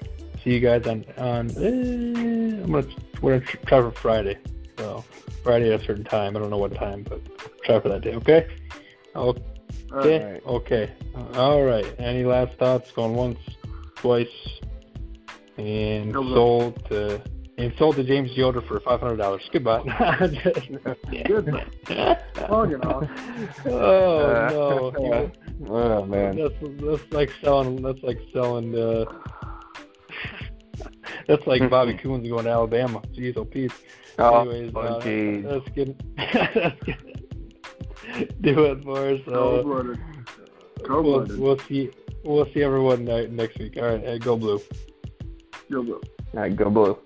see 0.43 0.51
you 0.55 0.61
guys 0.61 0.87
on 0.87 1.05
on. 1.17 1.51
Uh, 1.57 2.65
I'm 2.65 2.73
gonna 2.73 2.87
we're 3.21 3.39
gonna 3.39 3.53
try 3.67 3.81
for 3.81 3.93
Friday. 3.93 4.39
So 4.77 5.05
Friday 5.43 5.73
at 5.73 5.81
a 5.81 5.85
certain 5.85 6.05
time. 6.05 6.37
I 6.37 6.41
don't 6.41 6.51
know 6.51 6.59
what 6.59 6.75
time, 6.75 7.05
but 7.09 7.21
try 7.65 7.81
for 7.81 7.89
that 7.89 8.03
day. 8.03 8.15
Okay. 8.15 8.47
Okay. 9.15 9.43
All 9.93 9.99
right. 9.99 10.43
Okay. 10.47 10.91
All 11.35 11.63
right. 11.63 11.87
Any 11.99 12.25
last 12.25 12.59
thoughts? 12.59 12.91
Going 12.93 13.15
once, 13.15 13.39
twice, 13.97 14.29
and 15.57 16.13
No, 16.13 16.23
no. 16.23 16.35
sold 16.35 16.85
to 16.91 17.23
and 17.57 17.73
sold 17.77 17.97
to 17.97 18.05
James 18.05 18.31
Yoder 18.37 18.61
for 18.61 18.79
five 18.81 19.01
hundred 19.01 19.17
dollars. 19.17 19.43
Goodbye. 19.53 19.83
Good. 21.27 21.47
Long 22.51 22.73
enough. 22.73 23.11
oh 23.67 24.19
Uh, 24.27 24.91
no. 24.99 25.33
Oh 25.71 26.05
man. 26.07 26.37
That's 26.37 26.55
that's 26.81 27.13
like 27.13 27.31
selling. 27.43 27.83
That's 27.83 28.03
like 28.03 28.21
selling. 28.33 28.77
Uh, 28.79 29.05
that's 31.27 31.47
like 31.47 31.69
Bobby 31.69 31.95
Coons 31.95 32.29
going 32.29 32.45
to 32.45 32.51
Alabama. 32.51 33.01
Jeez, 33.13 33.37
oh 33.37 33.45
Pete. 33.45 33.73
Oh, 34.21 34.49
Anyways, 34.49 34.73
oh, 34.75 34.81
uh, 34.81 35.01
geez. 35.03 35.45
that's 35.45 35.69
good. 35.71 35.97
That's 38.15 38.33
good. 38.41 38.43
Do 38.43 38.65
it 38.65 38.83
for 38.85 39.09
us. 39.09 39.21
Cold 39.27 39.61
Uh, 39.61 39.63
blooded. 39.63 39.99
we'll, 40.89 41.41
we'll 41.41 41.59
see. 41.67 41.91
We'll 42.25 42.47
see 42.53 42.63
everyone 42.63 43.05
next 43.05 43.59
week. 43.59 43.77
All 43.77 43.85
right, 43.85 44.05
uh, 44.07 44.19
go 44.19 44.37
blue. 44.37 44.61
Go, 45.71 45.83
blue. 45.83 46.01
All 46.35 46.41
right, 46.41 46.55
go 46.55 46.69
blue. 46.71 46.99